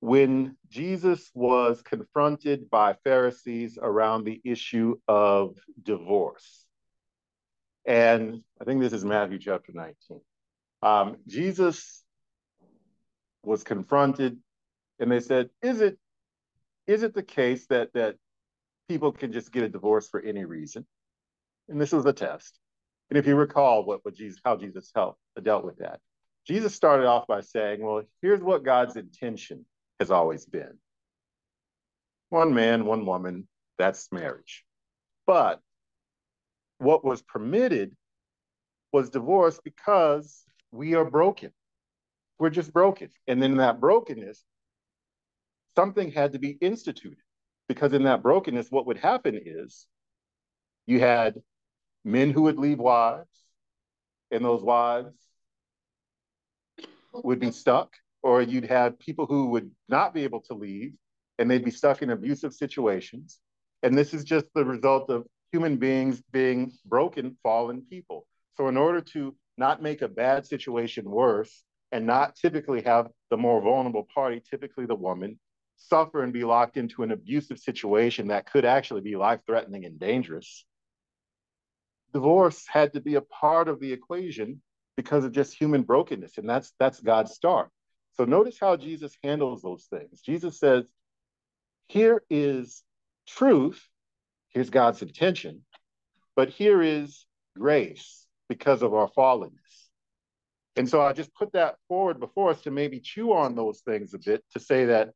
when 0.00 0.56
Jesus 0.68 1.30
was 1.34 1.80
confronted 1.82 2.68
by 2.68 2.94
Pharisees 3.04 3.78
around 3.80 4.24
the 4.24 4.40
issue 4.44 4.96
of 5.06 5.56
divorce. 5.80 6.66
And 7.86 8.42
I 8.60 8.64
think 8.64 8.80
this 8.80 8.92
is 8.92 9.04
Matthew 9.04 9.38
chapter 9.38 9.70
19. 9.72 10.20
Um, 10.82 11.16
Jesus 11.28 12.02
was 13.44 13.62
confronted 13.62 14.38
and 14.98 15.10
they 15.10 15.20
said, 15.20 15.50
Is 15.62 15.80
it 15.80 15.96
is 16.88 17.04
it 17.04 17.14
the 17.14 17.22
case 17.22 17.66
that 17.68 17.92
that 17.94 18.16
people 18.88 19.12
can 19.12 19.32
just 19.32 19.52
get 19.52 19.62
a 19.62 19.68
divorce 19.68 20.08
for 20.08 20.20
any 20.20 20.44
reason. 20.44 20.86
And 21.68 21.80
this 21.80 21.92
was 21.92 22.04
a 22.06 22.12
test. 22.12 22.58
And 23.10 23.18
if 23.18 23.26
you 23.26 23.36
recall 23.36 23.84
what, 23.84 24.04
what 24.04 24.14
Jesus, 24.14 24.40
how 24.44 24.56
Jesus 24.56 24.90
helped, 24.94 25.18
dealt 25.42 25.64
with 25.64 25.78
that, 25.78 26.00
Jesus 26.46 26.74
started 26.74 27.06
off 27.06 27.26
by 27.26 27.40
saying, 27.40 27.82
well, 27.82 28.02
here's 28.20 28.42
what 28.42 28.64
God's 28.64 28.96
intention 28.96 29.64
has 30.00 30.10
always 30.10 30.44
been. 30.44 30.78
One 32.30 32.54
man, 32.54 32.86
one 32.86 33.06
woman, 33.06 33.46
that's 33.78 34.10
marriage. 34.10 34.64
But 35.26 35.60
what 36.78 37.04
was 37.04 37.22
permitted 37.22 37.94
was 38.92 39.10
divorce 39.10 39.60
because 39.62 40.42
we 40.72 40.94
are 40.94 41.04
broken. 41.04 41.52
We're 42.38 42.50
just 42.50 42.72
broken. 42.72 43.10
And 43.28 43.42
in 43.44 43.58
that 43.58 43.80
brokenness, 43.80 44.42
something 45.76 46.10
had 46.10 46.32
to 46.32 46.38
be 46.38 46.50
instituted 46.60 47.18
because 47.68 47.92
in 47.92 48.04
that 48.04 48.22
brokenness, 48.22 48.68
what 48.70 48.86
would 48.86 48.98
happen 48.98 49.38
is 49.44 49.86
you 50.86 51.00
had 51.00 51.40
men 52.04 52.30
who 52.30 52.42
would 52.42 52.58
leave 52.58 52.78
wives, 52.78 53.28
and 54.30 54.44
those 54.44 54.62
wives 54.62 55.14
would 57.12 57.38
be 57.38 57.52
stuck, 57.52 57.94
or 58.22 58.42
you'd 58.42 58.64
have 58.64 58.98
people 58.98 59.26
who 59.26 59.48
would 59.48 59.70
not 59.88 60.14
be 60.14 60.24
able 60.24 60.40
to 60.40 60.54
leave, 60.54 60.94
and 61.38 61.50
they'd 61.50 61.64
be 61.64 61.70
stuck 61.70 62.02
in 62.02 62.10
abusive 62.10 62.52
situations. 62.52 63.38
And 63.82 63.96
this 63.96 64.14
is 64.14 64.24
just 64.24 64.46
the 64.54 64.64
result 64.64 65.10
of 65.10 65.26
human 65.50 65.76
beings 65.76 66.22
being 66.32 66.72
broken, 66.86 67.36
fallen 67.42 67.82
people. 67.82 68.26
So, 68.56 68.68
in 68.68 68.76
order 68.76 69.00
to 69.12 69.34
not 69.58 69.82
make 69.82 70.02
a 70.02 70.08
bad 70.08 70.46
situation 70.46 71.04
worse 71.10 71.64
and 71.90 72.06
not 72.06 72.36
typically 72.36 72.82
have 72.82 73.08
the 73.30 73.36
more 73.36 73.60
vulnerable 73.60 74.06
party, 74.14 74.40
typically 74.48 74.86
the 74.86 74.94
woman, 74.94 75.38
suffer 75.76 76.22
and 76.22 76.32
be 76.32 76.44
locked 76.44 76.76
into 76.76 77.02
an 77.02 77.12
abusive 77.12 77.58
situation 77.58 78.28
that 78.28 78.50
could 78.50 78.64
actually 78.64 79.00
be 79.00 79.16
life 79.16 79.40
threatening 79.46 79.84
and 79.84 79.98
dangerous. 79.98 80.64
Divorce 82.12 82.66
had 82.68 82.92
to 82.92 83.00
be 83.00 83.14
a 83.14 83.22
part 83.22 83.68
of 83.68 83.80
the 83.80 83.92
equation 83.92 84.62
because 84.96 85.24
of 85.24 85.32
just 85.32 85.54
human 85.54 85.82
brokenness, 85.82 86.38
and 86.38 86.48
that's 86.48 86.72
that's 86.78 87.00
God's 87.00 87.32
start. 87.32 87.70
So 88.14 88.24
notice 88.24 88.58
how 88.60 88.76
Jesus 88.76 89.16
handles 89.24 89.62
those 89.62 89.86
things. 89.86 90.20
Jesus 90.20 90.58
says, 90.58 90.84
"Here 91.88 92.22
is 92.28 92.84
truth, 93.26 93.82
here's 94.50 94.70
God's 94.70 95.00
intention, 95.00 95.64
but 96.36 96.50
here 96.50 96.82
is 96.82 97.26
grace 97.58 98.26
because 98.48 98.82
of 98.82 98.92
our 98.92 99.08
fallenness." 99.08 99.88
And 100.76 100.88
so 100.88 101.00
I 101.02 101.12
just 101.12 101.34
put 101.34 101.52
that 101.52 101.76
forward 101.88 102.20
before 102.20 102.50
us 102.50 102.62
to 102.62 102.70
maybe 102.70 103.00
chew 103.00 103.32
on 103.32 103.54
those 103.54 103.80
things 103.80 104.14
a 104.14 104.18
bit 104.18 104.44
to 104.52 104.60
say 104.60 104.86
that 104.86 105.12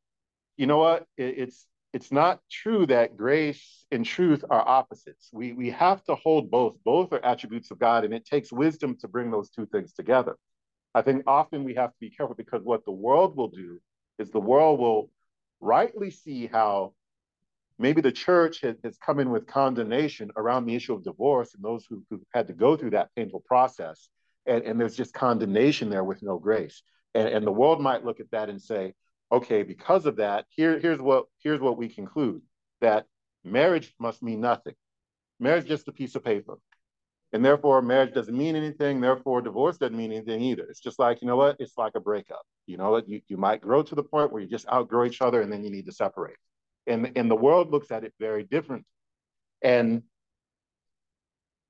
you 0.57 0.67
know 0.67 0.77
what? 0.77 1.05
It, 1.17 1.35
it's 1.37 1.65
it's 1.93 2.11
not 2.11 2.41
true 2.51 2.85
that 2.87 3.15
grace 3.15 3.85
and 3.91 4.05
truth 4.05 4.43
are 4.49 4.67
opposites. 4.67 5.29
We 5.31 5.53
we 5.53 5.69
have 5.71 6.03
to 6.05 6.15
hold 6.15 6.51
both. 6.51 6.75
Both 6.83 7.13
are 7.13 7.23
attributes 7.23 7.71
of 7.71 7.79
God, 7.79 8.03
and 8.03 8.13
it 8.13 8.25
takes 8.25 8.51
wisdom 8.51 8.97
to 9.01 9.07
bring 9.07 9.31
those 9.31 9.49
two 9.49 9.65
things 9.67 9.93
together. 9.93 10.37
I 10.93 11.01
think 11.01 11.23
often 11.27 11.63
we 11.63 11.75
have 11.75 11.91
to 11.91 11.99
be 11.99 12.09
careful 12.09 12.35
because 12.35 12.63
what 12.63 12.83
the 12.85 12.91
world 12.91 13.35
will 13.37 13.49
do 13.49 13.79
is 14.19 14.31
the 14.31 14.39
world 14.39 14.79
will 14.79 15.11
rightly 15.59 16.09
see 16.11 16.47
how 16.47 16.93
maybe 17.79 18.01
the 18.01 18.11
church 18.11 18.61
has, 18.61 18.75
has 18.83 18.97
come 18.97 19.19
in 19.19 19.29
with 19.29 19.45
condemnation 19.45 20.31
around 20.35 20.65
the 20.65 20.75
issue 20.75 20.93
of 20.93 21.03
divorce 21.03 21.53
and 21.53 21.63
those 21.63 21.85
who, 21.87 22.03
who 22.09 22.21
had 22.33 22.47
to 22.47 22.53
go 22.53 22.75
through 22.75 22.91
that 22.91 23.09
painful 23.15 23.43
process. 23.47 24.09
And, 24.45 24.63
and 24.63 24.79
there's 24.79 24.95
just 24.95 25.13
condemnation 25.13 25.89
there 25.89 26.03
with 26.03 26.23
no 26.23 26.39
grace. 26.39 26.81
And, 27.13 27.27
and 27.27 27.45
the 27.45 27.51
world 27.51 27.81
might 27.81 28.03
look 28.03 28.19
at 28.19 28.31
that 28.31 28.49
and 28.49 28.61
say, 28.61 28.93
okay, 29.31 29.63
because 29.63 30.05
of 30.05 30.17
that, 30.17 30.45
here, 30.49 30.79
here's 30.79 31.01
what 31.01 31.25
here's 31.39 31.59
what 31.61 31.77
we 31.77 31.89
conclude 31.89 32.41
that 32.81 33.05
marriage 33.43 33.93
must 33.99 34.21
mean 34.23 34.41
nothing. 34.41 34.75
Marriage 35.39 35.63
is 35.63 35.69
just 35.69 35.87
a 35.87 35.91
piece 35.91 36.15
of 36.15 36.23
paper. 36.23 36.57
And 37.33 37.43
therefore, 37.43 37.81
marriage 37.81 38.13
doesn't 38.13 38.37
mean 38.37 38.55
anything. 38.55 39.01
Therefore, 39.01 39.41
divorce 39.41 39.77
doesn't 39.77 39.97
mean 39.97 40.13
anything 40.13 40.41
either. 40.41 40.63
It's 40.63 40.79
just 40.79 40.97
like, 40.97 41.21
you 41.21 41.27
know 41.27 41.35
what? 41.35 41.57
It's 41.59 41.77
like 41.77 41.93
a 41.95 41.99
breakup. 41.99 42.41
You 42.67 42.77
know, 42.77 42.91
what? 42.91 43.09
you, 43.09 43.21
you 43.27 43.37
might 43.37 43.61
grow 43.61 43.83
to 43.83 43.95
the 43.95 44.03
point 44.03 44.31
where 44.31 44.41
you 44.41 44.47
just 44.47 44.67
outgrow 44.69 45.05
each 45.05 45.21
other 45.21 45.41
and 45.41 45.51
then 45.51 45.63
you 45.63 45.69
need 45.69 45.87
to 45.87 45.91
separate. 45.91 46.37
And, 46.85 47.11
and 47.17 47.29
the 47.29 47.35
world 47.35 47.69
looks 47.69 47.91
at 47.91 48.05
it 48.05 48.13
very 48.19 48.43
different. 48.43 48.85
And 49.61 50.03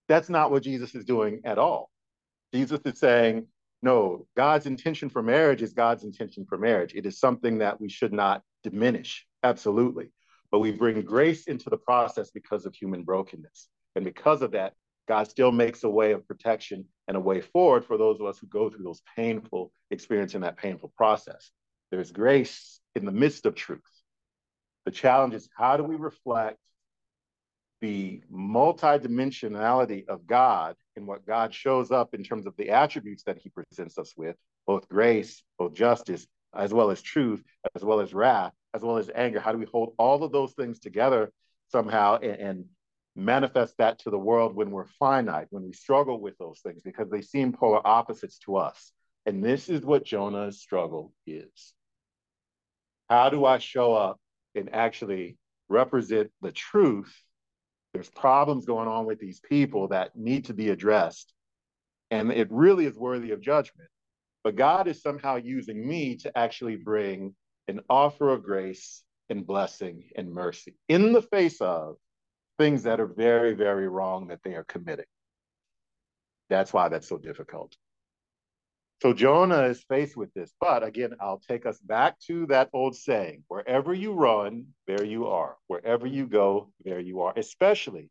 that's 0.08 0.30
not 0.30 0.52
what 0.52 0.64
Jesus 0.64 0.94
is 0.94 1.06
doing 1.06 1.42
at 1.44 1.58
all. 1.58 1.90
Jesus 2.54 2.80
is 2.86 3.00
saying, 3.00 3.48
no, 3.82 4.26
God's 4.36 4.66
intention 4.66 5.10
for 5.10 5.22
marriage 5.22 5.62
is 5.62 5.74
God's 5.74 6.04
intention 6.04 6.46
for 6.48 6.58
marriage. 6.58 6.94
It 6.96 7.06
is 7.06 7.20
something 7.20 7.60
that 7.60 7.80
we 7.80 7.90
should 7.90 8.14
not 8.14 8.42
diminish, 8.64 9.26
absolutely. 9.44 10.12
But 10.52 10.60
we 10.60 10.72
bring 10.72 11.02
grace 11.02 11.46
into 11.48 11.70
the 11.70 11.78
process 11.78 12.32
because 12.32 12.66
of 12.66 12.74
human 12.74 13.04
brokenness. 13.04 13.68
And 13.96 14.04
because 14.06 14.42
of 14.42 14.52
that, 14.52 14.74
God 15.08 15.28
still 15.28 15.52
makes 15.52 15.84
a 15.84 15.90
way 15.90 16.12
of 16.12 16.28
protection 16.28 16.86
and 17.08 17.16
a 17.16 17.20
way 17.20 17.42
forward 17.42 17.86
for 17.86 17.98
those 17.98 18.20
of 18.20 18.26
us 18.26 18.40
who 18.40 18.48
go 18.48 18.70
through 18.70 18.84
those 18.84 19.02
painful 19.16 19.72
experience 19.92 20.36
in 20.36 20.42
that 20.42 20.58
painful 20.58 20.92
process. 20.98 21.52
There's 21.92 22.12
grace 22.12 22.80
in 22.96 23.06
the 23.06 23.12
midst 23.12 23.46
of 23.46 23.56
truth. 23.56 23.82
The 24.86 24.92
challenge 24.92 25.34
is 25.34 25.50
how 25.56 25.78
do 25.78 25.84
we 25.84 25.96
reflect 25.96 26.58
the 27.82 28.22
multidimensionality 28.34 30.08
of 30.08 30.26
God 30.26 30.76
and 30.96 31.06
what 31.06 31.26
God 31.26 31.54
shows 31.54 31.92
up 31.92 32.14
in 32.14 32.24
terms 32.24 32.48
of 32.48 32.56
the 32.58 32.72
attributes 32.72 33.24
that 33.24 33.38
he 33.38 33.50
presents 33.50 33.98
us 33.98 34.14
with, 34.18 34.36
both 34.66 34.90
grace, 34.90 35.44
both 35.60 35.74
justice, 35.74 36.26
as 36.56 36.74
well 36.74 36.90
as 36.90 37.02
truth, 37.02 37.44
as 37.76 37.84
well 37.84 38.00
as 38.00 38.14
wrath, 38.14 38.54
as 38.74 38.82
well 38.82 38.98
as 38.98 39.10
anger. 39.14 39.40
How 39.40 39.52
do 39.52 39.58
we 39.58 39.68
hold 39.72 39.94
all 39.98 40.24
of 40.24 40.32
those 40.32 40.54
things 40.54 40.80
together 40.80 41.32
somehow 41.72 42.18
and, 42.18 42.40
and 42.40 42.66
manifest 43.16 43.76
that 43.78 44.00
to 44.00 44.10
the 44.10 44.18
world 44.18 44.56
when 44.56 44.72
we're 44.72 44.86
finite, 45.00 45.48
when 45.50 45.64
we 45.64 45.74
struggle 45.74 46.20
with 46.20 46.38
those 46.38 46.60
things, 46.62 46.82
because 46.82 47.10
they 47.10 47.22
seem 47.22 47.52
polar 47.52 47.86
opposites 47.86 48.40
to 48.40 48.58
us. 48.58 48.92
And 49.26 49.44
this 49.44 49.70
is 49.70 49.82
what 49.82 50.06
Jonah's 50.06 50.60
struggle 50.62 51.12
is. 51.26 51.74
How 53.10 53.30
do 53.30 53.46
I 53.46 53.58
show 53.58 53.94
up 53.94 54.20
and 54.56 54.74
actually 54.74 55.38
represent 55.70 56.32
the 56.42 56.52
truth 56.52 57.14
there's 57.98 58.12
problems 58.12 58.68
going 58.68 58.88
on 58.88 59.08
with 59.08 59.20
these 59.20 59.40
people 59.40 59.88
that 59.88 60.16
need 60.16 60.46
to 60.46 60.54
be 60.54 60.70
addressed. 60.70 61.34
And 62.12 62.32
it 62.32 62.48
really 62.52 62.86
is 62.86 62.96
worthy 62.96 63.32
of 63.32 63.42
judgment. 63.42 63.90
But 64.44 64.56
God 64.56 64.88
is 64.88 65.02
somehow 65.02 65.38
using 65.38 65.88
me 65.88 66.16
to 66.18 66.38
actually 66.38 66.76
bring 66.76 67.34
an 67.68 67.80
offer 67.90 68.30
of 68.30 68.44
grace 68.44 69.02
and 69.32 69.48
blessing 69.48 70.04
and 70.16 70.32
mercy 70.32 70.76
in 70.88 71.12
the 71.12 71.24
face 71.24 71.60
of 71.60 71.96
things 72.60 72.84
that 72.84 73.00
are 73.00 73.08
very, 73.08 73.56
very 73.56 73.88
wrong 73.88 74.28
that 74.28 74.44
they 74.44 74.54
are 74.54 74.66
committing. 74.66 75.06
That's 76.52 76.72
why 76.72 76.90
that's 76.90 77.10
so 77.10 77.18
difficult. 77.18 77.76
So 79.02 79.14
Jonah 79.14 79.64
is 79.64 79.84
faced 79.84 80.18
with 80.18 80.34
this. 80.34 80.52
But 80.60 80.84
again, 80.84 81.16
I'll 81.20 81.42
take 81.48 81.66
us 81.66 81.80
back 81.80 82.20
to 82.28 82.48
that 82.48 82.70
old 82.74 82.96
saying 82.96 83.44
wherever 83.48 83.94
you 83.94 84.14
run, 84.14 84.68
there 84.88 85.04
you 85.04 85.28
are. 85.28 85.56
Wherever 85.68 86.08
you 86.08 86.26
go, 86.26 86.72
there 86.84 87.00
you 87.00 87.22
are. 87.22 87.34
Especially 87.38 88.10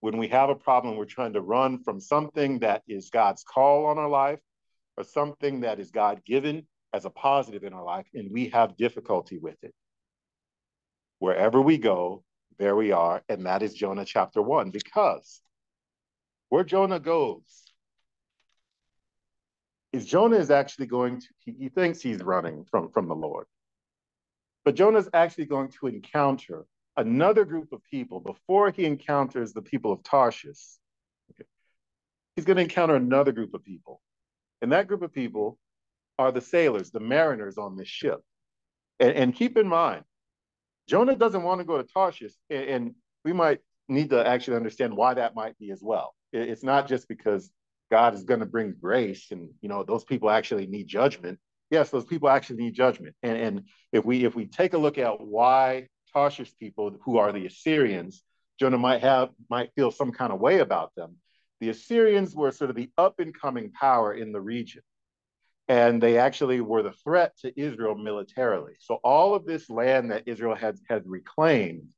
when 0.00 0.18
we 0.18 0.28
have 0.28 0.50
a 0.50 0.54
problem, 0.54 0.96
we're 0.96 1.04
trying 1.04 1.34
to 1.34 1.40
run 1.40 1.82
from 1.82 2.00
something 2.00 2.58
that 2.58 2.82
is 2.88 3.10
God's 3.10 3.44
call 3.44 3.86
on 3.86 3.96
our 3.96 4.08
life 4.08 4.40
or 4.96 5.04
something 5.04 5.60
that 5.60 5.78
is 5.78 5.90
God 5.90 6.24
given 6.24 6.66
as 6.92 7.04
a 7.04 7.10
positive 7.10 7.64
in 7.64 7.72
our 7.72 7.82
life, 7.82 8.06
and 8.14 8.30
we 8.30 8.50
have 8.50 8.76
difficulty 8.76 9.38
with 9.38 9.56
it. 9.62 9.74
Wherever 11.18 11.60
we 11.60 11.78
go, 11.78 12.22
there 12.58 12.76
we 12.76 12.92
are. 12.92 13.22
And 13.28 13.46
that 13.46 13.62
is 13.62 13.74
Jonah 13.74 14.04
chapter 14.04 14.42
one, 14.42 14.70
because 14.70 15.40
where 16.50 16.64
Jonah 16.64 17.00
goes, 17.00 17.63
is 19.94 20.04
Jonah 20.04 20.36
is 20.36 20.50
actually 20.50 20.86
going 20.86 21.20
to, 21.20 21.26
he, 21.38 21.52
he 21.52 21.68
thinks 21.68 22.00
he's 22.00 22.20
running 22.20 22.64
from, 22.68 22.90
from 22.90 23.06
the 23.06 23.14
Lord. 23.14 23.46
But 24.64 24.74
Jonah 24.74 24.98
is 24.98 25.08
actually 25.14 25.44
going 25.44 25.68
to 25.80 25.86
encounter 25.86 26.66
another 26.96 27.44
group 27.44 27.72
of 27.72 27.80
people 27.84 28.18
before 28.18 28.70
he 28.72 28.86
encounters 28.86 29.52
the 29.52 29.62
people 29.62 29.92
of 29.92 30.02
Tarshish. 30.02 30.58
Okay. 31.30 31.46
He's 32.34 32.44
going 32.44 32.56
to 32.56 32.62
encounter 32.64 32.96
another 32.96 33.30
group 33.30 33.54
of 33.54 33.64
people. 33.64 34.00
And 34.62 34.72
that 34.72 34.88
group 34.88 35.02
of 35.02 35.12
people 35.12 35.58
are 36.18 36.32
the 36.32 36.40
sailors, 36.40 36.90
the 36.90 36.98
mariners 36.98 37.56
on 37.56 37.76
this 37.76 37.88
ship. 37.88 38.20
And, 38.98 39.12
and 39.12 39.34
keep 39.34 39.56
in 39.56 39.68
mind, 39.68 40.02
Jonah 40.88 41.14
doesn't 41.14 41.42
want 41.44 41.60
to 41.60 41.64
go 41.64 41.76
to 41.80 41.84
Tarshish. 41.84 42.32
And, 42.50 42.64
and, 42.64 42.94
we 43.24 43.32
might 43.32 43.60
need 43.88 44.10
to 44.10 44.26
actually 44.26 44.58
understand 44.58 44.94
why 44.94 45.14
that 45.14 45.34
might 45.34 45.58
be 45.58 45.70
as 45.70 45.80
well. 45.82 46.14
It, 46.32 46.48
it's 46.50 46.62
not 46.62 46.86
just 46.86 47.08
because 47.08 47.50
God 47.90 48.14
is 48.14 48.24
going 48.24 48.40
to 48.40 48.46
bring 48.46 48.74
grace, 48.80 49.30
and 49.30 49.50
you 49.60 49.68
know 49.68 49.82
those 49.82 50.04
people 50.04 50.30
actually 50.30 50.66
need 50.66 50.86
judgment. 50.86 51.38
Yes, 51.70 51.90
those 51.90 52.04
people 52.04 52.28
actually 52.28 52.62
need 52.62 52.74
judgment. 52.74 53.14
And 53.22 53.36
and 53.36 53.62
if 53.92 54.04
we 54.04 54.24
if 54.24 54.34
we 54.34 54.46
take 54.46 54.74
a 54.74 54.78
look 54.78 54.98
at 54.98 55.20
why 55.20 55.88
Tarshish 56.12 56.56
people, 56.56 56.96
who 57.04 57.18
are 57.18 57.32
the 57.32 57.46
Assyrians, 57.46 58.22
Jonah 58.58 58.78
might 58.78 59.02
have 59.02 59.30
might 59.50 59.72
feel 59.74 59.90
some 59.90 60.12
kind 60.12 60.32
of 60.32 60.40
way 60.40 60.60
about 60.60 60.94
them. 60.96 61.16
The 61.60 61.70
Assyrians 61.70 62.34
were 62.34 62.52
sort 62.52 62.70
of 62.70 62.76
the 62.76 62.90
up 62.98 63.20
and 63.20 63.38
coming 63.38 63.70
power 63.72 64.12
in 64.14 64.32
the 64.32 64.40
region, 64.40 64.82
and 65.68 66.02
they 66.02 66.18
actually 66.18 66.60
were 66.60 66.82
the 66.82 66.92
threat 66.92 67.36
to 67.38 67.58
Israel 67.60 67.94
militarily. 67.94 68.74
So 68.80 68.96
all 69.04 69.34
of 69.34 69.46
this 69.46 69.70
land 69.70 70.10
that 70.10 70.24
Israel 70.26 70.54
had 70.54 70.78
had 70.88 71.02
reclaimed 71.06 71.90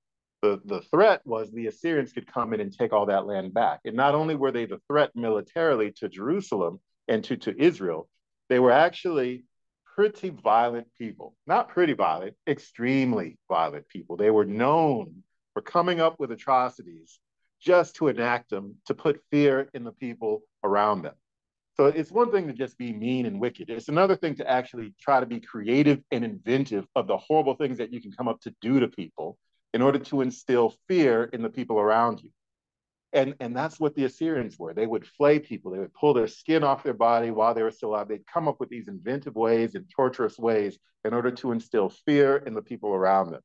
the, 0.47 0.61
the 0.65 0.81
threat 0.83 1.23
was 1.25 1.51
the 1.51 1.67
Assyrians 1.67 2.13
could 2.13 2.33
come 2.33 2.55
in 2.55 2.61
and 2.61 2.73
take 2.73 2.93
all 2.93 3.07
that 3.07 3.27
land 3.27 3.53
back. 3.53 3.81
And 3.85 3.97
not 3.97 4.15
only 4.15 4.35
were 4.35 4.53
they 4.53 4.67
the 4.67 4.81
threat 4.89 5.11
militarily 5.15 5.93
to 5.97 6.09
Jerusalem 6.09 6.81
and 7.09 7.25
to, 7.25 7.37
to 7.39 7.61
Israel, 7.61 8.09
they 8.49 8.59
were 8.59 8.71
actually 8.71 9.45
pretty 9.97 10.31
violent 10.31 10.87
people. 10.99 11.35
Not 11.47 11.69
pretty 11.69 11.95
violent, 11.95 12.35
extremely 12.47 13.39
violent 13.49 13.89
people. 13.89 14.17
They 14.17 14.31
were 14.31 14.45
known 14.45 15.23
for 15.53 15.63
coming 15.63 16.01
up 16.01 16.21
with 16.21 16.31
atrocities 16.31 17.19
just 17.61 17.97
to 17.97 18.09
enact 18.09 18.51
them, 18.51 18.77
to 18.87 18.95
put 18.95 19.23
fear 19.31 19.69
in 19.75 19.83
the 19.83 19.93
people 19.93 20.43
around 20.63 21.03
them. 21.03 21.15
So 21.77 21.87
it's 21.87 22.13
one 22.13 22.31
thing 22.31 22.47
to 22.47 22.53
just 22.53 22.79
be 22.79 22.93
mean 22.93 23.27
and 23.27 23.41
wicked. 23.41 23.69
It's 23.69 23.89
another 23.89 24.17
thing 24.17 24.35
to 24.37 24.49
actually 24.49 24.95
try 25.01 25.21
to 25.21 25.27
be 25.27 25.41
creative 25.41 26.01
and 26.11 26.25
inventive 26.25 26.87
of 26.95 27.07
the 27.07 27.17
horrible 27.17 27.55
things 27.55 27.79
that 27.79 27.93
you 27.93 28.01
can 28.01 28.13
come 28.13 28.29
up 28.29 28.41
to 28.43 28.55
do 28.61 28.81
to 28.81 28.89
people 28.89 29.37
in 29.77 29.83
order 29.83 29.99
to 29.99 30.23
instill 30.23 30.73
fear 30.89 31.25
in 31.35 31.43
the 31.43 31.51
people 31.51 31.79
around 31.79 32.23
you. 32.23 32.31
And, 33.13 33.35
and 33.41 33.55
that's 33.55 33.79
what 33.79 33.95
the 33.95 34.05
Assyrians 34.05 34.59
were. 34.59 34.73
They 34.73 34.87
would 34.87 35.07
flay 35.07 35.39
people, 35.39 35.71
they 35.71 35.79
would 35.79 35.93
pull 35.93 36.15
their 36.15 36.29
skin 36.29 36.65
off 36.65 36.83
their 36.83 36.95
body 36.95 37.31
while 37.31 37.53
they 37.53 37.63
were 37.63 37.71
still 37.71 37.91
alive. 37.91 38.09
They'd 38.09 38.27
come 38.27 38.49
up 38.49 38.59
with 38.59 38.71
these 38.71 38.89
inventive 38.89 39.35
ways 39.35 39.75
and 39.75 39.85
torturous 39.95 40.39
ways 40.39 40.79
in 41.05 41.13
order 41.13 41.31
to 41.31 41.53
instill 41.53 41.91
fear 41.91 42.39
in 42.39 42.55
the 42.55 42.63
people 42.63 42.95
around 42.95 43.33
them. 43.33 43.43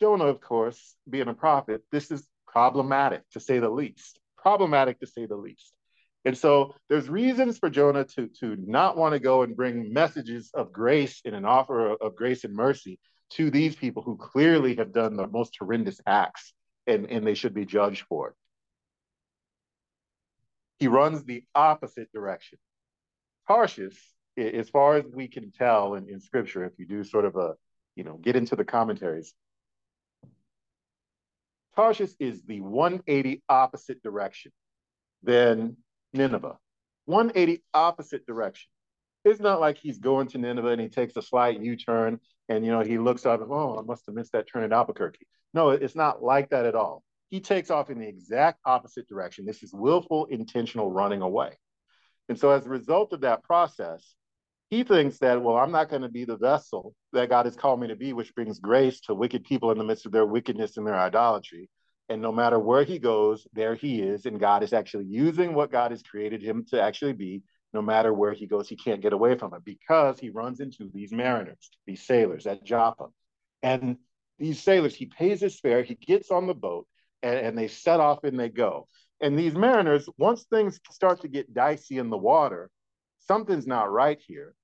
Jonah, 0.00 0.26
of 0.26 0.42
course, 0.42 0.96
being 1.08 1.28
a 1.28 1.34
prophet, 1.34 1.82
this 1.90 2.10
is 2.10 2.28
problematic 2.46 3.22
to 3.30 3.40
say 3.40 3.58
the 3.58 3.70
least. 3.70 4.20
Problematic 4.36 5.00
to 5.00 5.06
say 5.06 5.24
the 5.24 5.36
least. 5.36 5.72
And 6.26 6.36
so 6.36 6.74
there's 6.90 7.08
reasons 7.08 7.56
for 7.56 7.70
Jonah 7.70 8.04
to, 8.04 8.28
to 8.40 8.54
not 8.58 8.98
want 8.98 9.14
to 9.14 9.18
go 9.18 9.40
and 9.44 9.56
bring 9.56 9.94
messages 9.94 10.50
of 10.52 10.74
grace 10.74 11.22
in 11.24 11.32
an 11.32 11.46
offer 11.46 11.92
of, 11.92 12.02
of 12.02 12.16
grace 12.16 12.44
and 12.44 12.54
mercy 12.54 12.98
to 13.30 13.50
these 13.50 13.74
people 13.74 14.02
who 14.02 14.16
clearly 14.16 14.76
have 14.76 14.92
done 14.92 15.16
the 15.16 15.26
most 15.26 15.56
horrendous 15.58 16.00
acts 16.06 16.52
and, 16.86 17.10
and 17.10 17.26
they 17.26 17.34
should 17.34 17.54
be 17.54 17.64
judged 17.64 18.04
for 18.08 18.28
it. 18.28 18.34
He 20.78 20.88
runs 20.88 21.24
the 21.24 21.42
opposite 21.54 22.12
direction. 22.12 22.58
Tarshish, 23.48 23.98
as 24.36 24.68
far 24.68 24.96
as 24.96 25.04
we 25.12 25.28
can 25.28 25.50
tell 25.50 25.94
in, 25.94 26.08
in 26.08 26.20
scripture, 26.20 26.64
if 26.64 26.72
you 26.78 26.86
do 26.86 27.02
sort 27.02 27.24
of 27.24 27.36
a, 27.36 27.54
you 27.94 28.04
know, 28.04 28.16
get 28.16 28.36
into 28.36 28.56
the 28.56 28.64
commentaries, 28.64 29.34
Tarshish 31.74 32.12
is 32.18 32.42
the 32.42 32.60
180 32.60 33.42
opposite 33.48 34.02
direction 34.02 34.52
than 35.22 35.76
Nineveh. 36.12 36.58
180 37.06 37.62
opposite 37.72 38.26
direction. 38.26 38.68
It's 39.26 39.40
not 39.40 39.58
like 39.60 39.76
he's 39.76 39.98
going 39.98 40.28
to 40.28 40.38
Nineveh 40.38 40.68
and 40.68 40.80
he 40.80 40.88
takes 40.88 41.16
a 41.16 41.22
slight 41.22 41.60
U-turn 41.60 42.20
and 42.48 42.64
you 42.64 42.70
know 42.70 42.82
he 42.82 42.96
looks 42.96 43.26
up, 43.26 43.40
oh, 43.50 43.76
I 43.76 43.82
must 43.82 44.06
have 44.06 44.14
missed 44.14 44.32
that 44.32 44.46
turn 44.46 44.62
at 44.62 44.72
Albuquerque. 44.72 45.26
No, 45.52 45.70
it's 45.70 45.96
not 45.96 46.22
like 46.22 46.50
that 46.50 46.64
at 46.64 46.76
all. 46.76 47.02
He 47.28 47.40
takes 47.40 47.68
off 47.68 47.90
in 47.90 47.98
the 47.98 48.06
exact 48.06 48.60
opposite 48.64 49.08
direction. 49.08 49.44
This 49.44 49.64
is 49.64 49.74
willful, 49.74 50.26
intentional 50.26 50.92
running 50.92 51.22
away. 51.22 51.58
And 52.28 52.38
so 52.38 52.50
as 52.50 52.66
a 52.66 52.70
result 52.70 53.12
of 53.12 53.22
that 53.22 53.42
process, 53.42 54.14
he 54.70 54.84
thinks 54.84 55.18
that, 55.18 55.42
well, 55.42 55.56
I'm 55.56 55.72
not 55.72 55.88
going 55.88 56.02
to 56.02 56.08
be 56.08 56.24
the 56.24 56.36
vessel 56.36 56.94
that 57.12 57.28
God 57.28 57.46
has 57.46 57.56
called 57.56 57.80
me 57.80 57.88
to 57.88 57.96
be, 57.96 58.12
which 58.12 58.34
brings 58.34 58.60
grace 58.60 59.00
to 59.02 59.14
wicked 59.14 59.42
people 59.42 59.72
in 59.72 59.78
the 59.78 59.84
midst 59.84 60.06
of 60.06 60.12
their 60.12 60.26
wickedness 60.26 60.76
and 60.76 60.86
their 60.86 60.98
idolatry. 60.98 61.68
And 62.08 62.22
no 62.22 62.30
matter 62.30 62.60
where 62.60 62.84
he 62.84 63.00
goes, 63.00 63.44
there 63.52 63.74
he 63.74 64.02
is. 64.02 64.26
And 64.26 64.38
God 64.38 64.62
is 64.62 64.72
actually 64.72 65.06
using 65.06 65.52
what 65.52 65.72
God 65.72 65.90
has 65.90 66.02
created 66.02 66.42
him 66.42 66.64
to 66.70 66.80
actually 66.80 67.14
be 67.14 67.42
no 67.76 67.82
matter 67.82 68.12
where 68.14 68.32
he 68.32 68.46
goes, 68.46 68.70
he 68.70 68.74
can't 68.74 69.02
get 69.02 69.12
away 69.12 69.36
from 69.36 69.52
it 69.52 69.62
because 69.62 70.18
he 70.18 70.30
runs 70.30 70.60
into 70.60 70.90
these 70.94 71.12
mariners, 71.12 71.70
these 71.86 72.06
sailors 72.06 72.46
at 72.46 72.64
Joppa. 72.64 73.08
And 73.62 73.98
these 74.38 74.62
sailors, 74.62 74.94
he 74.94 75.04
pays 75.04 75.42
his 75.42 75.60
fare, 75.60 75.82
he 75.82 75.94
gets 75.94 76.30
on 76.30 76.46
the 76.46 76.54
boat, 76.54 76.86
and, 77.22 77.38
and 77.38 77.58
they 77.58 77.68
set 77.68 78.00
off 78.00 78.24
and 78.24 78.40
they 78.40 78.48
go. 78.48 78.88
And 79.20 79.38
these 79.38 79.54
mariners, 79.54 80.08
once 80.16 80.44
things 80.44 80.80
start 80.90 81.20
to 81.20 81.28
get 81.28 81.52
dicey 81.52 81.98
in 81.98 82.08
the 82.08 82.16
water, 82.16 82.70
something's 83.18 83.66
not 83.66 83.92
right 83.92 84.18
here. 84.26 84.54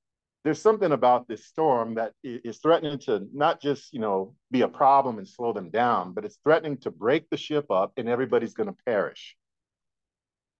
There's 0.42 0.60
something 0.60 0.92
about 0.92 1.28
this 1.28 1.44
storm 1.44 1.96
that 1.96 2.14
is 2.24 2.60
threatening 2.60 2.98
to 3.00 3.28
not 3.34 3.60
just, 3.60 3.92
you 3.92 4.00
know, 4.00 4.34
be 4.50 4.62
a 4.62 4.68
problem 4.68 5.18
and 5.18 5.28
slow 5.28 5.52
them 5.52 5.68
down, 5.68 6.14
but 6.14 6.24
it's 6.24 6.38
threatening 6.42 6.78
to 6.78 6.90
break 6.90 7.28
the 7.28 7.36
ship 7.36 7.70
up 7.70 7.92
and 7.98 8.08
everybody's 8.08 8.54
going 8.54 8.70
to 8.70 8.76
perish. 8.86 9.36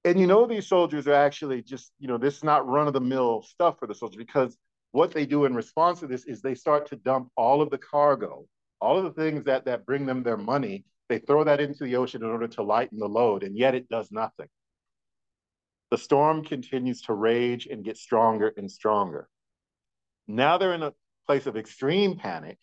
And 0.05 0.19
you 0.19 0.27
know, 0.27 0.47
these 0.47 0.67
soldiers 0.67 1.07
are 1.07 1.15
actually 1.15 1.63
just, 1.63 1.93
you 1.99 2.09
know, 2.09 2.19
this 2.19 2.37
is 2.37 2.45
not 2.45 2.67
run 2.67 2.89
of 2.89 2.93
the 2.93 3.01
mill 3.01 3.43
stuff 3.43 3.79
for 3.79 3.87
the 3.87 3.95
soldiers 3.95 4.17
because 4.17 4.57
what 4.91 5.13
they 5.13 5.27
do 5.27 5.45
in 5.45 5.55
response 5.55 6.01
to 6.01 6.07
this 6.07 6.25
is 6.25 6.43
they 6.43 6.55
start 6.55 6.87
to 6.89 6.97
dump 6.97 7.29
all 7.37 7.63
of 7.63 7.71
the 7.71 7.79
cargo, 7.79 8.47
all 8.81 8.99
of 8.99 9.05
the 9.05 9.23
things 9.23 9.45
that 9.45 9.65
that 9.67 9.87
bring 9.87 10.07
them 10.07 10.23
their 10.23 10.37
money 10.37 10.85
they 11.13 11.19
throw 11.19 11.45
that 11.45 11.61
into 11.61 11.85
the 11.85 11.97
ocean 11.97 12.23
in 12.23 12.31
order 12.31 12.49
to 12.49 12.63
lighten 12.63 12.99
the 12.99 13.07
load, 13.07 13.43
and 13.43 13.55
yet 13.55 13.75
it 13.75 13.87
does 13.87 14.11
nothing. 14.11 14.49
The 15.91 15.99
storm 15.99 16.43
continues 16.43 17.03
to 17.03 17.13
rage 17.13 17.67
and 17.67 17.85
get 17.85 17.99
stronger 17.99 18.51
and 18.57 18.71
stronger. 18.71 19.29
Now 20.27 20.57
they're 20.57 20.73
in 20.73 20.83
a 20.83 20.95
place 21.27 21.47
of 21.47 21.59
extreme 21.59 22.17
panic, 22.17 22.57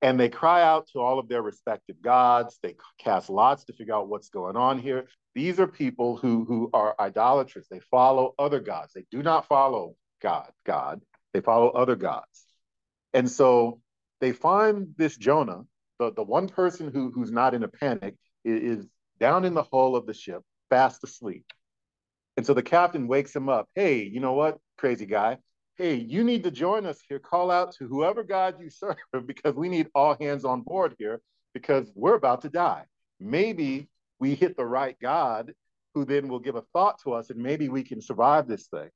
and 0.00 0.18
they 0.18 0.28
cry 0.28 0.62
out 0.62 0.88
to 0.92 1.00
all 1.00 1.18
of 1.18 1.28
their 1.28 1.42
respective 1.42 2.00
gods. 2.00 2.58
They 2.62 2.76
cast 2.98 3.30
lots 3.30 3.64
to 3.64 3.72
figure 3.72 3.94
out 3.94 4.08
what's 4.08 4.28
going 4.28 4.56
on 4.56 4.78
here. 4.78 5.06
These 5.34 5.60
are 5.60 5.66
people 5.66 6.16
who, 6.16 6.44
who 6.44 6.70
are 6.72 6.94
idolaters. 6.98 7.66
They 7.70 7.80
follow 7.90 8.34
other 8.38 8.60
gods. 8.60 8.92
They 8.94 9.06
do 9.10 9.22
not 9.22 9.46
follow 9.46 9.96
God, 10.20 10.50
God. 10.64 11.00
They 11.32 11.40
follow 11.40 11.68
other 11.68 11.96
gods. 11.96 12.46
And 13.12 13.30
so 13.30 13.80
they 14.20 14.32
find 14.32 14.94
this 14.96 15.16
Jonah 15.16 15.64
the, 15.98 16.12
the 16.12 16.22
one 16.22 16.48
person 16.48 16.90
who, 16.92 17.10
who's 17.10 17.30
not 17.30 17.54
in 17.54 17.62
a 17.62 17.68
panic 17.68 18.14
is, 18.44 18.78
is 18.78 18.86
down 19.20 19.44
in 19.44 19.54
the 19.54 19.64
hull 19.64 19.96
of 19.96 20.06
the 20.06 20.14
ship, 20.14 20.42
fast 20.70 21.02
asleep. 21.04 21.44
And 22.36 22.46
so 22.46 22.54
the 22.54 22.62
captain 22.62 23.08
wakes 23.08 23.34
him 23.34 23.48
up. 23.48 23.68
Hey, 23.74 24.04
you 24.04 24.20
know 24.20 24.34
what, 24.34 24.58
crazy 24.76 25.06
guy? 25.06 25.38
Hey, 25.78 25.94
you 25.94 26.24
need 26.24 26.42
to 26.42 26.50
join 26.50 26.86
us 26.86 26.98
here. 27.08 27.20
Call 27.20 27.52
out 27.52 27.70
to 27.76 27.86
whoever 27.86 28.24
God 28.24 28.56
you 28.60 28.68
serve 28.68 28.96
because 29.26 29.54
we 29.54 29.68
need 29.68 29.86
all 29.94 30.16
hands 30.20 30.44
on 30.44 30.62
board 30.62 30.96
here 30.98 31.20
because 31.54 31.92
we're 31.94 32.16
about 32.16 32.42
to 32.42 32.48
die. 32.48 32.82
Maybe 33.20 33.88
we 34.18 34.34
hit 34.34 34.56
the 34.56 34.66
right 34.66 34.96
God 35.00 35.52
who 35.94 36.04
then 36.04 36.26
will 36.26 36.40
give 36.40 36.56
a 36.56 36.64
thought 36.72 37.00
to 37.04 37.12
us 37.12 37.30
and 37.30 37.40
maybe 37.40 37.68
we 37.68 37.84
can 37.84 38.00
survive 38.00 38.48
this 38.48 38.66
thing. 38.66 38.88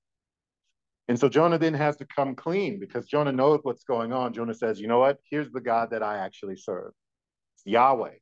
And 1.07 1.17
so 1.17 1.29
Jonah 1.29 1.59
then 1.59 1.75
has 1.75 1.97
to 1.99 2.05
come 2.05 2.35
clean 2.35 2.81
because 2.81 3.07
Jonah 3.07 3.31
knows 3.31 3.61
what's 3.63 3.85
going 3.85 4.13
on. 4.13 4.33
Jonah 4.33 4.55
says, 4.55 4.81
you 4.81 4.89
know 4.89 4.99
what? 4.99 5.19
Here's 5.31 5.53
the 5.53 5.61
God 5.61 5.91
that 5.93 6.03
I 6.03 6.19
actually 6.19 6.57
serve. 6.57 6.93
It's 7.55 7.65
Yahweh. 7.65 8.15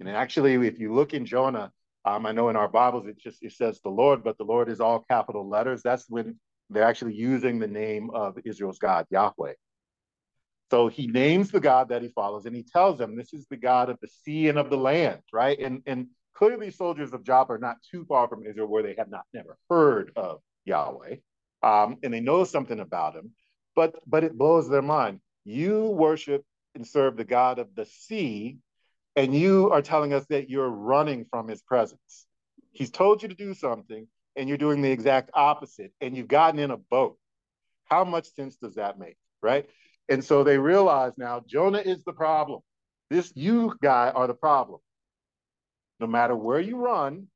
And 0.00 0.08
actually, 0.10 0.54
if 0.66 0.78
you 0.78 0.92
look 0.92 1.14
in 1.14 1.24
Jonah, 1.24 1.72
um, 2.04 2.26
I 2.26 2.32
know 2.32 2.50
in 2.50 2.56
our 2.56 2.68
Bibles 2.68 3.06
it 3.06 3.18
just 3.18 3.42
it 3.42 3.52
says 3.52 3.80
the 3.82 3.90
Lord, 3.90 4.22
but 4.22 4.36
the 4.36 4.44
Lord 4.44 4.68
is 4.68 4.80
all 4.80 5.04
capital 5.08 5.48
letters. 5.48 5.82
That's 5.82 6.04
when 6.10 6.38
they're 6.70 6.84
actually 6.84 7.14
using 7.14 7.58
the 7.58 7.68
name 7.68 8.10
of 8.10 8.38
Israel's 8.44 8.78
God, 8.78 9.06
Yahweh. 9.10 9.54
So 10.70 10.88
he 10.88 11.06
names 11.06 11.50
the 11.50 11.60
God 11.60 11.90
that 11.90 12.02
he 12.02 12.08
follows, 12.08 12.46
and 12.46 12.56
he 12.56 12.64
tells 12.64 12.98
them 12.98 13.16
this 13.16 13.32
is 13.32 13.46
the 13.48 13.56
God 13.56 13.88
of 13.88 13.98
the 14.00 14.08
sea 14.08 14.48
and 14.48 14.58
of 14.58 14.70
the 14.70 14.76
land, 14.76 15.20
right? 15.32 15.58
And 15.58 15.82
and 15.86 16.08
clearly, 16.34 16.70
soldiers 16.70 17.12
of 17.12 17.22
Joppa 17.24 17.54
are 17.54 17.58
not 17.58 17.76
too 17.90 18.04
far 18.04 18.28
from 18.28 18.44
Israel, 18.44 18.66
where 18.66 18.82
they 18.82 18.96
have 18.98 19.08
not 19.08 19.24
never 19.32 19.56
heard 19.70 20.12
of 20.16 20.40
Yahweh 20.64 21.16
um, 21.62 21.98
and 22.02 22.12
they 22.12 22.20
know 22.20 22.44
something 22.44 22.80
about 22.80 23.14
him, 23.14 23.32
but 23.74 23.96
but 24.06 24.24
it 24.24 24.38
blows 24.38 24.68
their 24.68 24.82
mind. 24.82 25.20
You 25.44 25.88
worship 25.90 26.44
and 26.74 26.86
serve 26.86 27.16
the 27.16 27.24
God 27.24 27.58
of 27.58 27.74
the 27.74 27.86
sea, 27.86 28.58
and 29.16 29.34
you 29.34 29.70
are 29.70 29.82
telling 29.82 30.12
us 30.12 30.26
that 30.26 30.50
you're 30.50 30.68
running 30.68 31.26
from 31.30 31.48
his 31.48 31.62
presence. 31.62 32.26
He's 32.72 32.90
told 32.90 33.22
you 33.22 33.28
to 33.28 33.34
do 33.34 33.54
something, 33.54 34.06
and 34.36 34.48
you're 34.48 34.58
doing 34.58 34.82
the 34.82 34.90
exact 34.90 35.30
opposite, 35.34 35.92
and 36.00 36.16
you've 36.16 36.28
gotten 36.28 36.60
in 36.60 36.70
a 36.70 36.76
boat. 36.76 37.18
How 37.86 38.04
much 38.04 38.32
sense 38.34 38.56
does 38.56 38.74
that 38.74 38.98
make, 38.98 39.16
right? 39.42 39.68
And 40.08 40.24
so 40.24 40.44
they 40.44 40.58
realize 40.58 41.12
now 41.16 41.42
Jonah 41.46 41.78
is 41.78 42.02
the 42.04 42.12
problem. 42.12 42.60
This 43.10 43.32
you 43.34 43.74
guy 43.82 44.10
are 44.14 44.26
the 44.26 44.34
problem. 44.34 44.80
No 46.00 46.06
matter 46.06 46.36
where 46.36 46.60
you 46.60 46.76
run, 46.76 47.28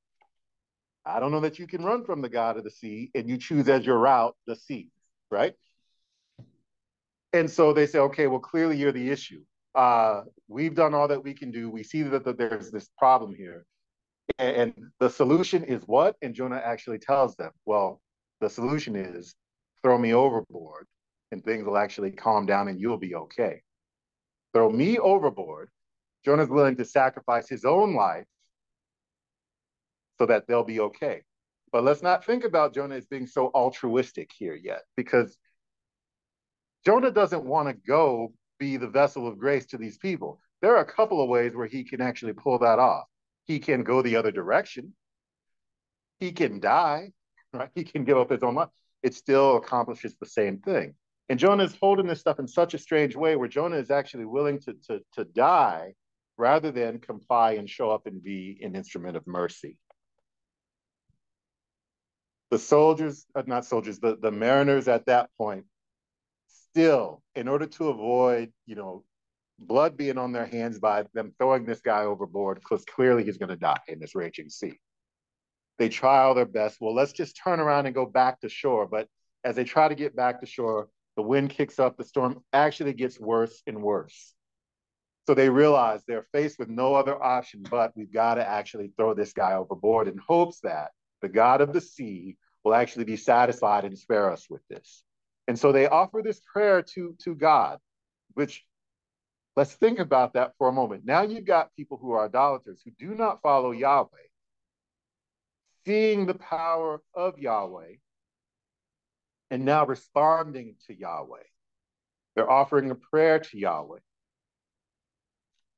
I 1.05 1.19
don't 1.21 1.33
know 1.33 1.41
that 1.41 1.59
you 1.59 1.67
can 1.67 1.83
run 1.83 2.05
from 2.05 2.21
the 2.21 2.29
God 2.29 2.57
of 2.57 2.65
the 2.65 2.71
sea 2.71 3.11
and 3.15 3.29
you 3.29 3.39
choose 3.39 3.69
as 3.69 3.87
your 3.87 3.99
route 3.99 4.37
the 4.47 4.57
sea, 4.57 4.91
right? 5.31 5.55
And 7.33 7.51
so 7.51 7.73
they 7.73 7.87
say, 7.87 8.01
okay, 8.01 8.27
well, 8.27 8.41
clearly 8.41 8.77
you're 8.77 8.93
the 8.93 9.11
issue. 9.11 9.43
Uh, 9.75 10.23
we've 10.49 10.75
done 10.75 10.95
all 10.95 11.09
that 11.09 11.23
we 11.23 11.33
can 11.33 11.51
do. 11.53 11.71
We 11.71 11.85
see 11.85 12.03
that, 12.03 12.25
that 12.25 12.37
there's 12.37 12.71
this 12.71 12.91
problem 12.99 13.35
here. 13.35 13.65
And, 14.39 14.75
the 14.99 15.11
solution 15.11 15.65
is 15.65 15.83
what? 15.87 16.17
And 16.23 16.35
Jonah 16.35 16.61
actually 16.65 16.99
tells 16.99 17.37
them, 17.37 17.51
well, 17.65 18.01
the 18.41 18.51
solution 18.51 18.97
is 18.97 19.35
throw 19.83 19.99
me 19.99 20.13
overboard 20.13 20.87
and 21.33 21.45
things 21.45 21.65
will 21.65 21.79
actually 21.79 22.11
calm 22.11 22.47
down 22.47 22.69
and 22.69 22.81
you'll 22.81 22.99
be 22.99 23.15
okay. 23.15 23.63
Throw 24.53 24.71
me 24.71 24.99
overboard. 24.99 25.71
Jonah's 26.25 26.49
willing 26.49 26.77
to 26.77 26.85
sacrifice 26.85 27.49
his 27.49 27.65
own 27.65 27.95
life 27.95 28.27
so 30.19 30.27
that 30.27 30.47
they'll 30.47 30.65
be 30.65 30.81
okay. 30.81 31.23
But 31.73 31.85
let's 31.85 32.03
not 32.03 32.25
think 32.25 32.45
about 32.45 32.75
Jonah 32.75 32.97
as 32.97 33.07
being 33.07 33.27
so 33.27 33.51
altruistic 33.55 34.31
here 34.37 34.55
yet, 34.55 34.83
because 34.97 35.39
Jonah 36.85 37.11
doesn't 37.11 37.45
want 37.45 37.69
to 37.69 37.75
go 37.75 38.33
be 38.59 38.77
the 38.77 38.89
vessel 38.89 39.27
of 39.27 39.39
grace 39.39 39.67
to 39.67 39.79
these 39.79 39.97
people. 39.99 40.41
There 40.61 40.77
are 40.77 40.83
a 40.83 40.93
couple 40.93 41.23
of 41.23 41.29
ways 41.29 41.55
where 41.55 41.67
he 41.67 41.85
can 41.85 42.01
actually 42.01 42.35
pull 42.35 42.59
that 42.59 42.79
off. 42.79 43.05
He 43.51 43.59
can 43.59 43.83
go 43.83 44.01
the 44.01 44.15
other 44.15 44.31
direction. 44.31 44.95
He 46.21 46.31
can 46.31 46.61
die, 46.61 47.11
right? 47.53 47.71
He 47.75 47.83
can 47.83 48.05
give 48.05 48.17
up 48.17 48.31
his 48.31 48.45
own 48.45 48.55
life. 48.55 48.69
It 49.03 49.15
still 49.15 49.57
accomplishes 49.57 50.15
the 50.21 50.27
same 50.27 50.59
thing. 50.59 50.95
And 51.29 51.39
Jonah 51.39 51.65
is 51.65 51.77
holding 51.81 52.07
this 52.07 52.21
stuff 52.21 52.39
in 52.39 52.47
such 52.47 52.75
a 52.75 52.79
strange 52.79 53.17
way 53.17 53.35
where 53.35 53.49
Jonah 53.49 53.77
is 53.77 53.91
actually 53.91 54.27
willing 54.27 54.61
to, 54.61 54.75
to, 54.87 55.01
to 55.15 55.25
die 55.25 55.95
rather 56.37 56.71
than 56.71 56.99
comply 57.01 57.53
and 57.53 57.69
show 57.69 57.91
up 57.91 58.07
and 58.07 58.23
be 58.23 58.61
an 58.63 58.77
instrument 58.77 59.17
of 59.17 59.27
mercy 59.27 59.79
the 62.51 62.59
soldiers, 62.59 63.27
uh, 63.35 63.43
not 63.47 63.65
soldiers, 63.65 64.01
the, 64.01 64.17
the 64.21 64.31
mariners 64.31 64.89
at 64.89 65.07
that 65.07 65.31
point, 65.39 65.65
still, 66.49 67.23
in 67.37 67.47
order 67.49 67.67
to 67.67 67.89
avoid, 67.89 68.53
you 68.67 68.75
know, 68.75 69.05
blood 69.61 69.97
being 69.97 70.19
on 70.19 70.33
their 70.33 70.47
hands 70.47 70.79
by 70.79 71.05
them 71.15 71.33
throwing 71.39 71.65
this 71.65 71.81
guy 71.81 72.05
overboard, 72.05 72.59
because 72.59 72.85
clearly 72.85 73.25
he's 73.25 73.39
going 73.39 73.51
to 73.51 73.57
die 73.57 73.81
in 73.89 74.01
this 74.01 74.15
raging 74.15 74.49
sea. 74.49 74.79
They 75.79 75.89
try 75.89 76.23
all 76.23 76.35
their 76.35 76.47
best. 76.47 76.79
Well, 76.81 76.95
let's 76.95 77.13
just 77.13 77.39
turn 77.43 77.61
around 77.61 77.87
and 77.87 77.95
go 77.95 78.07
back 78.07 78.41
to 78.41 78.49
shore. 78.49 78.87
But 78.87 79.09
as 79.45 79.57
they 79.57 79.65
try 79.65 79.89
to 79.89 79.95
get 79.95 80.17
back 80.17 80.41
to 80.41 80.47
shore, 80.47 80.89
the 81.17 81.23
wind 81.23 81.51
kicks 81.51 81.79
up, 81.79 81.97
the 81.97 82.05
storm 82.05 82.43
actually 82.53 82.93
gets 82.93 83.21
worse 83.21 83.63
and 83.67 83.83
worse. 83.83 84.35
So 85.27 85.35
they 85.35 85.49
realize 85.49 86.03
they're 86.07 86.27
faced 86.33 86.59
with 86.59 86.69
no 86.69 86.95
other 86.95 87.23
option 87.23 87.63
but 87.71 87.93
we've 87.95 88.13
got 88.13 88.35
to 88.35 88.49
actually 88.49 88.93
throw 88.97 89.15
this 89.15 89.33
guy 89.33 89.53
overboard 89.53 90.09
in 90.09 90.19
hopes 90.19 90.61
that 90.61 90.91
the 91.21 91.29
God 91.29 91.61
of 91.61 91.73
the 91.73 91.81
sea, 91.81 92.37
will 92.65 92.75
actually 92.75 93.05
be 93.05 93.17
satisfied 93.17 93.85
and 93.85 93.99
spare 93.99 94.31
us 94.31 94.47
with 94.51 94.67
this. 94.69 95.03
And 95.49 95.59
so 95.59 95.73
they 95.73 95.89
offer 95.89 96.21
this 96.23 96.41
prayer 96.41 96.83
to, 96.95 97.17
to 97.25 97.35
God, 97.35 97.79
which 98.35 98.65
let's 99.61 99.75
think 99.75 99.99
about 99.99 100.33
that 100.33 100.55
for 100.57 100.69
a 100.69 100.73
moment. 100.73 101.05
Now 101.05 101.21
you've 101.21 101.45
got 101.45 101.77
people 101.77 101.99
who 101.99 102.13
are 102.13 102.25
idolaters 102.25 102.81
who 102.83 102.93
do 102.93 103.15
not 103.15 103.43
follow 103.43 103.73
Yahweh, 103.73 104.09
seeing 105.85 106.25
the 106.25 106.33
power 106.33 107.03
of 107.13 107.39
Yahweh, 107.39 107.97
and 109.51 109.67
now 109.67 109.85
responding 109.85 110.77
to 110.87 110.99
Yahweh. 110.99 111.43
They're 112.35 112.51
offering 112.51 112.91
a 112.91 112.95
prayer 112.95 113.39
to 113.39 113.59
Yahweh. 113.59 113.99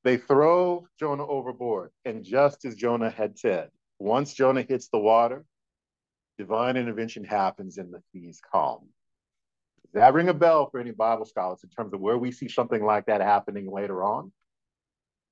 They 0.04 0.16
throw 0.16 0.86
Jonah 1.00 1.26
overboard. 1.26 1.90
And 2.04 2.22
just 2.22 2.64
as 2.64 2.76
Jonah 2.76 3.10
had 3.10 3.36
said, 3.36 3.70
once 3.98 4.32
Jonah 4.32 4.62
hits 4.62 4.90
the 4.90 5.00
water, 5.00 5.44
divine 6.38 6.76
intervention 6.76 7.24
happens 7.24 7.78
and 7.78 7.92
the 7.92 8.00
seas 8.12 8.40
calm. 8.52 8.90
Does 9.92 10.00
that 10.00 10.14
ring 10.14 10.28
a 10.28 10.34
bell 10.34 10.70
for 10.70 10.80
any 10.80 10.90
Bible 10.90 11.26
scholars 11.26 11.60
in 11.62 11.70
terms 11.70 11.92
of 11.92 12.00
where 12.00 12.16
we 12.16 12.32
see 12.32 12.48
something 12.48 12.84
like 12.84 13.06
that 13.06 13.20
happening 13.20 13.70
later 13.70 14.02
on? 14.02 14.32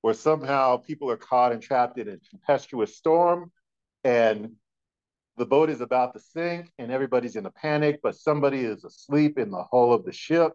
Where 0.02 0.14
somehow 0.14 0.76
people 0.78 1.10
are 1.10 1.16
caught 1.16 1.52
and 1.52 1.62
trapped 1.62 1.98
in 1.98 2.08
a 2.08 2.18
tempestuous 2.18 2.96
storm 2.96 3.52
and 4.04 4.52
the 5.36 5.46
boat 5.46 5.70
is 5.70 5.80
about 5.80 6.12
to 6.14 6.20
sink 6.20 6.70
and 6.78 6.90
everybody's 6.90 7.36
in 7.36 7.46
a 7.46 7.50
panic, 7.50 8.00
but 8.02 8.16
somebody 8.16 8.60
is 8.60 8.84
asleep 8.84 9.38
in 9.38 9.50
the 9.50 9.64
hull 9.70 9.92
of 9.92 10.04
the 10.04 10.12
ship 10.12 10.52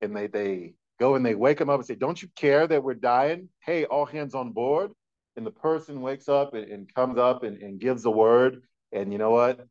and 0.00 0.16
they, 0.16 0.26
they 0.26 0.74
go 0.98 1.14
and 1.14 1.24
they 1.24 1.34
wake 1.34 1.58
them 1.58 1.68
up 1.68 1.78
and 1.78 1.86
say, 1.86 1.94
Don't 1.94 2.22
you 2.22 2.28
care 2.36 2.66
that 2.66 2.82
we're 2.82 2.94
dying? 2.94 3.50
Hey, 3.60 3.84
all 3.84 4.06
hands 4.06 4.34
on 4.34 4.52
board 4.52 4.92
and 5.36 5.44
the 5.44 5.50
person 5.50 6.00
wakes 6.00 6.28
up 6.28 6.54
and, 6.54 6.70
and 6.70 6.94
comes 6.94 7.18
up 7.18 7.42
and, 7.42 7.62
and 7.62 7.78
gives 7.78 8.06
a 8.06 8.10
word. 8.10 8.62
And 8.92 9.12
you 9.12 9.18
know 9.18 9.30
what? 9.30 9.66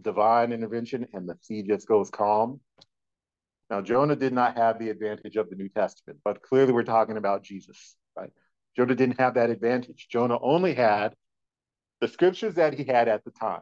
divine 0.00 0.52
intervention 0.52 1.06
and 1.12 1.28
the 1.28 1.36
sea 1.42 1.62
just 1.62 1.86
goes 1.88 2.10
calm. 2.10 2.60
Now, 3.70 3.82
Jonah 3.82 4.16
did 4.16 4.32
not 4.32 4.56
have 4.56 4.78
the 4.78 4.88
advantage 4.88 5.36
of 5.36 5.50
the 5.50 5.56
New 5.56 5.68
Testament, 5.68 6.20
but 6.24 6.42
clearly 6.42 6.72
we're 6.72 6.84
talking 6.84 7.18
about 7.18 7.42
Jesus, 7.42 7.96
right? 8.16 8.30
Jonah 8.76 8.94
didn't 8.94 9.20
have 9.20 9.34
that 9.34 9.50
advantage. 9.50 10.08
Jonah 10.10 10.38
only 10.40 10.74
had 10.74 11.14
the 12.00 12.08
scriptures 12.08 12.54
that 12.54 12.74
he 12.74 12.84
had 12.84 13.08
at 13.08 13.24
the 13.24 13.30
time. 13.30 13.60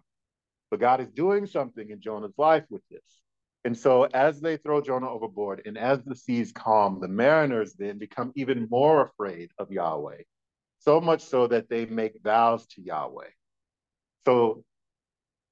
But 0.71 0.81
God 0.81 1.01
is 1.01 1.09
doing 1.09 1.47
something 1.47 1.91
in 1.91 2.01
Jonah's 2.01 2.35
life 2.39 2.65
with 2.71 2.83
this. 2.91 3.23
And 3.65 3.77
so, 3.77 4.05
as 4.05 4.41
they 4.41 4.59
throw 4.59 4.81
Jonah 4.81 5.11
overboard 5.11 5.63
and 5.67 5.77
as 5.77 6.01
the 6.05 6.15
seas 6.15 6.53
calm, 6.53 7.01
the 7.01 7.09
mariners 7.09 7.75
then 7.75 7.99
become 7.99 8.33
even 8.37 8.69
more 8.71 9.03
afraid 9.03 9.51
of 9.59 9.73
Yahweh, 9.73 10.23
so 10.79 11.01
much 11.01 11.23
so 11.23 11.49
that 11.49 11.69
they 11.69 11.85
make 11.87 12.23
vows 12.23 12.67
to 12.69 12.83
Yahweh. 12.83 13.31
So, 14.25 14.63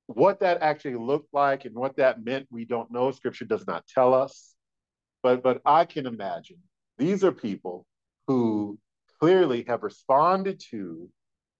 what 0.07 0.40
that 0.40 0.62
actually 0.62 0.96
looked 0.96 1.32
like 1.32 1.64
and 1.64 1.74
what 1.74 1.96
that 1.96 2.24
meant, 2.24 2.46
we 2.50 2.64
don't 2.64 2.90
know. 2.90 3.11
Scripture 3.11 3.44
does 3.44 3.66
not 3.66 3.86
tell 3.86 4.14
us. 4.14 4.55
But, 5.22 5.42
but 5.42 5.62
I 5.64 5.86
can 5.86 6.07
imagine 6.07 6.59
these 6.98 7.24
are 7.24 7.32
people 7.32 7.86
who 8.26 8.78
clearly 9.20 9.64
have 9.66 9.82
responded 9.82 10.61
to 10.70 11.09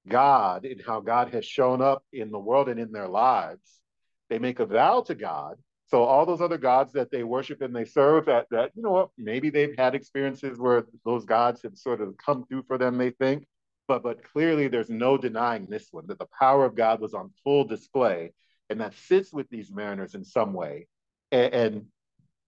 God 0.07 0.67
and 0.67 0.83
how 0.87 1.01
God 1.01 1.33
has 1.33 1.47
shown 1.47 1.81
up 1.81 2.05
in 2.13 2.31
the 2.31 2.39
world 2.39 2.69
and 2.69 2.79
in 2.79 2.93
their 2.93 3.09
lives. 3.09 3.81
They 4.29 4.39
make 4.39 4.61
a 4.61 4.67
vow 4.67 5.01
to 5.03 5.15
God. 5.15 5.57
So 5.87 6.03
all 6.03 6.27
those 6.27 6.41
other 6.41 6.59
gods 6.59 6.93
that 6.93 7.11
they 7.11 7.25
worship 7.25 7.63
and 7.63 7.75
they 7.75 7.85
serve, 7.85 8.27
that 8.27 8.47
that 8.51 8.73
you 8.75 8.83
know 8.83 8.91
what, 8.91 9.11
maybe 9.17 9.51
they've 9.51 9.77
had 9.79 9.95
experiences 9.95 10.59
where 10.59 10.85
those 11.05 11.25
gods 11.25 11.63
have 11.63 11.77
sort 11.77 12.01
of 12.01 12.15
come 12.17 12.45
through 12.47 12.65
for 12.67 12.79
them. 12.79 12.99
They 12.99 13.11
think, 13.11 13.47
but 13.89 14.03
but 14.03 14.23
clearly 14.23 14.69
there's 14.69 14.91
no 14.91 15.17
denying 15.17 15.67
this 15.67 15.89
one 15.91 16.07
that 16.09 16.19
the 16.19 16.29
power 16.39 16.65
of 16.65 16.75
God 16.75 17.01
was 17.01 17.15
on 17.15 17.31
full 17.43 17.65
display, 17.65 18.33
and 18.71 18.81
that 18.81 18.95
sits 18.95 19.33
with 19.33 19.49
these 19.51 19.71
mariners 19.71 20.15
in 20.15 20.25
some 20.25 20.53
way, 20.53 20.87
and, 21.33 21.55
and 21.55 21.87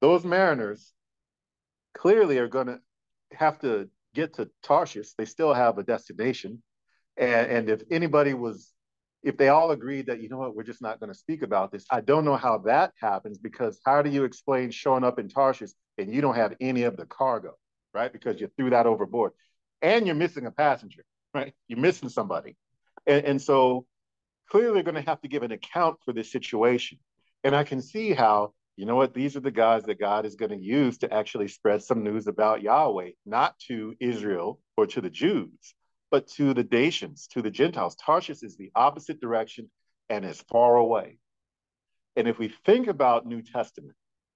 those 0.00 0.24
mariners 0.24 0.92
clearly 1.94 2.38
are 2.38 2.48
going 2.48 2.66
to 2.66 2.80
have 3.32 3.58
to 3.60 3.88
get 4.14 4.34
to 4.34 4.50
Tarshish. 4.62 5.12
They 5.14 5.24
still 5.24 5.54
have 5.54 5.78
a 5.78 5.82
destination 5.82 6.62
and, 7.16 7.50
and 7.50 7.70
if 7.70 7.82
anybody 7.90 8.34
was, 8.34 8.72
if 9.22 9.36
they 9.36 9.48
all 9.48 9.70
agreed 9.70 10.06
that, 10.06 10.20
you 10.20 10.28
know 10.28 10.38
what, 10.38 10.54
we're 10.54 10.62
just 10.62 10.82
not 10.82 11.00
going 11.00 11.12
to 11.12 11.18
speak 11.18 11.42
about 11.42 11.72
this, 11.72 11.86
I 11.90 12.00
don't 12.00 12.24
know 12.24 12.36
how 12.36 12.58
that 12.58 12.92
happens 13.00 13.38
because 13.38 13.80
how 13.84 14.02
do 14.02 14.10
you 14.10 14.24
explain 14.24 14.70
showing 14.70 15.04
up 15.04 15.18
in 15.18 15.28
Tarshish 15.28 15.70
and 15.98 16.12
you 16.12 16.20
don't 16.20 16.36
have 16.36 16.54
any 16.60 16.82
of 16.82 16.96
the 16.96 17.06
cargo, 17.06 17.54
right? 17.94 18.12
Because 18.12 18.40
you 18.40 18.50
threw 18.56 18.70
that 18.70 18.86
overboard 18.86 19.32
and 19.82 20.06
you're 20.06 20.14
missing 20.14 20.46
a 20.46 20.50
passenger, 20.50 21.04
right? 21.36 21.54
You're 21.68 21.78
missing 21.78 22.08
somebody. 22.08 22.56
And, 23.06 23.24
and 23.24 23.42
so 23.42 23.86
clearly 24.50 24.82
going 24.82 24.94
to 24.94 25.08
have 25.08 25.20
to 25.22 25.28
give 25.28 25.42
an 25.42 25.52
account 25.52 25.96
for 26.04 26.12
this 26.12 26.30
situation. 26.30 26.98
And 27.44 27.54
I 27.54 27.64
can 27.64 27.82
see 27.82 28.12
how, 28.12 28.52
you 28.76 28.86
know 28.86 28.96
what, 28.96 29.14
these 29.14 29.36
are 29.36 29.40
the 29.40 29.50
guys 29.50 29.84
that 29.84 30.00
God 30.00 30.26
is 30.26 30.36
going 30.36 30.50
to 30.50 30.56
use 30.56 30.98
to 30.98 31.12
actually 31.12 31.48
spread 31.48 31.82
some 31.82 32.02
news 32.02 32.26
about 32.26 32.62
Yahweh, 32.62 33.10
not 33.24 33.58
to 33.68 33.94
Israel 34.00 34.60
or 34.76 34.86
to 34.88 35.00
the 35.00 35.10
Jews, 35.10 35.74
but 36.10 36.26
to 36.28 36.54
the 36.54 36.66
nations, 36.70 37.28
to 37.32 37.42
the 37.42 37.50
Gentiles. 37.50 37.96
Tarshish 37.96 38.42
is 38.42 38.56
the 38.56 38.70
opposite 38.74 39.20
direction 39.20 39.70
and 40.08 40.24
is 40.24 40.40
far 40.50 40.76
away. 40.76 41.18
And 42.16 42.28
if 42.28 42.38
we 42.38 42.52
think 42.64 42.86
about 42.86 43.26
New 43.26 43.42
Testament, 43.42 43.94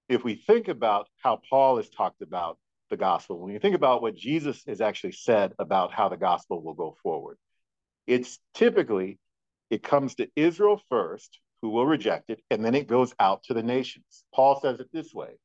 if 0.09 0.23
we 0.23 0.35
think 0.35 0.67
about 0.67 1.07
how 1.23 1.41
Paul 1.49 1.77
has 1.77 1.89
talked 1.89 2.21
about 2.21 2.57
the 2.91 2.97
gospel, 2.97 3.39
when 3.39 3.51
you 3.51 3.59
think 3.59 3.75
about 3.75 4.03
what 4.03 4.15
Jesus 4.15 4.63
has 4.67 4.81
actually 4.81 5.13
said 5.13 5.53
about 5.57 5.91
how 5.91 6.09
the 6.09 6.17
gospel 6.17 6.61
will 6.61 6.75
go 6.75 6.95
forward, 7.01 7.37
it's 8.05 8.37
typically 8.53 9.17
it 9.71 9.81
comes 9.81 10.15
to 10.15 10.29
Israel 10.35 10.79
first, 10.89 11.39
who 11.61 11.69
will 11.69 11.87
reject 11.87 12.29
it, 12.29 12.41
and 12.51 12.63
then 12.63 12.75
it 12.75 12.87
goes 12.87 13.15
out 13.19 13.43
to 13.43 13.53
the 13.53 13.63
nations. 13.63 14.23
Paul 14.35 14.59
says 14.61 14.79
it 14.79 14.89
this 14.93 15.13
way 15.13 15.39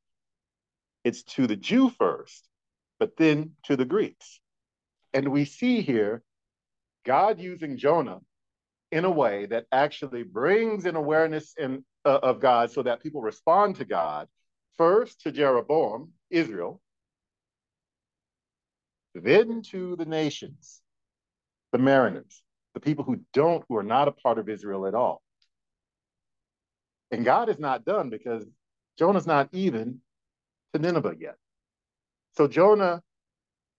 it's 1.04 1.22
to 1.22 1.46
the 1.46 1.56
Jew 1.56 1.88
first, 1.88 2.48
but 2.98 3.16
then 3.16 3.52
to 3.64 3.76
the 3.76 3.84
Greeks. 3.84 4.40
And 5.14 5.28
we 5.28 5.44
see 5.44 5.80
here 5.80 6.22
God 7.04 7.38
using 7.38 7.78
Jonah 7.78 8.18
in 8.90 9.04
a 9.04 9.10
way 9.10 9.46
that 9.46 9.66
actually 9.70 10.24
brings 10.24 10.84
an 10.84 10.96
awareness 10.96 11.54
in, 11.56 11.84
uh, 12.04 12.18
of 12.22 12.40
God 12.40 12.72
so 12.72 12.82
that 12.82 13.02
people 13.02 13.20
respond 13.20 13.76
to 13.76 13.84
God, 13.84 14.26
first 14.76 15.20
to 15.22 15.32
Jeroboam, 15.32 16.12
Israel, 16.30 16.80
then 19.20 19.62
to 19.70 19.96
the 19.96 20.04
nations, 20.04 20.80
the 21.72 21.78
mariners, 21.78 22.42
the 22.74 22.80
people 22.80 23.04
who 23.04 23.20
don't, 23.32 23.64
who 23.68 23.76
are 23.76 23.82
not 23.82 24.08
a 24.08 24.12
part 24.12 24.38
of 24.38 24.48
Israel 24.48 24.86
at 24.86 24.94
all. 24.94 25.22
And 27.10 27.24
God 27.24 27.48
is 27.48 27.58
not 27.58 27.84
done 27.84 28.10
because 28.10 28.44
Jonah's 28.98 29.26
not 29.26 29.48
even 29.52 30.00
to 30.74 30.80
Nineveh 30.80 31.16
yet. 31.18 31.36
So 32.36 32.48
Jonah 32.48 33.02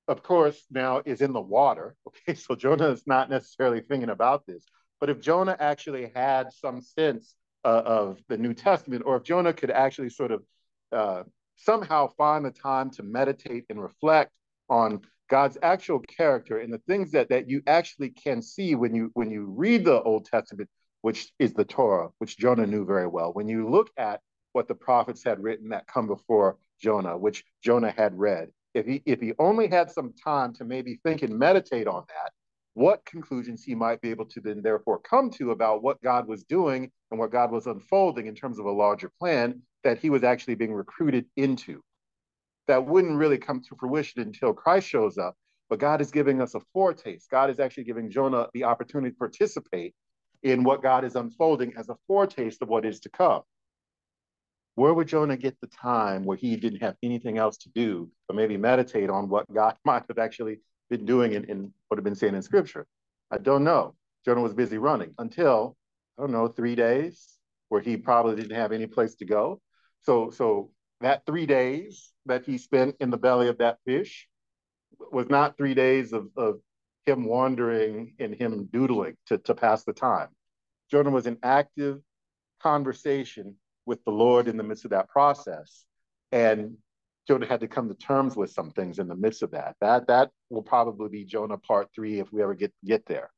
of 0.08 0.24
course, 0.24 0.64
now 0.72 1.02
is 1.06 1.22
in 1.22 1.34
the 1.34 1.42
water. 1.42 1.96
Okay, 2.08 2.36
so 2.36 2.56
Jonah 2.56 2.90
is 2.90 3.04
not 3.06 3.30
necessarily 3.30 3.82
thinking 3.82 4.10
about 4.10 4.46
this. 4.46 4.66
But 5.00 5.10
if 5.10 5.22
Jonah 5.22 5.56
actually 5.60 6.12
had 6.16 6.52
some 6.52 6.82
sense 6.82 7.36
uh, 7.64 7.84
of 7.86 8.20
the 8.28 8.38
New 8.38 8.54
Testament, 8.54 9.04
or 9.06 9.18
if 9.18 9.24
Jonah 9.24 9.54
could 9.54 9.70
actually 9.70 10.10
sort 10.10 10.32
of 10.32 10.44
uh, 10.92 11.24
somehow 11.56 12.08
find 12.18 12.46
the 12.46 12.52
time 12.52 12.90
to 12.92 13.04
meditate 13.04 13.66
and 13.70 13.82
reflect 13.82 14.32
on 14.70 15.02
God's 15.30 15.58
actual 15.62 16.00
character 16.00 16.60
and 16.60 16.72
the 16.72 16.82
things 16.88 17.12
that 17.12 17.30
that 17.30 17.50
you 17.50 17.62
actually 17.68 18.10
can 18.10 18.42
see 18.42 18.76
when 18.76 18.96
you 18.96 19.12
when 19.14 19.30
you 19.32 19.46
read 19.46 19.86
the 19.86 20.02
Old 20.02 20.26
Testament, 20.26 20.70
which 21.02 21.32
is 21.40 21.54
the 21.54 21.66
Torah, 21.66 22.10
which 22.20 22.38
Jonah 22.38 22.68
knew 22.68 22.86
very 22.86 23.08
well. 23.08 23.34
When 23.34 23.48
you 23.48 23.70
look 23.70 23.90
at 23.98 24.22
what 24.54 24.68
the 24.68 24.76
prophets 24.76 25.24
had 25.24 25.42
written 25.42 25.70
that 25.70 25.88
come 25.88 26.08
before 26.08 26.58
Jonah, 26.82 27.18
which 27.18 27.44
Jonah 27.64 27.94
had 27.96 28.18
read, 28.18 28.50
if 28.74 28.86
he 28.86 29.02
if 29.06 29.20
he 29.20 29.34
only 29.40 29.68
had 29.68 29.92
some 29.92 30.14
time 30.24 30.54
to 30.54 30.64
maybe 30.66 31.00
think 31.04 31.22
and 31.24 31.38
meditate 31.38 31.88
on 31.88 32.04
that, 32.08 32.32
what 32.74 33.04
conclusions 33.06 33.64
he 33.64 33.74
might 33.74 34.00
be 34.02 34.12
able 34.12 34.26
to 34.26 34.40
then 34.40 34.62
therefore 34.62 35.00
come 35.00 35.32
to 35.32 35.52
about 35.52 35.82
what 35.82 36.02
God 36.04 36.28
was 36.28 36.44
doing 36.44 36.92
and 37.10 37.20
what 37.20 37.32
God 37.32 37.52
was 37.52 37.66
unfolding 37.66 38.28
in 38.28 38.36
terms 38.36 38.60
of 38.60 38.66
a 38.66 38.72
larger 38.72 39.12
plan 39.20 39.62
that 39.84 39.98
he 39.98 40.10
was 40.10 40.24
actually 40.24 40.56
being 40.56 40.74
recruited 40.74 41.26
into. 41.36 41.82
That 42.68 42.86
wouldn't 42.86 43.18
really 43.18 43.38
come 43.38 43.62
to 43.62 43.76
fruition 43.78 44.22
until 44.22 44.54
Christ 44.54 44.88
shows 44.88 45.18
up, 45.18 45.36
but 45.70 45.80
God 45.80 46.02
is 46.02 46.12
giving 46.12 46.42
us 46.42 46.56
a 46.56 46.60
foretaste. 46.74 47.30
God 47.30 47.50
is 47.50 47.60
actually 47.60 47.86
giving 47.86 48.10
Jonah 48.10 48.48
the 48.54 48.66
opportunity 48.66 49.12
to 49.12 49.18
participate 49.18 49.94
in 50.44 50.64
what 50.64 50.82
God 50.82 51.04
is 51.04 51.16
unfolding 51.16 51.74
as 51.78 51.90
a 51.90 51.96
foretaste 52.08 52.62
of 52.62 52.70
what 52.70 52.86
is 52.86 53.00
to 53.02 53.10
come. 53.10 53.42
Where 54.76 54.94
would 54.94 55.08
Jonah 55.08 55.38
get 55.38 55.60
the 55.60 55.68
time 55.68 56.24
where 56.24 56.38
he 56.38 56.56
didn't 56.56 56.82
have 56.82 56.96
anything 57.02 57.38
else 57.38 57.58
to 57.58 57.70
do, 57.70 58.12
but 58.28 58.36
maybe 58.36 58.58
meditate 58.58 59.10
on 59.10 59.28
what 59.28 59.52
God 59.52 59.76
might 59.86 60.04
have 60.08 60.20
actually 60.20 60.60
been 60.90 61.06
doing 61.06 61.34
in, 61.34 61.74
what 61.88 61.98
had 61.98 62.04
been 62.04 62.16
saying 62.16 62.36
in 62.36 62.42
scripture? 62.42 62.86
I 63.32 63.40
don't 63.40 63.64
know. 63.64 63.96
Jonah 64.24 64.42
was 64.42 64.54
busy 64.54 64.78
running 64.78 65.14
until, 65.18 65.76
I 66.18 66.22
don't 66.22 66.32
know, 66.32 66.48
three 66.48 66.76
days 66.76 67.38
where 67.70 67.82
he 67.82 67.98
probably 67.98 68.36
didn't 68.36 68.56
have 68.56 68.72
any 68.72 68.86
place 68.86 69.16
to 69.16 69.26
go. 69.26 69.62
So, 70.02 70.30
so 70.30 70.72
that 71.02 71.26
three 71.26 71.46
days 71.46 72.12
that 72.26 72.46
he 72.46 72.58
spent 72.58 72.96
in 73.00 73.10
the 73.10 73.18
belly 73.18 73.48
of 73.48 73.60
that 73.60 73.78
fish 73.86 74.28
was 75.12 75.30
not 75.30 75.58
three 75.58 75.74
days 75.74 76.14
of, 76.14 76.28
of 76.36 76.60
him 77.06 77.26
wandering 77.26 78.16
and 78.20 78.34
him 78.34 78.68
doodling 78.72 79.16
to, 79.28 79.38
to 79.40 79.56
pass 79.56 79.84
the 79.84 79.94
time. 79.94 80.30
Jonah 80.90 81.10
was 81.10 81.28
in 81.28 81.38
active 81.44 82.00
conversation 82.62 83.56
with 83.86 84.04
the 84.04 84.12
Lord 84.12 84.48
in 84.48 84.58
the 84.58 84.64
midst 84.64 84.86
of 84.86 84.92
that 84.92 85.10
process. 85.10 85.86
And 86.32 86.78
Jonah 87.28 87.46
had 87.46 87.62
to 87.62 87.68
come 87.68 87.88
to 87.90 87.96
terms 87.96 88.36
with 88.36 88.52
some 88.52 88.72
things 88.72 89.00
in 89.00 89.08
the 89.08 89.16
midst 89.16 89.44
of 89.44 89.52
that. 89.52 89.76
That 89.82 90.08
that 90.08 90.32
will 90.50 90.64
probably 90.64 91.10
be 91.10 91.26
Jonah 91.26 91.58
part 91.58 91.90
three 91.94 92.20
if 92.20 92.32
we 92.32 92.42
ever 92.42 92.56
get 92.56 92.74
get 92.86 93.06
there. 93.06 93.30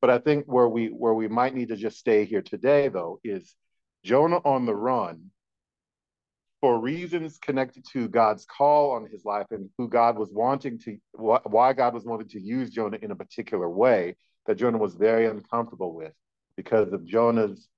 But 0.00 0.10
I 0.10 0.18
think 0.18 0.46
where 0.46 0.68
we 0.68 0.88
where 0.88 1.14
we 1.14 1.28
might 1.28 1.54
need 1.54 1.68
to 1.68 1.76
just 1.76 1.98
stay 1.98 2.24
here 2.24 2.42
today 2.42 2.88
though 2.88 3.20
is 3.24 3.54
Jonah 4.04 4.40
on 4.44 4.66
the 4.66 4.74
run 4.74 5.30
for 6.62 6.78
reasons 6.78 7.38
connected 7.38 7.84
to 7.92 8.08
God's 8.08 8.46
call 8.46 8.92
on 8.92 9.04
his 9.10 9.24
life 9.24 9.48
and 9.50 9.68
who 9.76 9.88
God 9.88 10.16
was 10.16 10.30
wanting 10.32 10.78
to 10.78 10.96
why 11.12 11.72
God 11.72 11.92
was 11.92 12.04
wanting 12.04 12.28
to 12.28 12.40
use 12.40 12.70
Jonah 12.70 12.98
in 13.02 13.10
a 13.10 13.16
particular 13.16 13.68
way 13.68 14.14
that 14.46 14.58
Jonah 14.58 14.78
was 14.78 14.94
very 14.94 15.26
uncomfortable 15.26 15.92
with 15.92 16.12
because 16.56 16.92
of 16.92 17.04
Jonah's 17.04 17.68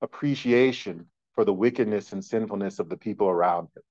appreciation 0.00 1.06
for 1.34 1.44
the 1.44 1.52
wickedness 1.52 2.12
and 2.12 2.24
sinfulness 2.24 2.78
of 2.78 2.88
the 2.88 2.96
people 2.96 3.28
around 3.28 3.68
him. 3.76 3.82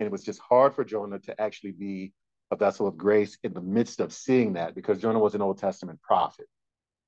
And 0.00 0.06
it 0.06 0.12
was 0.12 0.24
just 0.24 0.40
hard 0.40 0.74
for 0.74 0.84
Jonah 0.84 1.18
to 1.20 1.38
actually 1.38 1.72
be 1.72 2.14
a 2.50 2.56
vessel 2.56 2.86
of 2.86 2.96
grace 2.96 3.36
in 3.42 3.52
the 3.52 3.60
midst 3.60 4.00
of 4.00 4.14
seeing 4.14 4.54
that 4.54 4.74
because 4.74 5.02
Jonah 5.02 5.18
was 5.18 5.34
an 5.34 5.42
Old 5.42 5.58
Testament 5.58 6.00
prophet. 6.00 6.46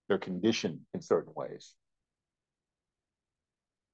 They're 0.06 0.18
conditioned 0.18 0.80
in 0.92 1.00
certain 1.00 1.32
ways. 1.34 1.74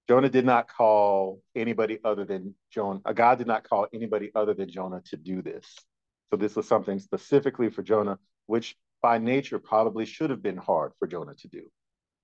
Jonah 0.09 0.29
did 0.29 0.45
not 0.45 0.69
call 0.69 1.43
anybody 1.57 1.99
other 2.05 2.25
than 2.25 2.55
Jonah. 2.71 3.01
God 3.15 3.39
did 3.39 3.47
not 3.47 3.69
call 3.69 3.89
anybody 3.93 4.31
other 4.35 4.55
than 4.55 4.71
Jonah 4.71 5.03
to 5.07 5.17
do 5.17 5.43
this. 5.43 5.67
So 6.31 6.37
this 6.37 6.57
was 6.57 6.69
something 6.69 6.99
specifically 6.99 7.71
for 7.71 7.83
Jonah, 7.83 8.19
which 8.47 8.77
by 9.03 9.19
nature 9.19 9.59
probably 9.59 10.07
should 10.07 10.31
have 10.31 10.43
been 10.43 10.57
hard 10.57 10.93
for 10.99 11.07
Jonah 11.07 11.35
to 11.35 11.49
do 11.49 11.63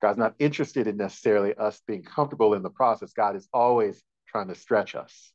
God's 0.02 0.18
not 0.18 0.34
interested 0.40 0.88
in 0.88 0.96
necessarily 0.96 1.54
us 1.54 1.80
being 1.86 2.02
comfortable 2.02 2.54
in 2.54 2.62
the 2.62 2.70
process. 2.70 3.12
God 3.12 3.36
is 3.36 3.48
always 3.52 4.02
trying 4.26 4.48
to 4.48 4.54
stretch 4.56 4.96
us. 4.96 5.32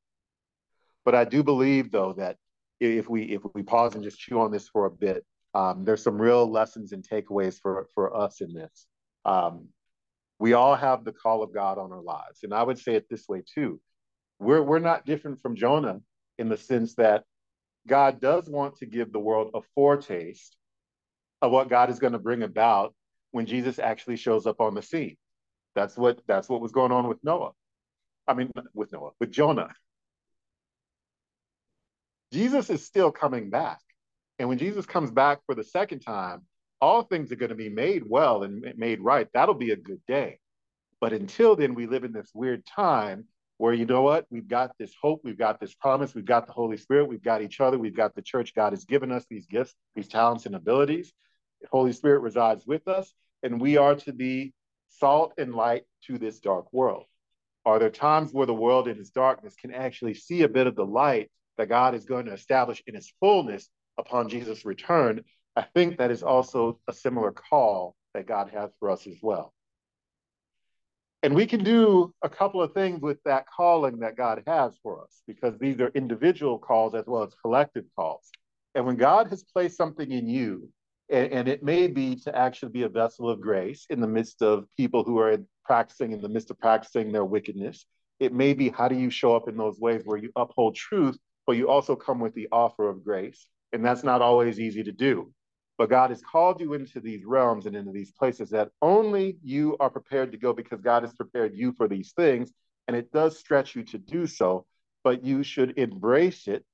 But 1.05 1.15
I 1.15 1.23
do 1.23 1.41
believe, 1.41 1.89
though, 1.89 2.13
that 2.13 2.35
if 2.81 3.09
we 3.09 3.23
if 3.23 3.41
we 3.55 3.63
pause 3.63 3.95
and 3.95 4.03
just 4.03 4.19
chew 4.19 4.41
on 4.41 4.51
this 4.51 4.67
for 4.67 4.85
a 4.85 4.91
bit, 4.91 5.25
um, 5.53 5.85
there's 5.85 6.03
some 6.03 6.21
real 6.21 6.51
lessons 6.51 6.91
and 6.91 7.01
takeaways 7.01 7.59
for 7.61 7.87
for 7.95 8.15
us 8.15 8.41
in 8.41 8.53
this. 8.53 8.87
Um, 9.23 9.69
we 10.39 10.53
all 10.53 10.75
have 10.75 11.03
the 11.03 11.11
call 11.11 11.43
of 11.43 11.53
God 11.53 11.77
on 11.77 11.91
our 11.91 12.01
lives, 12.01 12.43
and 12.43 12.53
I 12.53 12.63
would 12.63 12.79
say 12.79 12.95
it 12.95 13.07
this 13.09 13.27
way 13.27 13.43
too: 13.53 13.79
we're 14.39 14.61
we're 14.61 14.79
not 14.79 15.05
different 15.05 15.41
from 15.41 15.55
Jonah 15.55 16.01
in 16.37 16.49
the 16.49 16.57
sense 16.57 16.95
that 16.95 17.23
God 17.87 18.19
does 18.19 18.49
want 18.49 18.77
to 18.77 18.85
give 18.85 19.11
the 19.11 19.19
world 19.19 19.51
a 19.53 19.61
foretaste 19.73 20.55
of 21.41 21.51
what 21.51 21.69
God 21.69 21.89
is 21.89 21.99
going 21.99 22.13
to 22.13 22.19
bring 22.19 22.43
about 22.43 22.93
when 23.31 23.45
Jesus 23.45 23.79
actually 23.79 24.17
shows 24.17 24.45
up 24.45 24.59
on 24.59 24.75
the 24.75 24.81
scene. 24.81 25.17
That's 25.75 25.97
what 25.97 26.21
that's 26.27 26.49
what 26.49 26.61
was 26.61 26.71
going 26.71 26.91
on 26.91 27.07
with 27.07 27.23
Noah. 27.23 27.51
I 28.27 28.33
mean, 28.33 28.51
with 28.73 28.91
Noah, 28.91 29.11
with 29.19 29.31
Jonah. 29.31 29.69
Jesus 32.33 32.69
is 32.69 32.85
still 32.85 33.11
coming 33.11 33.49
back. 33.49 33.79
And 34.37 34.49
when 34.49 34.57
Jesus 34.57 34.85
comes 34.85 35.11
back 35.11 35.39
for 35.45 35.55
the 35.55 35.63
second 35.63 35.99
time, 35.99 36.41
all 36.81 37.03
things 37.03 37.31
are 37.31 37.37
going 37.37 37.49
to 37.49 37.55
be 37.55 37.69
made 37.69 38.03
well 38.07 38.43
and 38.43 38.73
made 38.77 38.99
right. 38.99 39.27
That'll 39.33 39.55
be 39.55 39.71
a 39.71 39.75
good 39.75 40.01
day. 40.07 40.39
But 40.99 41.13
until 41.13 41.55
then, 41.55 41.73
we 41.73 41.87
live 41.87 42.03
in 42.03 42.11
this 42.11 42.31
weird 42.33 42.65
time 42.65 43.25
where, 43.57 43.73
you 43.73 43.85
know 43.85 44.03
what? 44.03 44.25
We've 44.29 44.47
got 44.47 44.71
this 44.77 44.93
hope, 45.01 45.21
we've 45.23 45.37
got 45.37 45.59
this 45.59 45.73
promise, 45.73 46.13
we've 46.13 46.25
got 46.25 46.45
the 46.45 46.53
Holy 46.53 46.77
Spirit, 46.77 47.07
we've 47.07 47.23
got 47.23 47.41
each 47.41 47.59
other, 47.59 47.79
we've 47.79 47.95
got 47.95 48.15
the 48.15 48.21
church. 48.21 48.53
God 48.53 48.73
has 48.73 48.85
given 48.85 49.11
us 49.11 49.25
these 49.29 49.47
gifts, 49.47 49.73
these 49.95 50.07
talents 50.07 50.45
and 50.45 50.55
abilities. 50.55 51.11
The 51.61 51.67
Holy 51.71 51.93
Spirit 51.93 52.19
resides 52.19 52.65
with 52.67 52.87
us, 52.87 53.11
and 53.41 53.59
we 53.59 53.77
are 53.77 53.95
to 53.95 54.13
be 54.13 54.53
salt 54.89 55.33
and 55.37 55.55
light 55.55 55.83
to 56.05 56.17
this 56.17 56.39
dark 56.39 56.71
world. 56.71 57.05
Are 57.65 57.79
there 57.79 57.89
times 57.89 58.31
where 58.31 58.45
the 58.45 58.53
world 58.53 58.87
in 58.87 58.99
its 58.99 59.09
darkness 59.09 59.55
can 59.59 59.73
actually 59.73 60.13
see 60.13 60.43
a 60.43 60.49
bit 60.49 60.67
of 60.67 60.75
the 60.75 60.85
light 60.85 61.29
that 61.57 61.69
God 61.69 61.95
is 61.95 62.05
going 62.05 62.27
to 62.27 62.33
establish 62.33 62.81
in 62.87 62.95
its 62.95 63.11
fullness 63.19 63.69
upon 63.97 64.29
Jesus' 64.29 64.65
return, 64.65 65.23
I 65.57 65.65
think 65.73 65.97
that 65.97 66.11
is 66.11 66.21
also 66.21 66.79
a 66.87 66.93
similar 66.93 67.31
call 67.31 67.95
that 68.13 68.27
God 68.27 68.51
has 68.53 68.69
for 68.79 68.91
us 68.91 69.07
as 69.07 69.17
well. 69.23 69.53
And 71.23 71.33
we 71.33 71.47
can 71.47 71.63
do 71.63 72.13
a 72.21 72.29
couple 72.29 72.61
of 72.61 72.73
things 72.73 73.01
with 73.01 73.17
that 73.25 73.47
calling 73.47 73.99
that 73.99 74.15
God 74.15 74.43
has 74.45 74.77
for 74.83 75.01
us 75.01 75.23
because 75.25 75.57
these 75.57 75.79
are 75.79 75.89
individual 75.95 76.59
calls 76.59 76.93
as 76.93 77.05
well 77.07 77.23
as 77.23 77.33
collective 77.41 77.85
calls. 77.95 78.29
And 78.75 78.85
when 78.85 78.97
God 78.97 79.29
has 79.29 79.43
placed 79.43 79.77
something 79.77 80.11
in 80.11 80.29
you, 80.29 80.69
and, 81.09 81.31
and, 81.31 81.47
it 81.47 81.63
may 81.63 81.87
be 81.87 82.17
to 82.17 82.37
actually 82.37 82.73
be 82.73 82.83
a 82.83 82.89
vessel 82.89 83.29
of 83.29 83.39
grace 83.39 83.85
in 83.89 84.01
the 84.01 84.07
midst 84.07 84.41
of 84.41 84.65
people 84.75 85.03
who 85.05 85.17
are 85.19 85.37
practicing, 85.65 86.11
in 86.11 86.21
the 86.21 86.29
midst 86.29 86.51
of 86.51 86.59
practicing 86.59 87.11
their 87.11 87.23
wickedness. 87.23 87.85
It 88.19 88.33
may 88.33 88.53
be 88.53 88.67
how 88.69 88.89
do 88.89 88.95
you 88.95 89.09
show 89.09 89.33
up 89.33 89.47
in 89.47 89.55
those 89.55 89.79
ways 89.79 90.01
where 90.05 90.17
you 90.17 90.31
uphold 90.35 90.75
truth 90.75 91.17
but 91.47 91.55
you 91.55 91.69
also 91.69 91.95
come 91.95 92.19
with 92.19 92.35
the 92.35 92.49
offer 92.51 92.89
of 92.89 93.03
grace. 93.03 93.47
And 93.73 93.83
that's 93.83 94.03
not 94.03 94.21
always 94.21 94.59
easy 94.59 94.83
to 94.83 94.91
do. 94.91 95.31
But 95.77 95.89
God 95.89 96.09
has 96.09 96.21
called 96.21 96.59
you 96.59 96.73
into 96.73 96.99
these 96.99 97.23
realms 97.23 97.65
and 97.65 97.75
into 97.75 97.91
these 97.91 98.11
places 98.11 98.49
that 98.49 98.69
only 98.81 99.37
you 99.43 99.77
are 99.79 99.89
prepared 99.89 100.31
to 100.31 100.37
go 100.37 100.53
because 100.53 100.81
God 100.81 101.03
has 101.03 101.13
prepared 101.13 101.55
you 101.55 101.73
for 101.73 101.87
these 101.87 102.13
things. 102.13 102.51
And 102.87 102.97
it 102.97 103.11
does 103.11 103.37
stretch 103.37 103.75
you 103.75 103.83
to 103.83 103.97
do 103.97 104.25
so, 104.25 104.65
but 105.03 105.23
you 105.23 105.43
should 105.43 105.77
embrace 105.77 106.47
it. 106.47 106.65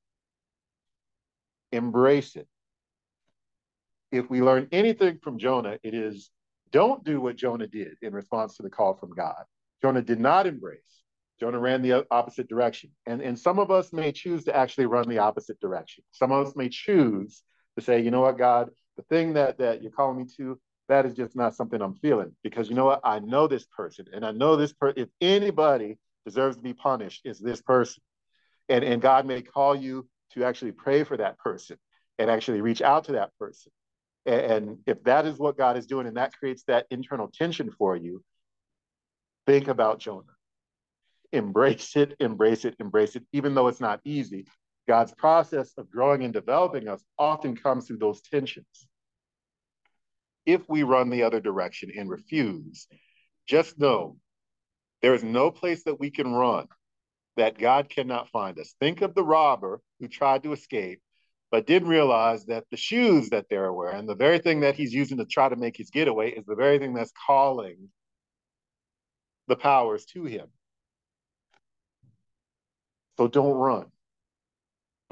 Embrace 1.72 2.36
it. 2.36 2.48
If 4.12 4.30
we 4.30 4.42
learn 4.42 4.68
anything 4.72 5.20
from 5.22 5.40
Jonah, 5.40 5.78
it 5.84 5.94
is 5.94 6.30
don't 6.72 7.04
do 7.04 7.20
what 7.20 7.36
Jonah 7.36 7.68
did 7.68 7.96
in 8.02 8.14
response 8.14 8.58
to 8.58 8.64
the 8.64 8.70
call 8.70 8.96
from 8.96 9.12
God. 9.12 9.44
Jonah 9.82 10.02
did 10.02 10.20
not 10.20 10.48
embrace 10.48 11.04
Jonah 11.44 11.60
ran 11.60 11.82
the 11.82 12.06
opposite 12.10 12.48
direction. 12.48 12.92
And, 13.06 13.22
and 13.22 13.38
some 13.38 13.60
of 13.60 13.72
us 13.72 13.92
may 13.92 14.14
choose 14.14 14.46
to 14.46 14.56
actually 14.56 14.86
run 14.86 15.10
the 15.10 15.18
opposite 15.18 15.60
direction. 15.60 16.04
Some 16.12 16.32
of 16.32 16.48
us 16.48 16.56
may 16.56 16.70
choose 16.70 17.44
to 17.78 17.84
say, 17.84 18.00
you 18.02 18.12
know 18.12 18.22
what, 18.22 18.38
God, 18.38 18.70
the 18.98 19.04
thing 19.04 19.34
that, 19.34 19.58
that 19.58 19.82
you're 19.82 19.92
calling 19.92 20.18
me 20.18 20.26
to, 20.38 20.60
that 20.90 21.06
is 21.06 21.14
just 21.14 21.36
not 21.36 21.56
something 21.56 21.82
I'm 21.82 21.96
feeling. 21.96 22.36
Because 22.44 22.70
you 22.70 22.76
know 22.76 22.86
what? 22.86 23.02
I 23.04 23.20
know 23.20 23.48
this 23.48 23.66
person. 23.66 24.06
And 24.14 24.26
I 24.26 24.32
know 24.32 24.56
this 24.56 24.74
person, 24.74 25.04
if 25.04 25.10
anybody 25.22 25.98
deserves 26.26 26.58
to 26.58 26.62
be 26.62 26.74
punished, 26.74 27.22
is 27.26 27.40
this 27.40 27.62
person. 27.62 28.04
And, 28.70 28.84
and 28.84 29.02
God 29.02 29.26
may 29.26 29.42
call 29.42 29.76
you 29.76 30.08
to 30.34 30.44
actually 30.44 30.72
pray 30.72 31.04
for 31.04 31.18
that 31.18 31.38
person 31.38 31.78
and 32.20 32.30
actually 32.30 32.62
reach 32.62 32.82
out 32.82 33.06
to 33.06 33.14
that 33.14 33.32
person. 33.40 33.72
And, 34.26 34.42
and 34.42 34.78
if 34.86 35.04
that 35.04 35.26
is 35.26 35.38
what 35.38 35.58
God 35.58 35.78
is 35.78 35.86
doing 35.86 36.08
and 36.08 36.18
that 36.18 36.34
creates 36.34 36.64
that 36.68 36.86
internal 36.90 37.30
tension 37.34 37.72
for 37.72 37.96
you, 37.96 38.24
think 39.46 39.68
about 39.68 40.00
Jonah 40.00 40.34
embrace 41.34 41.96
it, 41.96 42.16
embrace 42.20 42.64
it, 42.64 42.76
embrace 42.80 43.16
it, 43.16 43.24
even 43.34 43.56
though 43.56 43.68
it's 43.68 43.82
not 43.82 44.00
easy. 44.06 44.46
God's 44.88 45.14
process 45.14 45.74
of 45.78 45.90
growing 45.90 46.24
and 46.24 46.34
developing 46.34 46.88
us 46.88 47.04
often 47.18 47.56
comes 47.56 47.88
through 47.88 48.00
those 48.00 48.22
tensions. 48.22 48.88
If 50.46 50.68
we 50.68 50.84
run 50.84 51.10
the 51.10 51.24
other 51.24 51.40
direction 51.40 51.92
and 51.98 52.10
refuse, 52.10 52.88
just 53.48 53.80
know 53.80 54.18
there 55.02 55.14
is 55.14 55.24
no 55.24 55.52
place 55.52 55.84
that 55.86 56.00
we 56.00 56.12
can 56.12 56.34
run 56.34 56.68
that 57.38 57.58
God 57.58 57.90
cannot 57.90 58.30
find 58.30 58.60
us. 58.60 58.76
Think 58.80 59.02
of 59.02 59.16
the 59.16 59.24
robber 59.24 59.82
who 60.00 60.08
tried 60.08 60.44
to 60.44 60.54
escape, 60.54 61.02
but 61.50 61.66
didn't 61.66 61.88
realize 61.88 62.46
that 62.46 62.66
the 62.70 62.78
shoes 62.78 63.30
that 63.30 63.46
they're 63.50 63.72
wearing, 63.72 64.06
the 64.06 64.16
very 64.16 64.40
thing 64.40 64.62
that 64.62 64.76
he's 64.76 64.94
using 64.94 65.18
to 65.18 65.26
try 65.26 65.50
to 65.50 65.56
make 65.56 65.78
his 65.78 65.90
getaway, 65.90 66.32
is 66.32 66.46
the 66.46 66.56
very 66.56 66.78
thing 66.78 66.94
that's 66.94 67.14
calling 67.26 67.90
the 69.48 69.56
powers 69.56 70.06
to 70.06 70.26
him. 70.26 70.48
So 73.18 73.28
don't 73.28 73.54
run. 73.54 73.86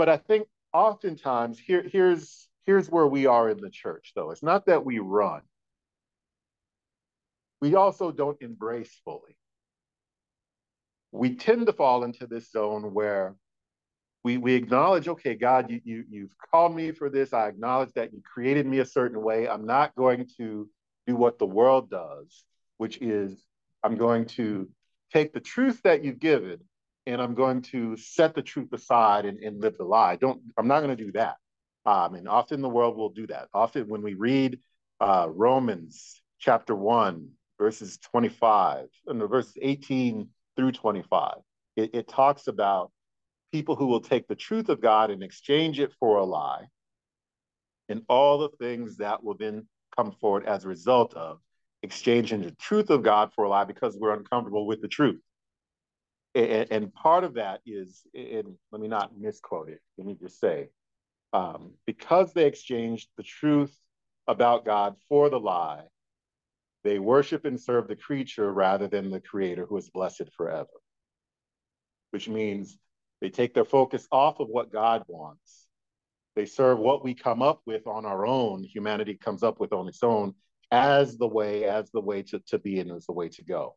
But 0.01 0.09
I 0.09 0.17
think 0.17 0.47
oftentimes 0.73 1.59
here, 1.59 1.83
here's 1.87 2.49
here's 2.65 2.89
where 2.89 3.05
we 3.05 3.27
are 3.27 3.51
in 3.51 3.61
the 3.61 3.69
church, 3.69 4.13
though. 4.15 4.31
It's 4.31 4.41
not 4.41 4.65
that 4.65 4.83
we 4.83 4.97
run. 4.97 5.41
We 7.61 7.75
also 7.75 8.11
don't 8.11 8.41
embrace 8.41 8.99
fully. 9.05 9.37
We 11.11 11.35
tend 11.35 11.67
to 11.67 11.73
fall 11.73 12.03
into 12.03 12.25
this 12.25 12.49
zone 12.49 12.95
where 12.95 13.35
we, 14.23 14.39
we 14.39 14.55
acknowledge, 14.55 15.07
okay, 15.07 15.35
God, 15.35 15.69
you, 15.69 15.81
you, 15.83 16.03
you've 16.09 16.35
called 16.49 16.75
me 16.75 16.93
for 16.93 17.11
this. 17.11 17.31
I 17.31 17.47
acknowledge 17.49 17.93
that 17.93 18.11
you 18.11 18.23
created 18.23 18.65
me 18.65 18.79
a 18.79 18.85
certain 18.85 19.21
way. 19.21 19.47
I'm 19.47 19.67
not 19.67 19.93
going 19.93 20.27
to 20.37 20.67
do 21.05 21.15
what 21.15 21.37
the 21.37 21.45
world 21.45 21.91
does, 21.91 22.43
which 22.77 22.97
is 23.03 23.43
I'm 23.83 23.97
going 23.97 24.25
to 24.29 24.67
take 25.13 25.31
the 25.31 25.39
truth 25.39 25.79
that 25.83 26.03
you've 26.03 26.19
given 26.19 26.57
and 27.07 27.21
I'm 27.21 27.33
going 27.33 27.61
to 27.63 27.97
set 27.97 28.35
the 28.35 28.41
truth 28.41 28.71
aside 28.73 29.25
and, 29.25 29.39
and 29.39 29.59
live 29.59 29.77
the 29.77 29.83
lie. 29.83 30.15
Don't 30.15 30.41
I'm 30.57 30.67
not 30.67 30.81
going 30.81 30.95
to 30.95 31.03
do 31.03 31.11
that. 31.13 31.37
Um, 31.85 32.13
and 32.13 32.27
often 32.27 32.61
the 32.61 32.69
world 32.69 32.95
will 32.95 33.09
do 33.09 33.25
that. 33.27 33.47
Often 33.53 33.87
when 33.87 34.03
we 34.03 34.13
read 34.13 34.59
uh, 34.99 35.27
Romans 35.29 36.21
chapter 36.39 36.75
one, 36.75 37.29
verses 37.57 37.97
25, 38.11 38.87
and 39.07 39.19
the 39.19 39.27
verses 39.27 39.57
18 39.61 40.29
through 40.55 40.71
25, 40.73 41.35
it, 41.75 41.95
it 41.95 42.07
talks 42.07 42.47
about 42.47 42.91
people 43.51 43.75
who 43.75 43.87
will 43.87 44.01
take 44.01 44.27
the 44.27 44.35
truth 44.35 44.69
of 44.69 44.79
God 44.79 45.09
and 45.09 45.23
exchange 45.23 45.79
it 45.79 45.91
for 45.99 46.17
a 46.17 46.23
lie, 46.23 46.65
and 47.89 48.03
all 48.07 48.37
the 48.37 48.49
things 48.59 48.97
that 48.97 49.23
will 49.23 49.35
then 49.35 49.67
come 49.97 50.11
forward 50.11 50.45
as 50.45 50.65
a 50.65 50.69
result 50.69 51.15
of 51.15 51.39
exchanging 51.81 52.43
the 52.43 52.51
truth 52.51 52.91
of 52.91 53.01
God 53.01 53.31
for 53.33 53.45
a 53.45 53.49
lie 53.49 53.63
because 53.63 53.97
we're 53.99 54.13
uncomfortable 54.13 54.67
with 54.67 54.81
the 54.81 54.87
truth 54.87 55.19
and, 56.33 56.67
and 56.71 56.93
part 56.93 57.23
of 57.23 57.35
that 57.35 57.61
is, 57.65 58.03
and 58.13 58.55
let 58.71 58.81
me 58.81 58.87
not 58.87 59.17
misquote 59.17 59.69
it, 59.69 59.79
let 59.97 60.07
me 60.07 60.15
just 60.19 60.39
say, 60.39 60.69
um, 61.33 61.73
because 61.85 62.33
they 62.33 62.45
exchanged 62.45 63.09
the 63.17 63.23
truth 63.23 63.75
about 64.27 64.65
God 64.65 64.95
for 65.09 65.29
the 65.29 65.39
lie, 65.39 65.83
they 66.83 66.99
worship 66.99 67.45
and 67.45 67.59
serve 67.59 67.87
the 67.87 67.95
creature 67.95 68.51
rather 68.51 68.87
than 68.87 69.11
the 69.11 69.19
creator 69.19 69.65
who 69.65 69.77
is 69.77 69.89
blessed 69.89 70.29
forever. 70.35 70.67
Which 72.11 72.27
means 72.27 72.77
they 73.21 73.29
take 73.29 73.53
their 73.53 73.65
focus 73.65 74.07
off 74.11 74.39
of 74.39 74.47
what 74.49 74.71
God 74.71 75.03
wants. 75.07 75.67
They 76.35 76.45
serve 76.45 76.79
what 76.79 77.03
we 77.03 77.13
come 77.13 77.41
up 77.41 77.61
with 77.65 77.87
on 77.87 78.05
our 78.05 78.25
own, 78.25 78.63
humanity 78.63 79.15
comes 79.15 79.43
up 79.43 79.59
with 79.59 79.73
on 79.73 79.87
its 79.87 80.01
own, 80.01 80.33
as 80.71 81.17
the 81.17 81.27
way, 81.27 81.65
as 81.65 81.91
the 81.91 82.01
way 82.01 82.23
to, 82.23 82.39
to 82.47 82.57
be 82.57 82.79
and 82.79 82.91
as 82.91 83.05
the 83.05 83.13
way 83.13 83.29
to 83.29 83.43
go. 83.43 83.75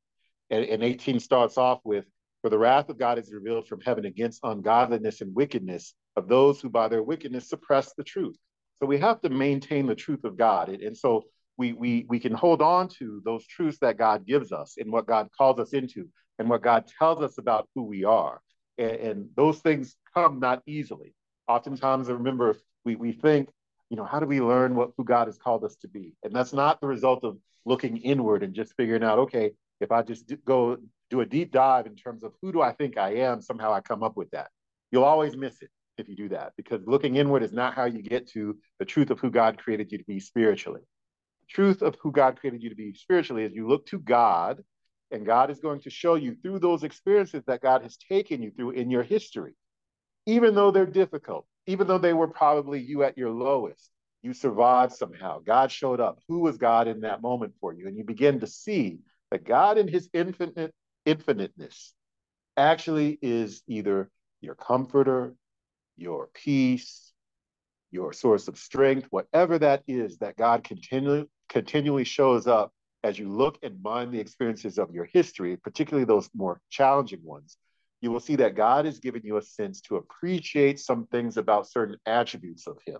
And, 0.50 0.64
and 0.64 0.82
18 0.82 1.20
starts 1.20 1.58
off 1.58 1.80
with 1.84 2.06
for 2.44 2.50
the 2.50 2.58
wrath 2.58 2.90
of 2.90 2.98
God 2.98 3.18
is 3.18 3.32
revealed 3.32 3.66
from 3.66 3.80
heaven 3.80 4.04
against 4.04 4.40
ungodliness 4.42 5.22
and 5.22 5.34
wickedness 5.34 5.94
of 6.14 6.28
those 6.28 6.60
who 6.60 6.68
by 6.68 6.88
their 6.88 7.02
wickedness 7.02 7.48
suppress 7.48 7.94
the 7.94 8.04
truth. 8.04 8.36
So 8.74 8.84
we 8.84 8.98
have 8.98 9.22
to 9.22 9.30
maintain 9.30 9.86
the 9.86 9.94
truth 9.94 10.24
of 10.24 10.36
God. 10.36 10.68
And, 10.68 10.94
so 10.94 11.22
we, 11.56 11.72
we, 11.72 12.04
we 12.06 12.20
can 12.20 12.34
hold 12.34 12.60
on 12.60 12.88
to 12.98 13.22
those 13.24 13.46
truths 13.46 13.78
that 13.80 13.96
God 13.96 14.26
gives 14.26 14.52
us 14.52 14.74
and 14.76 14.92
what 14.92 15.06
God 15.06 15.30
calls 15.34 15.58
us 15.58 15.72
into 15.72 16.10
and 16.38 16.50
what 16.50 16.60
God 16.60 16.84
tells 16.98 17.22
us 17.22 17.38
about 17.38 17.66
who 17.74 17.84
we 17.84 18.04
are. 18.04 18.42
And, 18.76 18.90
and 18.90 19.28
those 19.36 19.60
things 19.60 19.96
come 20.12 20.38
not 20.38 20.60
easily. 20.66 21.14
Oftentimes, 21.48 22.10
I 22.10 22.12
remember 22.12 22.58
we, 22.84 22.94
we 22.94 23.12
think, 23.12 23.48
you 23.88 23.96
know, 23.96 24.04
how 24.04 24.20
do 24.20 24.26
we 24.26 24.42
learn 24.42 24.74
what 24.74 24.90
who 24.98 25.04
God 25.04 25.28
has 25.28 25.38
called 25.38 25.64
us 25.64 25.76
to 25.76 25.88
be? 25.88 26.12
And 26.22 26.36
that's 26.36 26.52
not 26.52 26.82
the 26.82 26.88
result 26.88 27.24
of 27.24 27.38
looking 27.64 27.96
inward 27.96 28.42
and 28.42 28.52
just 28.52 28.74
figuring 28.76 29.02
out, 29.02 29.18
okay, 29.20 29.52
if 29.80 29.90
I 29.90 30.02
just 30.02 30.30
go 30.44 30.76
do 31.10 31.20
a 31.20 31.26
deep 31.26 31.52
dive 31.52 31.86
in 31.86 31.96
terms 31.96 32.22
of 32.22 32.32
who 32.40 32.52
do 32.52 32.60
I 32.60 32.72
think 32.72 32.98
I 32.98 33.14
am, 33.16 33.40
somehow 33.40 33.72
I 33.72 33.80
come 33.80 34.02
up 34.02 34.16
with 34.16 34.30
that. 34.30 34.48
You'll 34.90 35.04
always 35.04 35.36
miss 35.36 35.60
it 35.62 35.70
if 35.98 36.08
you 36.08 36.16
do 36.16 36.28
that 36.30 36.52
because 36.56 36.80
looking 36.86 37.16
inward 37.16 37.42
is 37.42 37.52
not 37.52 37.74
how 37.74 37.84
you 37.84 38.02
get 38.02 38.28
to 38.30 38.56
the 38.78 38.84
truth 38.84 39.10
of 39.10 39.20
who 39.20 39.30
God 39.30 39.58
created 39.58 39.92
you 39.92 39.98
to 39.98 40.04
be 40.04 40.20
spiritually. 40.20 40.80
The 41.42 41.54
truth 41.54 41.82
of 41.82 41.96
who 42.00 42.10
God 42.10 42.38
created 42.40 42.62
you 42.62 42.70
to 42.70 42.74
be 42.74 42.94
spiritually 42.94 43.44
is 43.44 43.54
you 43.54 43.68
look 43.68 43.86
to 43.86 43.98
God 43.98 44.62
and 45.10 45.26
God 45.26 45.50
is 45.50 45.60
going 45.60 45.80
to 45.82 45.90
show 45.90 46.14
you 46.14 46.34
through 46.34 46.58
those 46.58 46.82
experiences 46.82 47.44
that 47.46 47.60
God 47.60 47.82
has 47.82 47.96
taken 47.96 48.42
you 48.42 48.50
through 48.50 48.70
in 48.70 48.90
your 48.90 49.02
history, 49.02 49.54
even 50.26 50.54
though 50.54 50.70
they're 50.70 50.86
difficult, 50.86 51.46
even 51.66 51.86
though 51.86 51.98
they 51.98 52.12
were 52.12 52.28
probably 52.28 52.80
you 52.80 53.04
at 53.04 53.16
your 53.16 53.30
lowest, 53.30 53.90
you 54.22 54.32
survived 54.32 54.92
somehow. 54.92 55.38
God 55.40 55.70
showed 55.70 56.00
up. 56.00 56.18
Who 56.28 56.40
was 56.40 56.56
God 56.56 56.88
in 56.88 57.02
that 57.02 57.22
moment 57.22 57.52
for 57.60 57.74
you? 57.74 57.86
And 57.86 57.96
you 57.96 58.04
begin 58.04 58.40
to 58.40 58.46
see 58.46 58.98
that 59.30 59.44
God 59.44 59.78
in 59.78 59.86
his 59.86 60.08
infinite 60.12 60.74
infiniteness 61.06 61.94
actually 62.56 63.18
is 63.22 63.62
either 63.66 64.10
your 64.40 64.54
comforter, 64.54 65.34
your 65.96 66.28
peace, 66.34 67.12
your 67.90 68.12
source 68.12 68.48
of 68.48 68.58
strength, 68.58 69.06
whatever 69.10 69.58
that 69.58 69.82
is 69.86 70.18
that 70.18 70.36
God 70.36 70.64
continually 70.64 71.28
continually 71.48 72.04
shows 72.04 72.46
up 72.46 72.72
as 73.04 73.18
you 73.18 73.28
look 73.28 73.58
and 73.62 73.80
mind 73.82 74.12
the 74.12 74.18
experiences 74.18 74.78
of 74.78 74.90
your 74.90 75.04
history, 75.04 75.56
particularly 75.56 76.06
those 76.06 76.28
more 76.34 76.60
challenging 76.70 77.22
ones, 77.22 77.58
you 78.00 78.10
will 78.10 78.18
see 78.18 78.34
that 78.36 78.56
God 78.56 78.86
has 78.86 78.98
given 78.98 79.22
you 79.24 79.36
a 79.36 79.42
sense 79.42 79.80
to 79.82 79.96
appreciate 79.96 80.80
some 80.80 81.06
things 81.06 81.36
about 81.36 81.68
certain 81.68 81.96
attributes 82.06 82.66
of 82.66 82.78
Him 82.84 82.98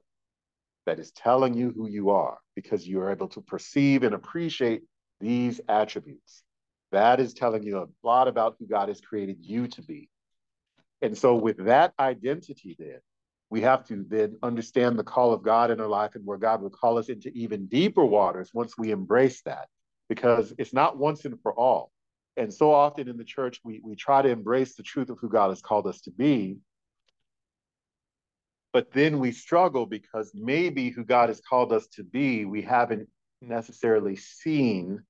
that 0.86 1.00
is 1.00 1.10
telling 1.12 1.54
you 1.54 1.72
who 1.74 1.88
you 1.88 2.10
are 2.10 2.38
because 2.54 2.86
you 2.86 3.00
are 3.00 3.10
able 3.10 3.28
to 3.28 3.40
perceive 3.40 4.02
and 4.02 4.14
appreciate 4.14 4.82
these 5.20 5.60
attributes. 5.68 6.43
That 6.94 7.18
is 7.20 7.34
telling 7.34 7.64
you 7.64 7.78
a 7.78 7.86
lot 8.06 8.28
about 8.28 8.56
who 8.58 8.66
God 8.66 8.88
has 8.88 9.00
created 9.00 9.38
you 9.40 9.66
to 9.68 9.82
be. 9.82 10.08
And 11.02 11.18
so, 11.18 11.34
with 11.34 11.64
that 11.64 11.92
identity, 11.98 12.76
then, 12.78 13.00
we 13.50 13.60
have 13.62 13.84
to 13.88 14.04
then 14.08 14.36
understand 14.42 14.98
the 14.98 15.04
call 15.04 15.32
of 15.32 15.42
God 15.42 15.70
in 15.70 15.80
our 15.80 15.88
life 15.88 16.14
and 16.14 16.24
where 16.24 16.38
God 16.38 16.62
will 16.62 16.70
call 16.70 16.98
us 16.98 17.08
into 17.08 17.30
even 17.30 17.66
deeper 17.66 18.04
waters 18.04 18.50
once 18.54 18.78
we 18.78 18.92
embrace 18.92 19.42
that, 19.42 19.68
because 20.08 20.54
it's 20.56 20.72
not 20.72 20.96
once 20.96 21.24
and 21.24 21.40
for 21.42 21.52
all. 21.52 21.90
And 22.36 22.52
so 22.52 22.72
often 22.72 23.08
in 23.08 23.16
the 23.16 23.24
church, 23.24 23.60
we, 23.64 23.80
we 23.84 23.96
try 23.96 24.22
to 24.22 24.28
embrace 24.28 24.74
the 24.76 24.82
truth 24.82 25.10
of 25.10 25.18
who 25.20 25.28
God 25.28 25.50
has 25.50 25.60
called 25.60 25.86
us 25.86 26.00
to 26.02 26.10
be, 26.10 26.58
but 28.72 28.92
then 28.92 29.18
we 29.18 29.32
struggle 29.32 29.86
because 29.86 30.32
maybe 30.32 30.90
who 30.90 31.04
God 31.04 31.28
has 31.28 31.40
called 31.40 31.72
us 31.72 31.86
to 31.88 32.04
be, 32.04 32.44
we 32.44 32.62
haven't 32.62 33.08
necessarily 33.40 34.16
seen 34.16 35.02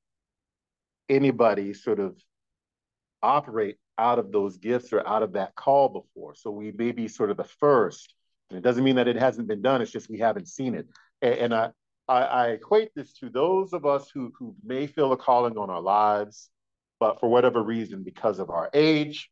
anybody 1.09 1.75
sort 1.75 2.01
of 2.01 2.17
operate 3.23 3.77
out 3.97 4.19
of 4.19 4.33
those 4.33 4.57
gifts 4.59 4.93
or 4.93 5.07
out 5.07 5.23
of 5.23 5.33
that 5.33 5.55
call 5.55 5.89
before. 5.89 6.35
So 6.35 6.51
we 6.51 6.73
may 6.73 6.93
be 6.93 7.09
sort 7.09 7.31
of 7.31 7.37
the 7.37 7.45
first. 7.45 8.15
And 8.51 8.59
it 8.59 8.63
doesn't 8.63 8.85
mean 8.85 8.97
that 8.97 9.09
it 9.09 9.17
hasn't 9.17 9.49
been 9.49 9.63
done, 9.63 9.81
it's 9.81 9.91
just 9.91 10.11
we 10.11 10.19
haven't 10.19 10.49
seen 10.49 10.75
it. 10.75 10.87
And, 11.23 11.35
and 11.35 11.55
I, 11.55 11.71
I, 12.09 12.23
I 12.23 12.47
equate 12.49 12.91
this 12.95 13.13
to 13.15 13.31
those 13.31 13.73
of 13.73 13.87
us 13.87 14.11
who, 14.13 14.33
who 14.39 14.55
may 14.65 14.87
feel 14.87 15.13
a 15.13 15.17
calling 15.17 15.57
on 15.57 15.71
our 15.71 15.81
lives, 15.81 16.51
but 17.01 17.21
for 17.21 17.29
whatever 17.29 17.63
reason, 17.63 18.03
because 18.03 18.39
of 18.39 18.51
our 18.51 18.69
age, 18.75 19.31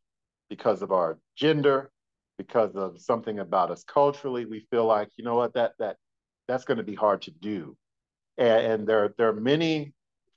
because 0.49 0.81
of 0.81 0.91
our 0.91 1.19
gender, 1.35 1.91
because 2.37 2.75
of 2.75 2.99
something 2.99 3.39
about 3.39 3.69
us 3.69 3.83
culturally, 3.83 4.45
we 4.45 4.65
feel 4.71 4.85
like, 4.85 5.09
you 5.17 5.23
know 5.23 5.35
what, 5.35 5.53
that 5.53 5.73
that 5.77 5.97
that's 6.47 6.65
going 6.65 6.77
to 6.77 6.83
be 6.83 6.95
hard 6.95 7.21
to 7.21 7.31
do. 7.31 7.77
And, 8.37 8.65
and 8.65 8.87
there, 8.87 9.13
there 9.17 9.29
are 9.29 9.33
many, 9.33 9.93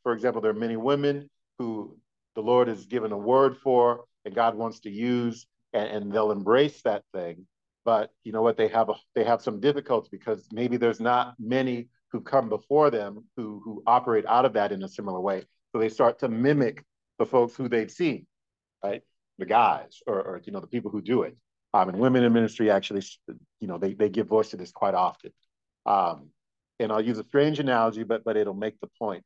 for 0.06 0.12
example, 0.12 0.40
there 0.40 0.52
are 0.52 0.54
many 0.54 0.76
women 0.76 1.28
who 1.58 1.98
the 2.36 2.40
Lord 2.40 2.68
has 2.68 2.86
given 2.86 3.10
a 3.10 3.18
word 3.18 3.56
for 3.56 4.04
and 4.24 4.32
God 4.32 4.54
wants 4.54 4.78
to 4.80 4.88
use, 4.88 5.48
and, 5.72 5.88
and 5.88 6.12
they'll 6.12 6.30
embrace 6.30 6.80
that 6.82 7.02
thing. 7.12 7.44
But 7.84 8.12
you 8.22 8.30
know 8.30 8.40
what? 8.40 8.56
They 8.56 8.68
have 8.68 8.88
a, 8.88 8.94
they 9.16 9.24
have 9.24 9.42
some 9.42 9.58
difficulty 9.58 10.08
because 10.12 10.46
maybe 10.52 10.76
there's 10.76 11.00
not 11.00 11.34
many 11.40 11.88
who 12.12 12.20
come 12.20 12.48
before 12.48 12.88
them 12.88 13.24
who 13.36 13.60
who 13.64 13.82
operate 13.84 14.24
out 14.26 14.44
of 14.44 14.52
that 14.52 14.70
in 14.70 14.84
a 14.84 14.88
similar 14.88 15.18
way. 15.18 15.42
So 15.72 15.80
they 15.80 15.88
start 15.88 16.20
to 16.20 16.28
mimic 16.28 16.84
the 17.18 17.26
folks 17.26 17.56
who 17.56 17.68
they've 17.68 17.90
seen, 17.90 18.28
right? 18.84 19.02
The 19.38 19.46
guys 19.46 20.02
or, 20.06 20.22
or 20.22 20.40
you 20.44 20.52
know 20.52 20.60
the 20.60 20.68
people 20.68 20.92
who 20.92 21.02
do 21.02 21.22
it. 21.22 21.36
Um, 21.74 21.88
and 21.88 21.98
women 21.98 22.22
in 22.22 22.32
ministry 22.32 22.70
actually, 22.70 23.02
you 23.58 23.66
know, 23.66 23.78
they, 23.78 23.94
they 23.94 24.08
give 24.08 24.28
voice 24.28 24.50
to 24.50 24.56
this 24.56 24.70
quite 24.70 24.94
often. 24.94 25.32
Um, 25.84 26.28
and 26.78 26.92
I'll 26.92 27.00
use 27.00 27.18
a 27.18 27.24
strange 27.24 27.58
analogy, 27.58 28.04
but 28.04 28.22
but 28.22 28.36
it'll 28.36 28.54
make 28.54 28.78
the 28.78 28.90
point. 29.00 29.24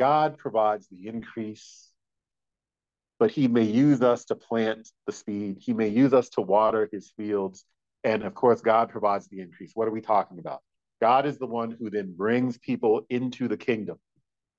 God 0.00 0.38
provides 0.38 0.88
the 0.88 1.08
increase, 1.08 1.90
but 3.18 3.30
he 3.30 3.48
may 3.48 3.64
use 3.64 4.00
us 4.00 4.24
to 4.24 4.34
plant 4.34 4.88
the 5.06 5.12
seed. 5.12 5.58
He 5.60 5.74
may 5.74 5.88
use 5.88 6.14
us 6.14 6.30
to 6.30 6.40
water 6.40 6.88
his 6.90 7.12
fields. 7.18 7.66
And 8.02 8.22
of 8.22 8.32
course, 8.32 8.62
God 8.62 8.88
provides 8.88 9.28
the 9.28 9.40
increase. 9.40 9.72
What 9.74 9.88
are 9.88 9.90
we 9.90 10.00
talking 10.00 10.38
about? 10.38 10.62
God 11.02 11.26
is 11.26 11.36
the 11.36 11.46
one 11.46 11.76
who 11.78 11.90
then 11.90 12.14
brings 12.16 12.56
people 12.56 13.02
into 13.10 13.46
the 13.46 13.58
kingdom. 13.58 13.98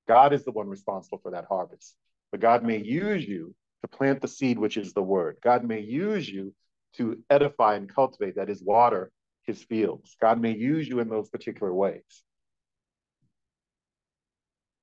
God 0.08 0.32
is 0.32 0.46
the 0.46 0.52
one 0.52 0.70
responsible 0.70 1.18
for 1.24 1.32
that 1.32 1.46
harvest. 1.50 1.96
But 2.32 2.40
God 2.40 2.62
may 2.64 2.78
use 2.78 3.28
you 3.28 3.56
to 3.82 3.88
plant 3.88 4.22
the 4.22 4.28
seed, 4.28 4.60
which 4.60 4.78
is 4.78 4.94
the 4.94 5.02
word. 5.02 5.38
God 5.44 5.64
may 5.64 5.80
use 5.80 6.30
you 6.30 6.54
to 6.98 7.18
edify 7.32 7.78
and 7.78 7.90
cultivate, 7.90 8.36
that 8.36 8.52
is, 8.52 8.62
water 8.62 9.12
his 9.48 9.64
fields. 9.64 10.16
God 10.22 10.40
may 10.40 10.56
use 10.56 10.88
you 10.88 11.00
in 11.00 11.10
those 11.10 11.30
particular 11.30 11.74
ways. 11.74 12.24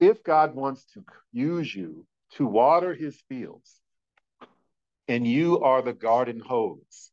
If 0.00 0.22
God 0.22 0.54
wants 0.54 0.84
to 0.94 1.04
use 1.32 1.74
you 1.74 2.06
to 2.32 2.46
water 2.46 2.94
his 2.94 3.20
fields, 3.28 3.80
and 5.08 5.26
you 5.26 5.60
are 5.60 5.82
the 5.82 5.92
garden 5.92 6.40
hose, 6.40 7.10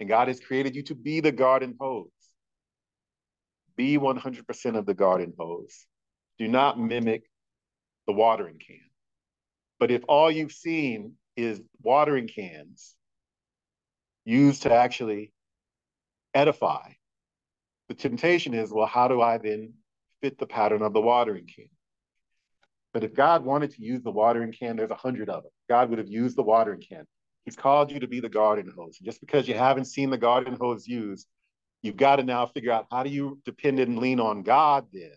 and 0.00 0.08
God 0.08 0.28
has 0.28 0.40
created 0.40 0.74
you 0.74 0.82
to 0.84 0.94
be 0.94 1.20
the 1.20 1.32
garden 1.32 1.76
hose, 1.78 2.08
be 3.76 3.98
100% 3.98 4.76
of 4.76 4.86
the 4.86 4.94
garden 4.94 5.32
hose. 5.38 5.86
Do 6.38 6.48
not 6.48 6.80
mimic 6.80 7.24
the 8.06 8.12
watering 8.12 8.58
can. 8.58 8.80
But 9.78 9.90
if 9.90 10.02
all 10.08 10.30
you've 10.30 10.52
seen 10.52 11.14
is 11.36 11.60
watering 11.80 12.26
cans 12.26 12.96
used 14.24 14.62
to 14.62 14.72
actually 14.72 15.32
edify, 16.34 16.92
the 17.88 17.94
temptation 17.94 18.54
is, 18.54 18.72
well, 18.72 18.86
how 18.86 19.08
do 19.08 19.20
I 19.20 19.38
then 19.38 19.74
fit 20.20 20.38
the 20.38 20.46
pattern 20.46 20.82
of 20.82 20.92
the 20.92 21.00
watering 21.00 21.46
can? 21.46 21.68
But 22.94 23.04
if 23.04 23.14
God 23.14 23.44
wanted 23.44 23.72
to 23.72 23.82
use 23.82 24.02
the 24.02 24.10
watering 24.10 24.52
can, 24.52 24.76
there's 24.76 24.90
a 24.90 24.94
hundred 24.94 25.28
of 25.28 25.42
them. 25.42 25.52
God 25.68 25.90
would 25.90 25.98
have 25.98 26.08
used 26.08 26.36
the 26.36 26.42
watering 26.42 26.80
can. 26.80 27.04
He's 27.44 27.56
called 27.56 27.90
you 27.90 28.00
to 28.00 28.08
be 28.08 28.20
the 28.20 28.28
garden 28.28 28.72
hose. 28.76 28.98
Just 28.98 29.20
because 29.20 29.46
you 29.48 29.54
haven't 29.54 29.86
seen 29.86 30.10
the 30.10 30.18
garden 30.18 30.56
hose 30.58 30.86
used, 30.86 31.26
you've 31.82 31.96
got 31.96 32.16
to 32.16 32.22
now 32.22 32.46
figure 32.46 32.72
out 32.72 32.86
how 32.90 33.02
do 33.02 33.10
you 33.10 33.38
depend 33.44 33.78
and 33.78 33.98
lean 33.98 34.20
on 34.20 34.42
God 34.42 34.86
then 34.92 35.12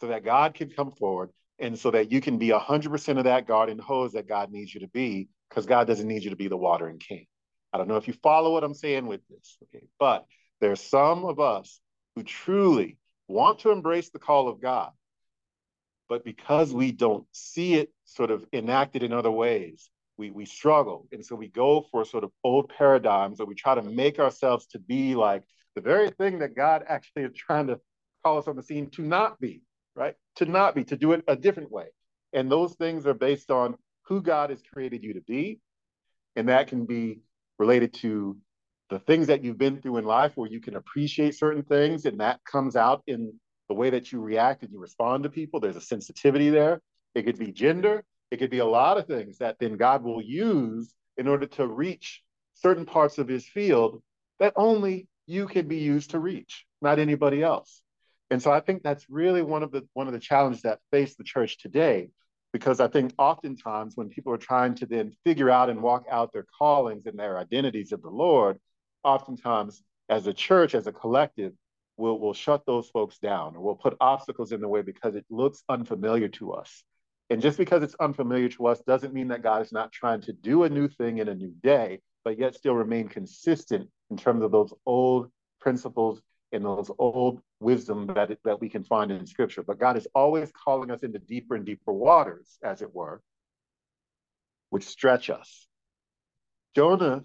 so 0.00 0.08
that 0.08 0.24
God 0.24 0.54
can 0.54 0.70
come 0.70 0.92
forward 0.92 1.30
and 1.58 1.78
so 1.78 1.90
that 1.90 2.12
you 2.12 2.20
can 2.20 2.38
be 2.38 2.48
100% 2.48 3.18
of 3.18 3.24
that 3.24 3.46
garden 3.46 3.78
hose 3.78 4.12
that 4.12 4.28
God 4.28 4.52
needs 4.52 4.72
you 4.72 4.80
to 4.80 4.88
be, 4.88 5.28
because 5.48 5.66
God 5.66 5.86
doesn't 5.86 6.06
need 6.06 6.22
you 6.22 6.30
to 6.30 6.36
be 6.36 6.48
the 6.48 6.56
watering 6.56 6.98
can. 7.00 7.26
I 7.72 7.78
don't 7.78 7.88
know 7.88 7.96
if 7.96 8.06
you 8.06 8.14
follow 8.22 8.52
what 8.52 8.64
I'm 8.64 8.74
saying 8.74 9.06
with 9.06 9.20
this, 9.28 9.58
okay? 9.64 9.84
But 9.98 10.24
there's 10.60 10.80
some 10.80 11.24
of 11.24 11.40
us 11.40 11.80
who 12.14 12.22
truly 12.22 12.96
want 13.26 13.60
to 13.60 13.72
embrace 13.72 14.10
the 14.10 14.18
call 14.18 14.48
of 14.48 14.60
God, 14.60 14.90
but 16.08 16.24
because 16.24 16.72
we 16.72 16.92
don't 16.92 17.26
see 17.32 17.74
it 17.74 17.92
sort 18.04 18.30
of 18.30 18.44
enacted 18.52 19.02
in 19.02 19.12
other 19.12 19.30
ways, 19.30 19.90
we, 20.16 20.30
we 20.30 20.44
struggle. 20.44 21.06
And 21.12 21.24
so 21.24 21.36
we 21.36 21.48
go 21.48 21.86
for 21.90 22.04
sort 22.04 22.24
of 22.24 22.30
old 22.42 22.70
paradigms 22.76 23.40
or 23.40 23.46
we 23.46 23.54
try 23.54 23.74
to 23.74 23.82
make 23.82 24.18
ourselves 24.18 24.66
to 24.68 24.78
be 24.78 25.14
like 25.14 25.42
the 25.74 25.80
very 25.80 26.10
thing 26.10 26.40
that 26.40 26.56
God 26.56 26.84
actually 26.88 27.22
is 27.22 27.34
trying 27.34 27.68
to 27.68 27.78
call 28.24 28.38
us 28.38 28.48
on 28.48 28.56
the 28.56 28.62
scene 28.62 28.90
to 28.90 29.02
not 29.02 29.38
be 29.38 29.62
right? 29.98 30.14
To 30.36 30.46
not 30.46 30.74
be, 30.74 30.84
to 30.84 30.96
do 30.96 31.12
it 31.12 31.24
a 31.28 31.36
different 31.36 31.70
way. 31.70 31.86
And 32.32 32.50
those 32.50 32.74
things 32.74 33.06
are 33.06 33.14
based 33.14 33.50
on 33.50 33.74
who 34.06 34.22
God 34.22 34.50
has 34.50 34.62
created 34.62 35.02
you 35.02 35.14
to 35.14 35.20
be. 35.20 35.60
And 36.36 36.48
that 36.48 36.68
can 36.68 36.86
be 36.86 37.20
related 37.58 37.92
to 37.94 38.36
the 38.90 39.00
things 39.00 39.26
that 39.26 39.44
you've 39.44 39.58
been 39.58 39.82
through 39.82 39.98
in 39.98 40.04
life 40.04 40.32
where 40.36 40.48
you 40.48 40.60
can 40.60 40.76
appreciate 40.76 41.34
certain 41.34 41.64
things 41.64 42.06
and 42.06 42.20
that 42.20 42.40
comes 42.44 42.76
out 42.76 43.02
in 43.06 43.34
the 43.68 43.74
way 43.74 43.90
that 43.90 44.12
you 44.12 44.20
react 44.20 44.62
and 44.62 44.72
you 44.72 44.78
respond 44.78 45.22
to 45.24 45.30
people. 45.30 45.60
There's 45.60 45.76
a 45.76 45.80
sensitivity 45.80 46.50
there. 46.50 46.80
It 47.14 47.22
could 47.24 47.38
be 47.38 47.52
gender. 47.52 48.04
It 48.30 48.38
could 48.38 48.50
be 48.50 48.58
a 48.58 48.66
lot 48.66 48.98
of 48.98 49.06
things 49.06 49.38
that 49.38 49.56
then 49.58 49.76
God 49.76 50.02
will 50.02 50.22
use 50.22 50.92
in 51.16 51.28
order 51.28 51.46
to 51.46 51.66
reach 51.66 52.22
certain 52.54 52.84
parts 52.84 53.18
of 53.18 53.28
his 53.28 53.46
field 53.46 54.02
that 54.38 54.52
only 54.56 55.08
you 55.26 55.46
can 55.46 55.68
be 55.68 55.78
used 55.78 56.10
to 56.10 56.18
reach, 56.18 56.64
not 56.80 56.98
anybody 56.98 57.42
else. 57.42 57.82
And 58.30 58.42
so 58.42 58.50
I 58.50 58.60
think 58.60 58.82
that's 58.82 59.08
really 59.08 59.42
one 59.42 59.62
of 59.62 59.72
the 59.72 59.86
one 59.94 60.06
of 60.06 60.12
the 60.12 60.20
challenges 60.20 60.62
that 60.62 60.80
face 60.90 61.16
the 61.16 61.24
church 61.24 61.58
today, 61.58 62.10
because 62.52 62.80
I 62.80 62.88
think 62.88 63.12
oftentimes 63.18 63.96
when 63.96 64.10
people 64.10 64.32
are 64.32 64.38
trying 64.38 64.74
to 64.76 64.86
then 64.86 65.12
figure 65.24 65.50
out 65.50 65.70
and 65.70 65.82
walk 65.82 66.04
out 66.10 66.32
their 66.32 66.46
callings 66.58 67.06
and 67.06 67.18
their 67.18 67.38
identities 67.38 67.92
of 67.92 68.02
the 68.02 68.10
Lord, 68.10 68.58
oftentimes 69.02 69.82
as 70.08 70.26
a 70.26 70.34
church, 70.34 70.74
as 70.74 70.86
a 70.86 70.92
collective, 70.92 71.52
will 71.98 72.18
we'll 72.18 72.32
shut 72.32 72.64
those 72.64 72.88
folks 72.88 73.18
down 73.18 73.56
or 73.56 73.60
we'll 73.60 73.74
put 73.74 73.96
obstacles 74.00 74.52
in 74.52 74.60
the 74.60 74.68
way 74.68 74.82
because 74.82 75.14
it 75.14 75.26
looks 75.28 75.62
unfamiliar 75.68 76.28
to 76.28 76.52
us. 76.52 76.84
And 77.30 77.42
just 77.42 77.58
because 77.58 77.82
it's 77.82 77.96
unfamiliar 78.00 78.48
to 78.50 78.68
us 78.68 78.80
doesn't 78.86 79.12
mean 79.12 79.28
that 79.28 79.42
God 79.42 79.60
is 79.60 79.72
not 79.72 79.92
trying 79.92 80.22
to 80.22 80.32
do 80.32 80.62
a 80.62 80.68
new 80.68 80.88
thing 80.88 81.18
in 81.18 81.28
a 81.28 81.34
new 81.34 81.52
day, 81.62 82.00
but 82.24 82.38
yet 82.38 82.54
still 82.54 82.74
remain 82.74 83.08
consistent 83.08 83.88
in 84.10 84.16
terms 84.16 84.42
of 84.42 84.50
those 84.50 84.72
old 84.86 85.30
principles 85.60 86.22
and 86.52 86.64
those 86.64 86.90
old 86.98 87.42
wisdom 87.60 88.06
that, 88.14 88.30
that 88.44 88.60
we 88.60 88.70
can 88.70 88.82
find 88.82 89.10
in 89.10 89.26
scripture. 89.26 89.62
But 89.62 89.78
God 89.78 89.98
is 89.98 90.08
always 90.14 90.50
calling 90.52 90.90
us 90.90 91.02
into 91.02 91.18
deeper 91.18 91.54
and 91.54 91.66
deeper 91.66 91.92
waters, 91.92 92.56
as 92.62 92.80
it 92.80 92.94
were, 92.94 93.20
which 94.70 94.84
stretch 94.84 95.28
us. 95.28 95.66
Jonah 96.74 97.24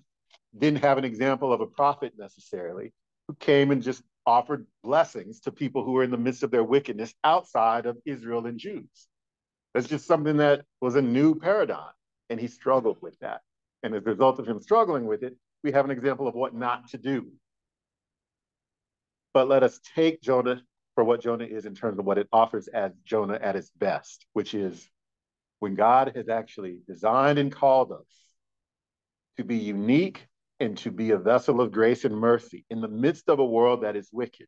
didn't 0.57 0.83
have 0.83 0.97
an 0.97 1.05
example 1.05 1.53
of 1.53 1.61
a 1.61 1.67
prophet 1.67 2.13
necessarily 2.17 2.91
who 3.33 3.45
came 3.45 3.71
and 3.71 3.81
just 3.81 4.03
offered 4.25 4.65
blessings 4.83 5.41
to 5.41 5.51
people 5.51 5.83
who 5.83 5.93
were 5.93 6.03
in 6.03 6.11
the 6.11 6.17
midst 6.17 6.43
of 6.43 6.51
their 6.51 6.63
wickedness 6.63 7.13
outside 7.23 7.85
of 7.85 7.97
Israel 8.05 8.45
and 8.45 8.59
Jews. 8.59 9.07
That's 9.73 9.87
just 9.87 10.05
something 10.05 10.37
that 10.37 10.65
was 10.81 10.95
a 10.95 11.01
new 11.01 11.35
paradigm, 11.35 11.91
and 12.29 12.39
he 12.39 12.47
struggled 12.47 12.97
with 13.01 13.17
that. 13.19 13.41
And 13.81 13.93
as 13.95 14.05
a 14.05 14.09
result 14.09 14.39
of 14.39 14.47
him 14.47 14.61
struggling 14.61 15.07
with 15.07 15.23
it, 15.23 15.35
we 15.63 15.71
have 15.71 15.85
an 15.85 15.91
example 15.91 16.27
of 16.27 16.35
what 16.35 16.53
not 16.53 16.89
to 16.89 16.97
do. 16.97 17.31
But 19.33 19.47
let 19.47 19.63
us 19.63 19.79
take 19.95 20.21
Jonah 20.21 20.61
for 20.95 21.03
what 21.03 21.21
Jonah 21.21 21.45
is 21.45 21.65
in 21.65 21.73
terms 21.73 21.97
of 21.97 22.05
what 22.05 22.19
it 22.19 22.27
offers 22.31 22.67
as 22.67 22.91
Jonah 23.03 23.39
at 23.41 23.55
its 23.55 23.71
best, 23.71 24.27
which 24.33 24.53
is 24.53 24.87
when 25.59 25.73
God 25.73 26.13
has 26.15 26.29
actually 26.29 26.79
designed 26.87 27.39
and 27.39 27.51
called 27.51 27.91
us 27.91 28.05
to 29.37 29.43
be 29.43 29.57
unique 29.57 30.27
and 30.59 30.77
to 30.79 30.91
be 30.91 31.11
a 31.11 31.17
vessel 31.17 31.61
of 31.61 31.71
grace 31.71 32.05
and 32.05 32.15
mercy 32.15 32.65
in 32.69 32.81
the 32.81 32.87
midst 32.87 33.29
of 33.29 33.39
a 33.39 33.45
world 33.45 33.83
that 33.83 33.95
is 33.95 34.09
wicked. 34.11 34.47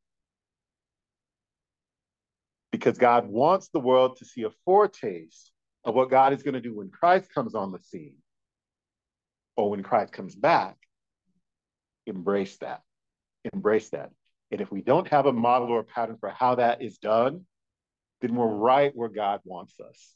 Because 2.71 2.97
God 2.97 3.27
wants 3.27 3.69
the 3.69 3.79
world 3.79 4.17
to 4.17 4.25
see 4.25 4.43
a 4.43 4.49
foretaste 4.65 5.51
of 5.83 5.95
what 5.95 6.09
God 6.09 6.33
is 6.33 6.43
going 6.43 6.53
to 6.55 6.61
do 6.61 6.75
when 6.75 6.89
Christ 6.89 7.33
comes 7.33 7.55
on 7.55 7.71
the 7.71 7.79
scene 7.79 8.17
or 9.55 9.69
when 9.69 9.83
Christ 9.83 10.11
comes 10.11 10.35
back. 10.35 10.75
Embrace 12.05 12.57
that. 12.57 12.81
Embrace 13.53 13.89
that. 13.89 14.11
And 14.51 14.61
if 14.61 14.71
we 14.71 14.81
don't 14.81 15.07
have 15.07 15.25
a 15.25 15.33
model 15.33 15.69
or 15.69 15.79
a 15.79 15.83
pattern 15.83 16.17
for 16.19 16.29
how 16.29 16.55
that 16.55 16.81
is 16.81 16.97
done, 16.97 17.45
then 18.21 18.35
we're 18.35 18.47
right 18.47 18.91
where 18.95 19.09
God 19.09 19.41
wants 19.43 19.73
us. 19.79 20.15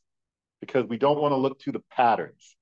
Because 0.61 0.85
we 0.85 0.97
don't 0.97 1.19
want 1.19 1.31
to 1.31 1.37
look 1.37 1.59
to 1.61 1.71
the 1.71 1.83
patterns. 1.91 2.55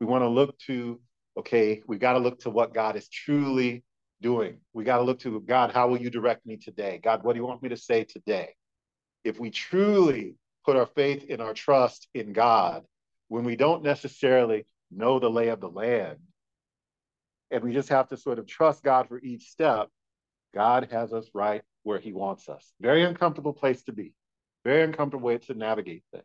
We 0.00 0.06
want 0.06 0.22
to 0.22 0.28
look 0.28 0.58
to 0.66 1.00
okay, 1.36 1.82
we 1.86 1.98
got 1.98 2.14
to 2.14 2.18
look 2.18 2.40
to 2.40 2.50
what 2.50 2.74
God 2.74 2.96
is 2.96 3.08
truly 3.08 3.84
doing. 4.22 4.58
We 4.72 4.84
got 4.84 4.98
to 4.98 5.02
look 5.02 5.20
to 5.20 5.40
God, 5.40 5.72
how 5.72 5.88
will 5.88 6.00
you 6.00 6.10
direct 6.10 6.46
me 6.46 6.56
today? 6.56 7.00
God, 7.02 7.22
what 7.22 7.34
do 7.34 7.40
you 7.40 7.46
want 7.46 7.62
me 7.62 7.68
to 7.68 7.76
say 7.76 8.04
today? 8.04 8.54
If 9.24 9.38
we 9.38 9.50
truly 9.50 10.36
put 10.64 10.76
our 10.76 10.86
faith 10.86 11.26
and 11.28 11.42
our 11.42 11.54
trust 11.54 12.08
in 12.14 12.32
God, 12.32 12.84
when 13.28 13.44
we 13.44 13.56
don't 13.56 13.82
necessarily 13.82 14.66
know 14.90 15.18
the 15.18 15.28
lay 15.28 15.48
of 15.48 15.60
the 15.60 15.68
land, 15.68 16.18
and 17.50 17.62
we 17.62 17.72
just 17.72 17.90
have 17.90 18.08
to 18.08 18.16
sort 18.16 18.38
of 18.38 18.46
trust 18.46 18.82
God 18.82 19.08
for 19.08 19.20
each 19.20 19.50
step, 19.50 19.88
God 20.54 20.88
has 20.90 21.12
us 21.12 21.28
right 21.34 21.62
where 21.82 21.98
he 21.98 22.12
wants 22.12 22.48
us. 22.48 22.72
Very 22.80 23.04
uncomfortable 23.04 23.52
place 23.52 23.82
to 23.84 23.92
be, 23.92 24.12
very 24.64 24.82
uncomfortable 24.82 25.26
way 25.26 25.38
to 25.38 25.54
navigate 25.54 26.02
things. 26.12 26.24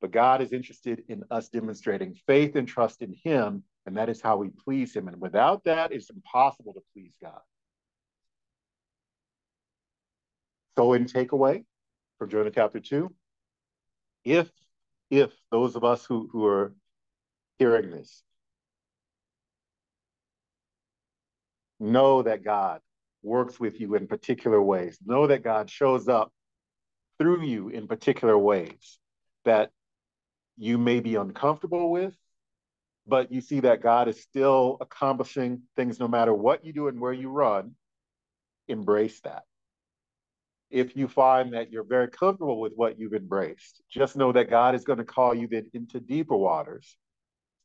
But 0.00 0.12
God 0.12 0.42
is 0.42 0.52
interested 0.52 1.02
in 1.08 1.24
us 1.30 1.48
demonstrating 1.48 2.14
faith 2.26 2.54
and 2.54 2.68
trust 2.68 3.02
in 3.02 3.14
him 3.24 3.64
and 3.86 3.96
that 3.96 4.08
is 4.08 4.20
how 4.20 4.36
we 4.36 4.50
please 4.50 4.94
him. 4.94 5.08
And 5.08 5.20
without 5.20 5.64
that, 5.64 5.92
it's 5.92 6.10
impossible 6.10 6.74
to 6.74 6.80
please 6.92 7.14
God. 7.22 7.40
So 10.76 10.92
in 10.92 11.06
takeaway 11.06 11.64
from 12.18 12.28
Jonah 12.28 12.50
chapter 12.50 12.80
two, 12.80 13.14
if 14.24 14.50
if 15.08 15.32
those 15.52 15.76
of 15.76 15.84
us 15.84 16.04
who, 16.04 16.28
who 16.32 16.44
are 16.46 16.74
hearing 17.58 17.90
this 17.92 18.24
know 21.78 22.22
that 22.22 22.44
God 22.44 22.80
works 23.22 23.60
with 23.60 23.80
you 23.80 23.94
in 23.94 24.08
particular 24.08 24.60
ways, 24.60 24.98
know 25.04 25.28
that 25.28 25.44
God 25.44 25.70
shows 25.70 26.08
up 26.08 26.32
through 27.18 27.42
you 27.42 27.68
in 27.68 27.86
particular 27.86 28.36
ways 28.36 28.98
that 29.44 29.70
you 30.58 30.76
may 30.76 31.00
be 31.00 31.14
uncomfortable 31.14 31.90
with, 31.90 32.14
but 33.06 33.30
you 33.32 33.40
see 33.40 33.60
that 33.60 33.82
God 33.82 34.08
is 34.08 34.20
still 34.20 34.78
accomplishing 34.80 35.62
things 35.76 36.00
no 36.00 36.08
matter 36.08 36.34
what 36.34 36.64
you 36.64 36.72
do 36.72 36.88
and 36.88 37.00
where 37.00 37.12
you 37.12 37.28
run, 37.28 37.74
embrace 38.68 39.20
that. 39.20 39.44
If 40.70 40.96
you 40.96 41.06
find 41.06 41.54
that 41.54 41.70
you're 41.70 41.84
very 41.84 42.08
comfortable 42.08 42.60
with 42.60 42.72
what 42.74 42.98
you've 42.98 43.14
embraced, 43.14 43.82
just 43.88 44.16
know 44.16 44.32
that 44.32 44.50
God 44.50 44.74
is 44.74 44.84
going 44.84 44.98
to 44.98 45.04
call 45.04 45.34
you 45.34 45.46
then 45.46 45.70
into 45.72 46.00
deeper 46.00 46.36
waters, 46.36 46.96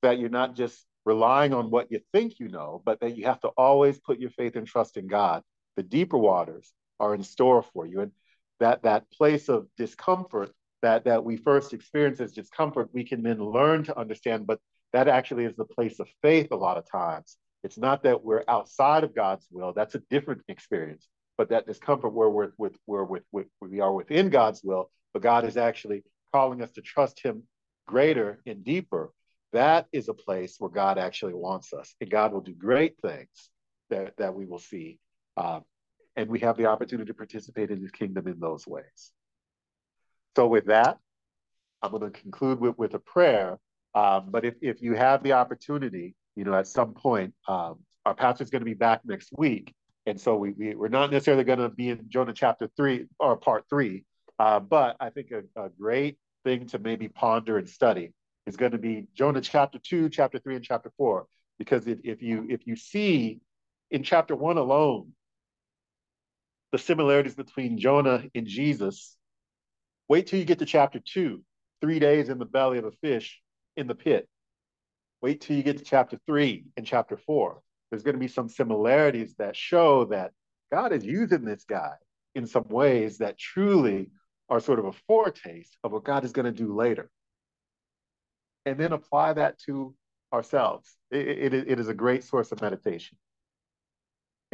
that 0.04 0.20
you're 0.20 0.30
not 0.30 0.56
just 0.56 0.86
relying 1.06 1.54
on 1.54 1.72
what 1.72 1.92
you 1.92 2.00
think 2.14 2.40
you 2.40 2.48
know, 2.48 2.82
but 2.86 3.00
that 3.00 3.18
you 3.18 3.26
have 3.26 3.40
to 3.42 3.48
always 3.50 4.00
put 4.00 4.20
your 4.20 4.30
faith 4.30 4.56
and 4.56 4.68
trust 4.68 4.98
in 4.98 5.08
God. 5.08 5.42
The 5.76 5.84
deeper 5.84 6.18
waters 6.18 6.72
are 7.00 7.16
in 7.16 7.24
store 7.24 7.64
for 7.74 7.88
you. 7.88 8.02
And 8.02 8.12
that 8.60 8.84
that 8.84 9.10
place 9.12 9.50
of 9.50 9.66
discomfort 9.76 10.52
that 10.82 11.06
that 11.06 11.24
we 11.24 11.38
first 11.38 11.74
experience 11.74 12.20
as 12.20 12.34
discomfort, 12.34 12.90
we 12.94 13.04
can 13.04 13.24
then 13.24 13.40
learn 13.40 13.84
to 13.84 13.98
understand, 13.98 14.48
but 14.48 14.60
that 14.94 15.08
actually 15.08 15.46
is 15.46 15.56
the 15.56 15.66
place 15.66 16.00
of 16.00 16.08
faith 16.22 16.52
a 16.52 16.56
lot 16.56 16.78
of 16.78 16.90
times. 16.90 17.38
It's 17.64 17.78
not 17.78 18.04
that 18.04 18.24
we're 18.24 18.44
outside 18.48 19.04
of 19.04 19.16
God's 19.16 19.48
will, 19.52 19.74
that's 19.74 19.96
a 19.96 20.02
different 20.10 20.42
experience, 20.48 21.08
but 21.38 21.50
that 21.50 21.68
discomfort 21.68 22.14
where 22.14 22.30
we're 22.30 22.52
with 22.58 22.76
where 22.86 23.04
with, 23.04 23.24
with, 23.32 23.48
we 23.62 23.80
are 23.80 23.94
within 23.94 24.30
God's 24.30 24.62
will, 24.64 24.90
but 25.14 25.22
God 25.22 25.46
is 25.46 25.58
actually 25.58 26.04
calling 26.34 26.62
us 26.62 26.72
to 26.72 26.82
trust 26.82 27.22
him 27.22 27.44
greater 27.88 28.42
and 28.46 28.64
deeper. 28.64 29.12
That 29.54 29.88
is 29.92 30.08
a 30.08 30.14
place 30.14 30.56
where 30.60 30.70
God 30.70 30.98
actually 30.98 31.34
wants 31.34 31.74
us. 31.74 31.94
And 32.00 32.10
God 32.10 32.32
will 32.32 32.42
do 32.42 32.54
great 32.54 32.96
things 33.02 33.50
that, 33.90 34.14
that 34.18 34.34
we 34.34 34.46
will 34.46 34.60
see. 34.60 34.98
Um, 35.36 35.64
and 36.16 36.30
we 36.30 36.40
have 36.40 36.58
the 36.58 36.68
opportunity 36.68 37.08
to 37.08 37.14
participate 37.14 37.70
in 37.70 37.82
his 37.82 37.92
kingdom 37.92 38.28
in 38.28 38.40
those 38.40 38.66
ways. 38.66 39.12
So 40.36 40.48
with 40.48 40.66
that, 40.68 40.98
I'm 41.82 41.92
going 41.92 42.12
to 42.12 42.20
conclude 42.20 42.60
with, 42.60 42.78
with 42.78 42.94
a 42.94 43.00
prayer 43.00 43.60
um, 43.94 44.28
but 44.30 44.46
if, 44.46 44.56
if 44.62 44.82
you 44.82 44.94
have 44.96 45.24
the 45.24 45.34
opportunity, 45.34 46.16
you 46.36 46.44
know, 46.44 46.54
at 46.54 46.68
some 46.68 46.94
point, 46.94 47.34
um, 47.48 47.80
our 48.06 48.14
pastor 48.14 48.44
is 48.44 48.50
going 48.50 48.62
to 48.62 48.66
be 48.66 48.74
back 48.74 49.02
next 49.06 49.30
week. 49.38 49.74
And 50.06 50.20
so 50.20 50.36
we, 50.36 50.52
we, 50.52 50.76
we're 50.76 50.88
not 50.88 51.12
necessarily 51.12 51.44
going 51.44 51.60
to 51.60 51.70
be 51.70 51.90
in 51.90 52.06
Jonah 52.08 52.34
chapter 52.34 52.70
three 52.76 53.06
or 53.20 53.38
part 53.38 53.66
three. 53.70 54.06
Uh, 54.40 54.60
but 54.60 54.96
I 55.00 55.10
think 55.10 55.32
a, 55.32 55.44
a 55.62 55.70
great 55.70 56.18
thing 56.44 56.68
to 56.68 56.80
maybe 56.80 57.08
ponder 57.08 57.58
and 57.58 57.70
study 57.70 58.14
is 58.48 58.58
going 58.58 58.72
to 58.72 58.80
be 58.80 59.08
Jonah 59.14 59.42
chapter 59.42 59.78
two, 59.78 60.10
chapter 60.10 60.40
three, 60.40 60.56
and 60.56 60.64
chapter 60.64 60.92
four. 60.98 61.28
Because 61.60 61.86
if, 61.86 62.00
if 62.04 62.24
you 62.24 62.48
if 62.50 62.66
you 62.66 62.76
see 62.76 63.40
in 63.92 64.02
chapter 64.02 64.36
one 64.36 64.58
alone 64.58 65.12
the 66.72 66.80
similarities 66.80 67.36
between 67.36 67.78
Jonah 67.78 68.24
and 68.34 68.48
Jesus, 68.48 69.16
wait 70.08 70.26
till 70.26 70.40
you 70.40 70.46
get 70.46 70.60
to 70.60 70.66
chapter 70.66 71.00
two, 71.00 71.44
three 71.82 72.00
days 72.00 72.30
in 72.30 72.40
the 72.40 72.46
belly 72.46 72.78
of 72.78 72.86
a 72.86 72.92
fish, 72.92 73.40
in 73.76 73.88
the 73.88 73.96
pit. 73.96 74.28
Wait 75.22 75.42
till 75.42 75.56
you 75.56 75.64
get 75.64 75.78
to 75.78 75.84
chapter 75.84 76.20
three 76.26 76.66
and 76.78 76.86
chapter 76.86 77.18
four. 77.18 77.62
There's 77.90 78.04
going 78.04 78.16
to 78.16 78.20
be 78.20 78.28
some 78.28 78.50
similarities 78.50 79.36
that 79.38 79.56
show 79.56 80.06
that 80.06 80.32
God 80.72 80.94
is 80.94 81.06
using 81.06 81.44
this 81.44 81.66
guy 81.66 81.92
in 82.34 82.48
some 82.48 82.66
ways 82.70 83.18
that 83.18 83.38
truly 83.38 84.10
are 84.50 84.60
sort 84.60 84.80
of 84.80 84.86
a 84.86 84.94
foretaste 85.08 85.78
of 85.84 85.92
what 85.92 86.04
God 86.04 86.24
is 86.24 86.32
going 86.32 86.46
to 86.46 86.52
do 86.52 86.74
later. 86.74 87.10
And 88.66 88.78
then 88.78 88.94
apply 88.94 89.34
that 89.34 89.60
to 89.66 89.94
ourselves. 90.34 90.96
It, 91.10 91.54
it, 91.54 91.54
it 91.54 91.80
is 91.80 91.90
a 91.90 91.94
great 91.94 92.24
source 92.24 92.52
of 92.52 92.62
meditation. 92.62 93.18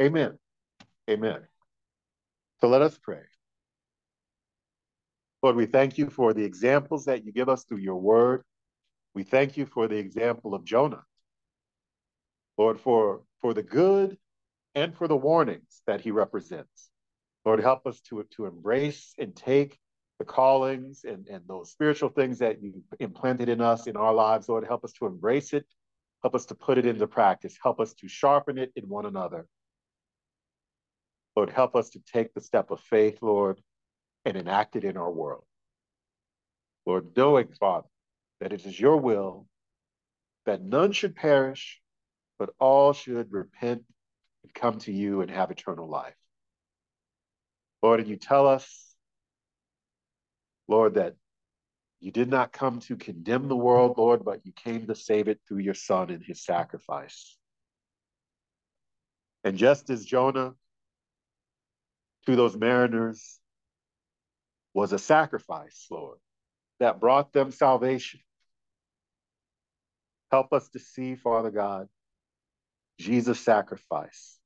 Amen. 0.00 0.38
Amen. 1.08 1.40
So 2.60 2.68
let 2.68 2.82
us 2.82 2.98
pray. 3.00 3.22
Lord, 5.42 5.56
we 5.56 5.66
thank 5.66 5.98
you 5.98 6.10
for 6.10 6.32
the 6.32 6.42
examples 6.42 7.04
that 7.04 7.24
you 7.24 7.32
give 7.32 7.48
us 7.48 7.64
through 7.64 7.78
your 7.78 8.00
word. 8.00 8.42
We 9.14 9.22
thank 9.22 9.56
you 9.56 9.66
for 9.66 9.88
the 9.88 9.96
example 9.96 10.54
of 10.54 10.64
Jonah. 10.64 11.04
Lord, 12.56 12.80
for, 12.80 13.22
for 13.40 13.54
the 13.54 13.62
good 13.62 14.18
and 14.74 14.94
for 14.96 15.08
the 15.08 15.16
warnings 15.16 15.82
that 15.86 16.00
he 16.00 16.10
represents. 16.10 16.90
Lord, 17.44 17.60
help 17.60 17.86
us 17.86 18.00
to, 18.08 18.24
to 18.36 18.46
embrace 18.46 19.14
and 19.18 19.34
take 19.34 19.78
the 20.18 20.24
callings 20.24 21.04
and, 21.04 21.26
and 21.28 21.42
those 21.46 21.70
spiritual 21.70 22.08
things 22.08 22.38
that 22.40 22.62
you 22.62 22.82
implanted 22.98 23.48
in 23.48 23.60
us 23.60 23.86
in 23.86 23.96
our 23.96 24.12
lives. 24.12 24.48
Lord, 24.48 24.64
help 24.66 24.84
us 24.84 24.92
to 24.94 25.06
embrace 25.06 25.52
it. 25.52 25.64
Help 26.22 26.34
us 26.34 26.46
to 26.46 26.54
put 26.56 26.78
it 26.78 26.86
into 26.86 27.06
practice. 27.06 27.56
Help 27.62 27.78
us 27.80 27.94
to 27.94 28.08
sharpen 28.08 28.58
it 28.58 28.72
in 28.74 28.88
one 28.88 29.06
another. 29.06 29.46
Lord, 31.36 31.50
help 31.50 31.76
us 31.76 31.90
to 31.90 32.00
take 32.12 32.34
the 32.34 32.40
step 32.40 32.72
of 32.72 32.80
faith, 32.80 33.18
Lord, 33.22 33.60
and 34.24 34.36
enact 34.36 34.74
it 34.74 34.82
in 34.82 34.96
our 34.96 35.10
world. 35.10 35.44
Lord, 36.84 37.16
knowing, 37.16 37.48
Father, 37.60 37.86
that 38.40 38.52
it 38.52 38.64
is 38.64 38.78
your 38.78 38.96
will 38.96 39.46
that 40.46 40.62
none 40.62 40.92
should 40.92 41.14
perish, 41.14 41.80
but 42.38 42.50
all 42.58 42.92
should 42.92 43.32
repent 43.32 43.84
and 44.42 44.54
come 44.54 44.78
to 44.78 44.92
you 44.92 45.20
and 45.20 45.30
have 45.30 45.50
eternal 45.50 45.88
life. 45.88 46.16
Lord, 47.82 48.00
and 48.00 48.08
you 48.08 48.16
tell 48.16 48.46
us, 48.46 48.94
Lord, 50.66 50.94
that 50.94 51.16
you 52.00 52.12
did 52.12 52.30
not 52.30 52.52
come 52.52 52.80
to 52.80 52.96
condemn 52.96 53.48
the 53.48 53.56
world, 53.56 53.98
Lord, 53.98 54.24
but 54.24 54.46
you 54.46 54.52
came 54.52 54.86
to 54.86 54.94
save 54.94 55.28
it 55.28 55.40
through 55.46 55.58
your 55.58 55.74
Son 55.74 56.10
and 56.10 56.24
his 56.24 56.44
sacrifice. 56.44 57.36
And 59.44 59.56
just 59.56 59.90
as 59.90 60.04
Jonah 60.04 60.54
to 62.26 62.36
those 62.36 62.56
mariners 62.56 63.38
was 64.74 64.92
a 64.92 64.98
sacrifice, 64.98 65.86
Lord, 65.90 66.18
that 66.80 67.00
brought 67.00 67.32
them 67.32 67.50
salvation, 67.50 68.20
help 70.30 70.52
us 70.52 70.68
to 70.70 70.78
see, 70.78 71.16
Father 71.16 71.50
God, 71.50 71.88
Jesus' 72.98 73.40
sacrifice, 73.40 74.38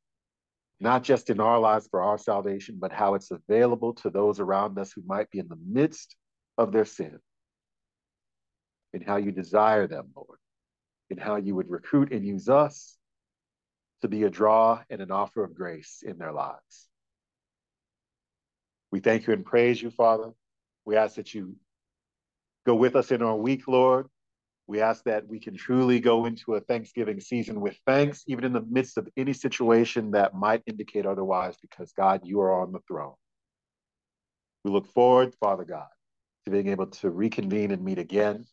not 0.80 1.02
just 1.02 1.30
in 1.30 1.40
our 1.40 1.58
lives 1.58 1.88
for 1.90 2.02
our 2.02 2.18
salvation, 2.18 2.76
but 2.78 2.92
how 2.92 3.14
it's 3.14 3.30
available 3.30 3.94
to 3.94 4.10
those 4.10 4.40
around 4.40 4.78
us 4.78 4.92
who 4.92 5.02
might 5.06 5.30
be 5.30 5.38
in 5.38 5.48
the 5.48 5.58
midst 5.66 6.16
of 6.58 6.72
their 6.72 6.84
sin 6.84 7.18
and 8.92 9.04
how 9.04 9.16
you 9.16 9.32
desire 9.32 9.86
them, 9.86 10.10
Lord, 10.14 10.38
and 11.10 11.18
how 11.18 11.36
you 11.36 11.54
would 11.54 11.70
recruit 11.70 12.12
and 12.12 12.24
use 12.24 12.48
us 12.48 12.96
to 14.02 14.08
be 14.08 14.24
a 14.24 14.30
draw 14.30 14.82
and 14.90 15.00
an 15.00 15.10
offer 15.10 15.42
of 15.44 15.54
grace 15.54 16.02
in 16.04 16.18
their 16.18 16.32
lives. 16.32 16.88
We 18.90 19.00
thank 19.00 19.26
you 19.26 19.32
and 19.32 19.44
praise 19.44 19.80
you, 19.80 19.90
Father. 19.90 20.32
We 20.84 20.96
ask 20.96 21.14
that 21.16 21.32
you 21.32 21.56
go 22.66 22.74
with 22.74 22.96
us 22.96 23.10
in 23.10 23.22
our 23.22 23.36
week, 23.36 23.66
Lord. 23.66 24.08
We 24.72 24.80
ask 24.80 25.04
that 25.04 25.28
we 25.28 25.38
can 25.38 25.54
truly 25.54 26.00
go 26.00 26.24
into 26.24 26.54
a 26.54 26.60
Thanksgiving 26.60 27.20
season 27.20 27.60
with 27.60 27.76
thanks, 27.86 28.24
even 28.26 28.42
in 28.42 28.54
the 28.54 28.62
midst 28.62 28.96
of 28.96 29.06
any 29.18 29.34
situation 29.34 30.12
that 30.12 30.32
might 30.34 30.62
indicate 30.66 31.04
otherwise, 31.04 31.58
because 31.60 31.92
God, 31.92 32.22
you 32.24 32.40
are 32.40 32.62
on 32.62 32.72
the 32.72 32.78
throne. 32.88 33.12
We 34.64 34.70
look 34.70 34.86
forward, 34.86 35.34
Father 35.38 35.64
God, 35.64 35.88
to 36.46 36.50
being 36.50 36.68
able 36.68 36.86
to 36.86 37.10
reconvene 37.10 37.70
and 37.70 37.84
meet 37.84 37.98
again 37.98 38.46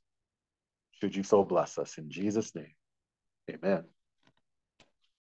should 1.00 1.16
you 1.16 1.24
so 1.24 1.46
bless 1.46 1.78
us. 1.78 1.98
In 1.98 2.10
Jesus' 2.10 2.54
name, 2.54 2.74
amen. 3.50 3.86